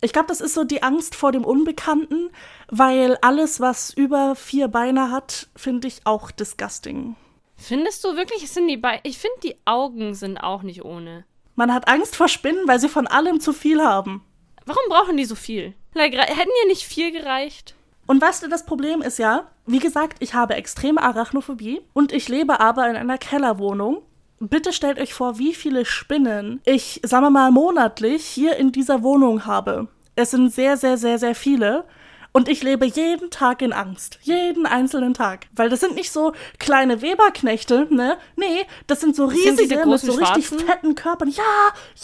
Ich 0.00 0.14
glaube, 0.14 0.28
das 0.28 0.40
ist 0.40 0.54
so 0.54 0.64
die 0.64 0.82
Angst 0.82 1.14
vor 1.14 1.30
dem 1.30 1.44
Unbekannten, 1.44 2.30
weil 2.68 3.18
alles, 3.20 3.60
was 3.60 3.92
über 3.92 4.34
vier 4.34 4.68
Beine 4.68 5.10
hat, 5.10 5.48
finde 5.54 5.88
ich 5.88 6.00
auch 6.04 6.30
disgusting. 6.30 7.16
Findest 7.58 8.02
du 8.02 8.16
wirklich, 8.16 8.44
es 8.44 8.54
sind 8.54 8.66
die 8.66 8.78
Beine? 8.78 9.00
Ich 9.02 9.18
finde, 9.18 9.40
die 9.42 9.56
Augen 9.66 10.14
sind 10.14 10.38
auch 10.38 10.62
nicht 10.62 10.86
ohne. 10.86 11.26
Man 11.54 11.72
hat 11.72 11.86
Angst 11.86 12.16
vor 12.16 12.28
Spinnen, 12.28 12.66
weil 12.66 12.80
sie 12.80 12.88
von 12.88 13.06
allem 13.06 13.40
zu 13.40 13.52
viel 13.52 13.82
haben. 13.82 14.24
Warum 14.64 14.84
brauchen 14.88 15.18
die 15.18 15.26
so 15.26 15.34
viel? 15.34 15.74
Hätten 15.92 16.12
dir 16.12 16.66
nicht 16.68 16.84
vier 16.84 17.10
gereicht? 17.10 17.74
Und 18.06 18.22
weißt 18.22 18.42
du, 18.44 18.48
das 18.48 18.64
Problem 18.64 19.02
ist 19.02 19.18
ja, 19.18 19.48
wie 19.66 19.78
gesagt, 19.78 20.18
ich 20.20 20.34
habe 20.34 20.54
extreme 20.54 21.02
Arachnophobie 21.02 21.80
und 21.92 22.12
ich 22.12 22.28
lebe 22.28 22.60
aber 22.60 22.88
in 22.88 22.96
einer 22.96 23.18
Kellerwohnung. 23.18 24.02
Bitte 24.38 24.72
stellt 24.72 25.00
euch 25.00 25.14
vor, 25.14 25.38
wie 25.38 25.54
viele 25.54 25.84
Spinnen 25.84 26.60
ich, 26.64 27.00
sagen 27.04 27.24
wir 27.24 27.30
mal, 27.30 27.50
monatlich 27.50 28.24
hier 28.24 28.56
in 28.56 28.70
dieser 28.70 29.02
Wohnung 29.02 29.46
habe. 29.46 29.88
Es 30.14 30.30
sind 30.30 30.52
sehr, 30.52 30.76
sehr, 30.76 30.98
sehr, 30.98 31.18
sehr 31.18 31.34
viele. 31.34 31.84
Und 32.32 32.50
ich 32.50 32.62
lebe 32.62 32.84
jeden 32.84 33.30
Tag 33.30 33.62
in 33.62 33.72
Angst. 33.72 34.18
Jeden 34.20 34.66
einzelnen 34.66 35.14
Tag. 35.14 35.46
Weil 35.54 35.70
das 35.70 35.80
sind 35.80 35.94
nicht 35.94 36.12
so 36.12 36.34
kleine 36.58 37.00
Weberknechte, 37.00 37.86
ne? 37.90 38.18
Nee, 38.36 38.66
das 38.86 39.00
sind 39.00 39.16
so 39.16 39.24
riesige, 39.24 39.66
sind 39.68 39.86
mit 39.86 40.00
so 40.00 40.12
richtig 40.12 40.46
Schwarzen? 40.46 40.66
fetten 40.66 40.94
Körpern. 40.94 41.30
Ja, 41.30 41.42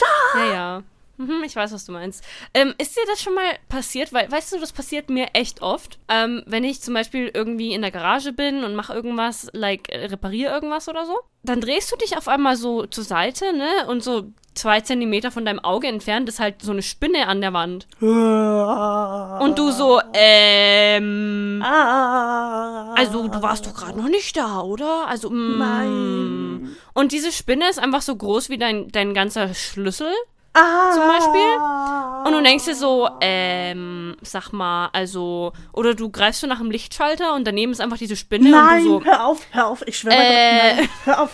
ja! 0.01 0.41
Ja, 0.41 0.53
ja. 0.53 0.83
Mhm, 1.17 1.43
ich 1.45 1.55
weiß, 1.55 1.73
was 1.73 1.85
du 1.85 1.93
meinst. 1.93 2.25
Ähm, 2.55 2.75
ist 2.79 2.97
dir 2.97 3.05
das 3.07 3.21
schon 3.21 3.35
mal 3.35 3.59
passiert? 3.69 4.13
Weil, 4.13 4.31
weißt 4.31 4.53
du, 4.53 4.59
das 4.59 4.73
passiert 4.73 5.11
mir 5.11 5.29
echt 5.35 5.63
oft. 5.63 5.99
Ähm, 6.09 6.43
wenn 6.47 6.65
ich 6.65 6.81
zum 6.81 6.95
Beispiel 6.95 7.31
irgendwie 7.33 7.75
in 7.75 7.83
der 7.83 7.91
Garage 7.91 8.33
bin 8.33 8.65
und 8.65 8.75
mache 8.75 8.95
irgendwas, 8.95 9.49
like, 9.53 9.89
äh, 9.91 10.07
repariere 10.07 10.53
irgendwas 10.53 10.89
oder 10.89 11.07
so, 11.07 11.19
dann 11.43 11.61
drehst 11.61 11.93
du 11.93 11.97
dich 11.97 12.17
auf 12.17 12.29
einmal 12.29 12.57
so 12.57 12.87
zur 12.87 13.05
Seite, 13.05 13.53
ne? 13.53 13.87
Und 13.89 14.03
so 14.03 14.33
zwei 14.55 14.81
Zentimeter 14.81 15.31
von 15.31 15.45
deinem 15.45 15.61
Auge 15.61 15.89
entfernt 15.89 16.29
ist 16.29 16.41
halt 16.41 16.63
so 16.63 16.73
eine 16.73 16.83
Spinne 16.83 17.27
an 17.27 17.41
der 17.41 17.53
Wand. 17.53 17.87
Und 18.01 19.59
du 19.59 19.71
so, 19.71 20.01
ähm. 20.13 21.63
Also, 21.65 23.29
du 23.29 23.43
warst 23.43 23.67
doch 23.67 23.75
gerade 23.75 23.99
noch 23.99 24.09
nicht 24.09 24.37
da, 24.37 24.61
oder? 24.61 25.07
Also, 25.09 25.31
mm. 25.31 25.59
Nein. 25.59 26.77
Und 26.95 27.13
diese 27.13 27.33
Spinne 27.33 27.69
ist 27.69 27.79
einfach 27.79 28.03
so 28.03 28.15
groß 28.15 28.51
wie 28.51 28.59
dein, 28.59 28.89
dein 28.89 29.15
ganzer 29.15 29.55
Schlüssel 29.55 30.13
Ah. 30.55 30.93
zum 30.93 31.07
Beispiel. 31.07 32.27
Und 32.27 32.33
du 32.39 32.43
denkst 32.43 32.65
dir 32.67 32.75
so, 32.75 33.09
ähm, 33.21 34.17
sag 34.23 34.53
mal, 34.53 34.91
also, 34.93 35.53
oder 35.73 35.95
du 35.95 36.11
greifst 36.11 36.41
so 36.43 36.47
nach 36.47 36.59
dem 36.59 36.71
Lichtschalter 36.71 37.35
und 37.35 37.47
daneben 37.47 37.73
ist 37.73 37.81
einfach 37.81 37.99
diese 37.99 38.17
Spinne 38.17 38.51
Nein, 38.51 38.79
und 38.81 38.85
du 38.85 38.91
so. 39.01 39.05
hör 39.05 39.27
auf, 39.27 39.47
hör 39.51 39.67
auf. 39.69 39.83
Ich 39.87 39.99
schwöre 39.99 40.15
Äh. 40.15 40.75
Gott, 40.77 40.77
nein. 40.77 40.89
Hör 41.05 41.23
auf. 41.23 41.31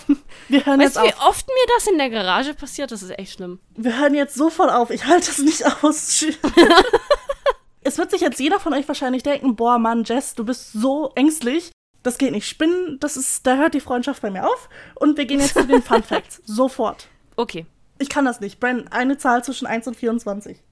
Wir 0.49 0.65
hören 0.67 0.81
Weißt 0.81 0.97
jetzt 0.97 1.05
du, 1.05 1.09
wie 1.09 1.15
auf. 1.15 1.29
oft 1.29 1.47
mir 1.49 1.75
das 1.77 1.87
in 1.89 1.99
der 1.99 2.11
Garage 2.11 2.55
passiert? 2.55 2.91
Das 2.93 3.03
ist 3.03 3.19
echt 3.19 3.33
schlimm. 3.35 3.61
Wir 3.77 3.99
hören 3.99 4.15
jetzt 4.15 4.35
sofort 4.35 4.71
auf. 4.73 4.91
Ich 4.91 5.05
halte 5.07 5.31
es 5.31 5.39
nicht 5.39 5.65
aus. 5.83 6.25
es 7.83 7.99
wird 7.99 8.11
sich 8.11 8.21
jetzt 8.21 8.39
jeder 8.41 8.61
von 8.61 8.73
euch 8.75 8.87
wahrscheinlich 8.89 9.23
denken, 9.23 9.57
boah, 9.57 9.79
Mann, 9.79 10.05
Jess, 10.05 10.35
du 10.35 10.45
bist 10.45 10.73
so 10.73 11.13
ängstlich. 11.15 11.71
Das 12.03 12.19
geht 12.19 12.33
nicht. 12.33 12.47
Spinnen, 12.49 12.99
das 13.01 13.17
ist, 13.17 13.47
da 13.47 13.57
hört 13.57 13.75
die 13.75 13.81
Freundschaft 13.81 14.23
bei 14.23 14.31
mir 14.31 14.47
auf. 14.47 14.69
Und 14.95 15.19
wir 15.19 15.27
gehen 15.27 15.41
jetzt 15.41 15.55
zu 15.55 15.67
den 15.67 15.83
Fun 15.83 16.03
Facts. 16.03 16.41
Sofort. 16.45 17.09
Okay, 17.37 17.67
Ich 17.99 18.09
kann 18.09 18.25
das 18.25 18.41
nicht. 18.41 18.61
Brandon, 18.61 18.89
eine 18.89 19.19
Zahl 19.19 19.45
zwischen 19.45 19.67
1 19.67 19.87
und 19.89 19.97
24. 19.97 20.63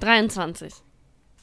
23. 0.00 0.72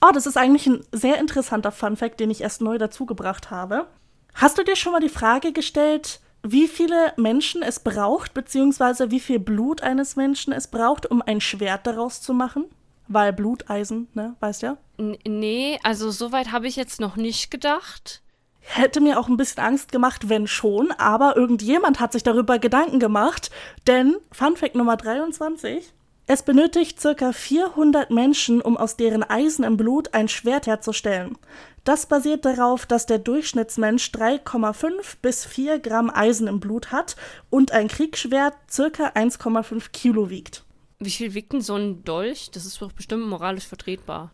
Oh, 0.01 0.11
das 0.13 0.25
ist 0.25 0.37
eigentlich 0.37 0.67
ein 0.67 0.83
sehr 0.91 1.19
interessanter 1.19 1.71
Fun 1.71 1.95
Fact, 1.95 2.19
den 2.19 2.29
ich 2.31 2.41
erst 2.41 2.61
neu 2.61 2.77
dazugebracht 2.77 3.49
habe. 3.49 3.87
Hast 4.33 4.57
du 4.57 4.63
dir 4.63 4.75
schon 4.75 4.91
mal 4.91 4.99
die 4.99 5.09
Frage 5.09 5.51
gestellt, 5.51 6.19
wie 6.43 6.67
viele 6.67 7.13
Menschen 7.17 7.63
es 7.63 7.79
braucht, 7.79 8.33
beziehungsweise 8.33 9.09
wie 9.11 9.19
viel 9.19 9.39
Blut 9.39 9.81
eines 9.81 10.15
Menschen 10.15 10.53
es 10.53 10.67
braucht, 10.67 11.09
um 11.09 11.21
ein 11.21 11.41
Schwert 11.41 11.87
daraus 11.87 12.21
zu 12.21 12.33
machen? 12.33 12.65
Weil 13.07 13.33
Bluteisen, 13.33 14.07
ne, 14.13 14.35
weißt 14.39 14.61
ja? 14.61 14.77
N 14.97 15.17
nee, 15.25 15.79
also 15.83 16.11
soweit 16.11 16.51
habe 16.51 16.67
ich 16.67 16.75
jetzt 16.75 16.99
noch 16.99 17.15
nicht 17.15 17.49
gedacht. 17.49 18.21
Hätte 18.69 18.99
mir 18.99 19.17
auch 19.17 19.29
ein 19.29 19.37
bisschen 19.37 19.63
Angst 19.63 19.93
gemacht, 19.93 20.27
wenn 20.27 20.45
schon, 20.45 20.91
aber 20.91 21.37
irgendjemand 21.37 22.01
hat 22.01 22.11
sich 22.11 22.21
darüber 22.21 22.59
Gedanken 22.59 22.99
gemacht, 22.99 23.49
denn 23.87 24.17
Fun 24.31 24.57
Fact 24.57 24.75
Nummer 24.75 24.97
23. 24.97 25.93
Es 26.27 26.43
benötigt 26.43 26.99
circa 26.99 27.31
400 27.31 28.11
Menschen, 28.11 28.59
um 28.59 28.75
aus 28.75 28.97
deren 28.97 29.23
Eisen 29.23 29.63
im 29.63 29.77
Blut 29.77 30.13
ein 30.13 30.27
Schwert 30.27 30.67
herzustellen. 30.67 31.37
Das 31.85 32.07
basiert 32.07 32.43
darauf, 32.43 32.85
dass 32.85 33.05
der 33.05 33.19
Durchschnittsmensch 33.19 34.11
3,5 34.11 35.15
bis 35.21 35.45
4 35.45 35.79
Gramm 35.79 36.11
Eisen 36.13 36.47
im 36.47 36.59
Blut 36.59 36.91
hat 36.91 37.15
und 37.49 37.71
ein 37.71 37.87
Kriegsschwert 37.87 38.55
circa 38.69 39.07
1,5 39.11 39.91
Kilo 39.93 40.29
wiegt. 40.29 40.65
Wie 40.99 41.11
viel 41.11 41.33
wiegt 41.33 41.53
denn 41.53 41.61
so 41.61 41.75
ein 41.75 42.03
Dolch? 42.03 42.51
Das 42.51 42.65
ist 42.65 42.81
doch 42.81 42.91
bestimmt 42.91 43.25
moralisch 43.25 43.65
vertretbar. 43.65 44.33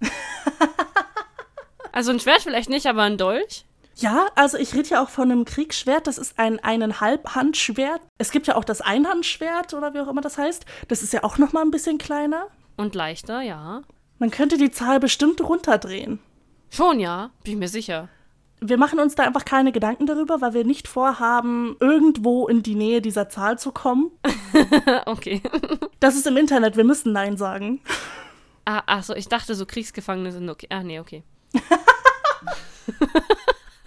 also 1.92 2.10
ein 2.10 2.20
Schwert 2.20 2.42
vielleicht 2.42 2.70
nicht, 2.70 2.88
aber 2.88 3.04
ein 3.04 3.20
Dolch? 3.20 3.66
Ja, 3.96 4.28
also 4.36 4.58
ich 4.58 4.74
rede 4.74 4.89
ja 4.89 5.04
auch 5.04 5.10
von 5.10 5.32
einem 5.32 5.46
Kriegsschwert. 5.46 6.08
Das 6.08 6.18
ist 6.18 6.39
ein 6.39 6.60
eineinhalb 6.60 7.36
Handschwert. 7.36 8.02
Es 8.18 8.32
gibt 8.32 8.48
ja 8.48 8.56
auch 8.56 8.66
das 8.66 8.82
Einhandschwert 8.82 9.74
oder 9.74 9.94
wie 9.94 10.00
auch 10.00 10.08
immer 10.08 10.22
das 10.22 10.38
heißt. 10.38 10.66
Das 10.88 11.04
ist 11.04 11.14
ja 11.14 11.24
auch 11.24 11.38
noch 11.38 11.54
mal 11.54 11.62
ein 11.62 11.72
bisschen 11.72 11.98
kleiner. 11.98 12.48
Und 12.76 12.96
leichter, 12.96 13.41
ja. 13.41 13.84
Man 14.18 14.32
könnte 14.32 14.58
die 14.58 14.72
Zahl 14.72 15.00
bestimmt 15.00 15.41
runterdrehen. 15.41 16.20
Schon, 16.70 17.00
ja. 17.00 17.30
Bin 17.44 17.54
ich 17.54 17.60
mir 17.60 17.68
sicher. 17.68 18.10
Wir 18.60 18.78
machen 18.78 19.00
uns 19.00 19.16
da 19.16 19.24
einfach 19.24 19.46
keine 19.46 19.72
Gedanken 19.72 20.06
darüber, 20.08 20.41
weil 20.41 20.54
wir 20.54 20.64
nicht 20.64 20.88
vorhaben, 20.88 21.76
irgendwo 21.80 22.48
in 22.48 22.64
die 22.64 22.76
Nähe 22.76 23.02
dieser 23.02 23.30
Zahl 23.30 23.60
zu 23.60 23.72
kommen. 23.72 24.12
okay. 25.06 25.41
Das 26.00 26.16
ist 26.16 26.28
im 26.28 26.36
Internet, 26.36 26.76
wir 26.76 26.84
müssen 26.84 27.14
Nein 27.14 27.38
sagen. 27.38 27.80
Ah, 28.66 28.84
ach 28.88 29.04
so, 29.04 29.16
ich 29.16 29.30
dachte, 29.30 29.56
so 29.56 29.66
Kriegsgefangene 29.66 30.34
sind 30.34 30.50
okay. 30.50 30.68
Ah, 30.70 30.84
nee, 30.84 31.00
okay. 31.00 31.24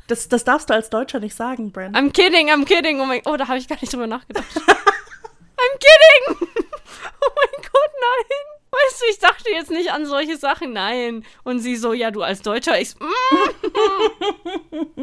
Das, 0.09 0.29
das 0.29 0.45
darfst 0.45 0.71
du 0.71 0.75
als 0.75 0.91
Deutscher 0.91 1.19
nicht 1.21 1.35
sagen, 1.35 1.73
Brent. 1.73 1.97
I'm 1.97 2.13
kidding, 2.13 2.49
I'm 2.51 2.65
kidding. 2.65 3.01
Oh 3.01 3.07
mein 3.07 3.23
Oh, 3.25 3.37
da 3.37 3.49
habe 3.49 3.59
ich 3.59 3.67
gar 3.69 3.79
nicht 3.81 3.93
drüber 3.93 4.07
nachgedacht. 4.07 4.47
I'm 4.57 5.79
kidding! 5.79 6.49
Oh 7.19 7.31
mein 7.35 7.63
Gott, 7.63 7.93
nein! 8.01 8.39
Weißt 8.71 9.01
du, 9.01 9.05
ich 9.11 9.19
dachte 9.19 9.51
jetzt 9.51 9.71
nicht 9.71 9.91
an 9.91 10.07
solche 10.07 10.37
Sachen, 10.37 10.73
nein. 10.73 11.25
Und 11.45 11.61
sie 11.61 11.77
so, 11.77 11.93
ja, 11.93 12.11
du 12.11 12.23
als 12.23 12.43
Deutscher, 12.43 12.79
ich. 12.81 12.95
Mm. 12.99 13.07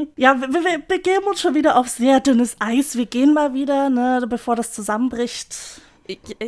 Ja, 0.15 0.39
wir, 0.39 0.47
wir 0.63 0.79
begeben 0.79 1.25
uns 1.25 1.41
schon 1.41 1.55
wieder 1.55 1.75
auf 1.77 1.87
sehr 1.89 2.19
dünnes 2.19 2.55
Eis. 2.59 2.95
Wir 2.95 3.05
gehen 3.05 3.33
mal 3.33 3.53
wieder, 3.53 3.89
ne, 3.89 4.25
bevor 4.27 4.55
das 4.55 4.71
zusammenbricht. 4.73 5.55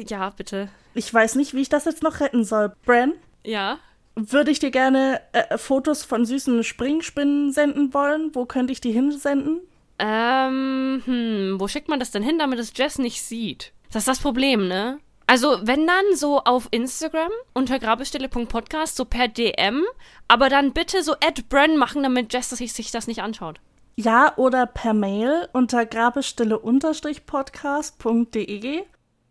Ja, 0.07 0.29
bitte. 0.29 0.69
Ich 0.93 1.11
weiß 1.13 1.35
nicht, 1.35 1.53
wie 1.53 1.61
ich 1.61 1.69
das 1.69 1.85
jetzt 1.85 2.03
noch 2.03 2.19
retten 2.19 2.43
soll. 2.43 2.73
Bran, 2.85 3.13
Ja. 3.43 3.79
Würde 4.15 4.51
ich 4.51 4.59
dir 4.59 4.71
gerne 4.71 5.21
äh, 5.33 5.57
Fotos 5.57 6.03
von 6.03 6.25
süßen 6.25 6.63
Springspinnen 6.63 7.51
senden 7.51 7.93
wollen. 7.93 8.33
Wo 8.33 8.45
könnte 8.45 8.71
ich 8.71 8.81
die 8.81 8.91
hinsenden? 8.91 9.59
Ähm, 9.99 11.03
hm, 11.05 11.55
wo 11.59 11.67
schickt 11.67 11.89
man 11.89 11.99
das 11.99 12.11
denn 12.11 12.23
hin, 12.23 12.39
damit 12.39 12.59
es 12.59 12.73
Jess 12.75 12.97
nicht 12.97 13.21
sieht? 13.21 13.71
Das 13.91 14.01
ist 14.01 14.07
das 14.07 14.19
Problem, 14.19 14.67
ne? 14.67 14.99
Also, 15.27 15.57
wenn 15.63 15.87
dann 15.87 16.15
so 16.15 16.43
auf 16.43 16.67
Instagram 16.71 17.31
unter 17.53 17.79
grabestille.podcast, 17.79 18.95
so 18.95 19.05
per 19.05 19.27
DM, 19.27 19.83
aber 20.27 20.49
dann 20.49 20.73
bitte 20.73 21.01
so 21.01 21.13
Ad 21.13 21.41
Bren 21.49 21.77
machen, 21.77 22.03
damit 22.03 22.31
Jess 22.31 22.49
sich, 22.49 22.91
das 22.91 23.07
nicht 23.07 23.23
anschaut. 23.23 23.59
Ja, 23.95 24.33
oder 24.35 24.67
per 24.67 24.93
Mail 24.93 25.47
unter 25.53 25.85
grabestille-podcast.de. 25.85 28.83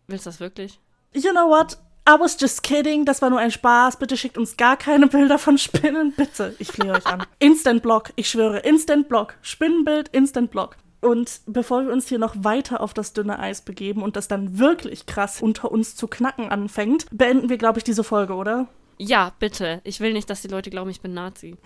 Willst 0.07 0.25
du 0.25 0.29
das 0.29 0.39
wirklich? 0.39 0.79
You 1.13 1.31
know 1.31 1.47
what? 1.47 1.77
I 2.07 2.19
was 2.19 2.37
just 2.39 2.61
kidding. 2.63 3.05
Das 3.05 3.21
war 3.21 3.29
nur 3.29 3.39
ein 3.39 3.51
Spaß. 3.51 3.97
Bitte 3.97 4.15
schickt 4.15 4.37
uns 4.37 4.57
gar 4.57 4.77
keine 4.77 5.07
Bilder 5.07 5.39
von 5.39 5.57
Spinnen. 5.57 6.13
Bitte. 6.15 6.55
Ich 6.59 6.67
flehe 6.67 6.91
euch 6.91 7.05
an. 7.05 7.25
Instant 7.39 7.81
Block. 7.81 8.11
Ich 8.15 8.29
schwöre. 8.29 8.59
Instant 8.59 9.09
Block. 9.09 9.35
Spinnenbild, 9.41 10.09
Instant 10.09 10.51
Block. 10.51 10.77
Und 11.01 11.41
bevor 11.45 11.85
wir 11.85 11.93
uns 11.93 12.07
hier 12.07 12.19
noch 12.19 12.35
weiter 12.37 12.81
auf 12.81 12.93
das 12.93 13.13
dünne 13.13 13.39
Eis 13.39 13.61
begeben 13.61 14.01
und 14.01 14.15
das 14.15 14.27
dann 14.27 14.59
wirklich 14.59 15.05
krass 15.05 15.41
unter 15.41 15.71
uns 15.71 15.95
zu 15.95 16.07
knacken 16.07 16.49
anfängt, 16.49 17.05
beenden 17.11 17.49
wir, 17.49 17.57
glaube 17.57 17.79
ich, 17.79 17.83
diese 17.83 18.03
Folge, 18.03 18.33
oder? 18.33 18.67
Ja, 18.97 19.33
bitte. 19.39 19.81
Ich 19.83 19.99
will 19.99 20.13
nicht, 20.13 20.29
dass 20.29 20.41
die 20.41 20.47
Leute 20.47 20.69
glauben, 20.69 20.89
ich 20.89 21.01
bin 21.01 21.13
Nazi. 21.13 21.57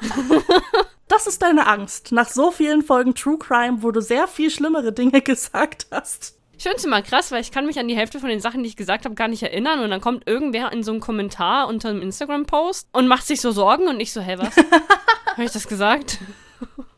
Das 1.08 1.26
ist 1.26 1.42
deine 1.42 1.66
Angst. 1.66 2.12
Nach 2.12 2.28
so 2.28 2.50
vielen 2.50 2.82
Folgen 2.82 3.14
True 3.14 3.38
Crime, 3.38 3.82
wo 3.82 3.90
du 3.90 4.00
sehr 4.00 4.26
viel 4.26 4.50
schlimmere 4.50 4.92
Dinge 4.92 5.20
gesagt 5.22 5.86
hast. 5.90 6.34
Ich 6.56 6.62
finde 6.62 6.78
es 6.78 6.84
immer 6.84 7.02
krass, 7.02 7.32
weil 7.32 7.40
ich 7.40 7.50
kann 7.50 7.66
mich 7.66 7.78
an 7.78 7.88
die 7.88 7.96
Hälfte 7.96 8.20
von 8.20 8.28
den 8.28 8.40
Sachen, 8.40 8.62
die 8.62 8.68
ich 8.68 8.76
gesagt 8.76 9.04
habe, 9.04 9.14
gar 9.14 9.28
nicht 9.28 9.42
erinnern. 9.42 9.80
Und 9.80 9.90
dann 9.90 10.00
kommt 10.00 10.26
irgendwer 10.26 10.72
in 10.72 10.82
so 10.82 10.92
einem 10.92 11.00
Kommentar 11.00 11.68
unter 11.68 11.90
einem 11.90 12.02
Instagram-Post 12.02 12.88
und 12.92 13.08
macht 13.08 13.26
sich 13.26 13.40
so 13.40 13.50
Sorgen 13.50 13.88
und 13.88 14.00
ich 14.00 14.12
so, 14.12 14.20
hä, 14.20 14.36
was? 14.38 14.56
Habe 15.32 15.44
ich 15.44 15.50
das 15.50 15.66
gesagt? 15.66 16.18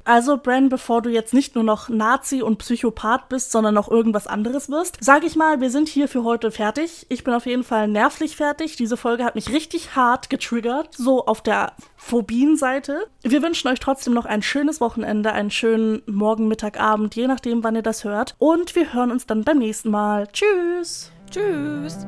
Also, 0.07 0.39
Bran, 0.39 0.69
bevor 0.69 1.03
du 1.03 1.11
jetzt 1.11 1.35
nicht 1.35 1.57
nur 1.57 1.65
noch 1.65 1.89
Nazi 1.89 2.41
und 2.41 2.59
Psychopath 2.59 3.29
bist, 3.29 3.51
sondern 3.51 3.75
noch 3.75 3.91
irgendwas 3.91 4.29
anderes 4.29 4.71
wirst, 4.71 4.99
sage 5.01 5.27
ich 5.27 5.35
mal, 5.35 5.61
wir 5.61 5.69
sind 5.69 5.89
hier 5.89 6.07
für 6.07 6.23
heute 6.23 6.53
fertig. 6.53 7.07
Ich 7.09 7.25
bin 7.25 7.35
auf 7.35 7.45
jeden 7.45 7.65
Fall 7.65 7.89
nervlich 7.89 8.37
fertig. 8.37 8.77
Diese 8.77 8.97
Folge 8.97 9.25
hat 9.25 9.35
mich 9.35 9.51
richtig 9.51 9.97
hart 9.97 10.31
getriggert, 10.31 10.95
so 10.95 11.27
auf 11.27 11.43
der 11.43 11.73
Phobien-Seite. 11.97 13.09
Wir 13.23 13.43
wünschen 13.43 13.67
euch 13.67 13.81
trotzdem 13.81 14.15
noch 14.15 14.27
ein 14.27 14.43
schönes 14.43 14.81
Wochenende, 14.81 15.33
einen 15.33 15.51
schönen 15.51 16.03
Morgen, 16.07 16.47
Mittag, 16.47 16.79
Abend, 16.79 17.17
je 17.17 17.27
nachdem, 17.27 17.65
wann 17.65 17.75
ihr 17.75 17.83
das 17.83 18.05
hört. 18.05 18.37
Und 18.39 18.77
wir 18.77 18.93
hören 18.93 19.11
uns 19.11 19.27
dann 19.27 19.43
beim 19.43 19.59
nächsten 19.59 19.91
Mal. 19.91 20.29
Tschüss! 20.29 21.11
Tschüss! 21.33 22.07